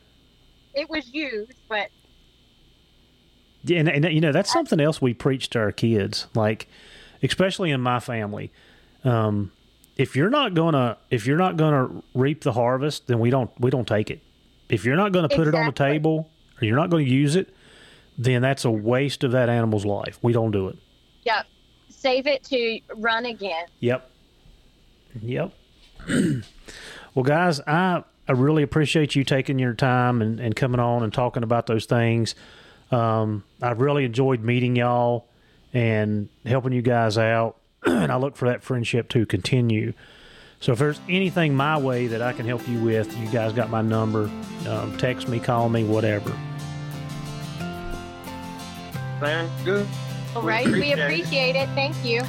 it 0.74 0.90
was 0.90 1.14
used. 1.14 1.54
But 1.70 1.90
Yeah, 3.64 3.80
and, 3.80 3.90
and 3.90 4.06
you 4.14 4.22
know 4.22 4.32
that's 4.32 4.52
something 4.52 4.80
else 4.80 5.02
we 5.02 5.14
preach 5.14 5.50
to 5.52 5.60
our 5.60 5.72
kids, 5.72 6.28
like 6.36 6.68
especially 7.22 7.72
in 7.72 7.82
my 7.82 8.00
family. 8.00 8.52
Um, 9.04 9.52
if 9.96 10.16
you're 10.16 10.30
not 10.30 10.54
gonna 10.54 10.98
if 11.10 11.26
you're 11.26 11.38
not 11.38 11.58
gonna 11.58 12.02
reap 12.14 12.42
the 12.42 12.54
harvest, 12.54 13.08
then 13.08 13.20
we 13.20 13.30
don't 13.30 13.52
we 13.60 13.70
don't 13.70 13.88
take 13.88 14.10
it. 14.10 14.22
If 14.70 14.86
you're 14.86 14.96
not 14.96 15.12
gonna 15.12 15.30
put 15.30 15.48
it 15.48 15.56
on 15.56 15.66
the 15.66 15.72
table 15.72 16.30
or 16.60 16.66
you're 16.66 16.76
not 16.76 16.90
gonna 16.90 17.04
use 17.04 17.36
it, 17.36 17.54
then 18.18 18.42
that's 18.42 18.66
a 18.66 18.72
waste 18.72 19.24
of 19.24 19.32
that 19.32 19.50
animal's 19.50 19.86
life. 19.86 20.20
We 20.22 20.34
don't 20.34 20.52
do 20.52 20.68
it. 20.70 20.78
yeah, 21.24 21.44
save 22.04 22.28
it 22.28 22.44
to 22.44 22.80
run 22.98 23.26
again. 23.26 23.66
Yep. 23.80 24.10
Yep. 25.22 25.54
well, 27.16 27.24
guys, 27.24 27.62
I 27.62 28.04
I 28.28 28.34
really 28.34 28.62
appreciate 28.62 29.16
you 29.16 29.24
taking 29.24 29.58
your 29.58 29.74
time 29.74 30.22
and, 30.22 30.40
and 30.40 30.56
coming 30.56 30.80
on 30.80 31.04
and 31.04 31.14
talking 31.14 31.44
about 31.44 31.66
those 31.66 31.86
things. 31.86 32.36
Um, 32.92 33.44
I 33.62 33.72
really 33.72 34.06
enjoyed 34.06 34.42
meeting 34.42 34.76
y'all 34.76 35.28
and 35.74 36.30
helping 36.46 36.74
you 36.74 36.82
guys 36.82 37.18
out, 37.18 37.58
and 37.86 38.12
I 38.12 38.18
look 38.18 38.36
for 38.36 38.50
that 38.50 38.64
friendship 38.64 39.10
to 39.10 39.26
continue. 39.26 39.94
So 40.60 40.72
if 40.72 40.80
there's 40.80 41.02
anything 41.10 41.56
my 41.56 41.78
way 41.78 42.08
that 42.08 42.22
I 42.22 42.32
can 42.32 42.46
help 42.46 42.68
you 42.68 42.82
with, 42.82 43.18
you 43.18 43.28
guys 43.28 43.52
got 43.52 43.70
my 43.70 43.82
number. 43.82 44.30
Um, 44.68 44.98
text 44.98 45.28
me, 45.28 45.40
call 45.40 45.68
me, 45.68 45.84
whatever. 45.84 46.32
Sounds 49.20 49.64
good. 49.64 49.88
All 50.36 50.42
right, 50.42 50.68
we 50.68 50.94
appreciate 50.94 51.56
it. 51.56 51.70
Thank 51.70 52.04
you. 52.04 52.22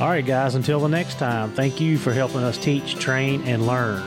All 0.00 0.08
right, 0.08 0.24
guys, 0.24 0.54
until 0.54 0.80
the 0.80 0.88
next 0.88 1.18
time, 1.18 1.52
thank 1.52 1.80
you 1.80 1.98
for 1.98 2.12
helping 2.12 2.42
us 2.42 2.58
teach, 2.58 2.96
train, 2.96 3.42
and 3.42 3.66
learn. 3.66 4.02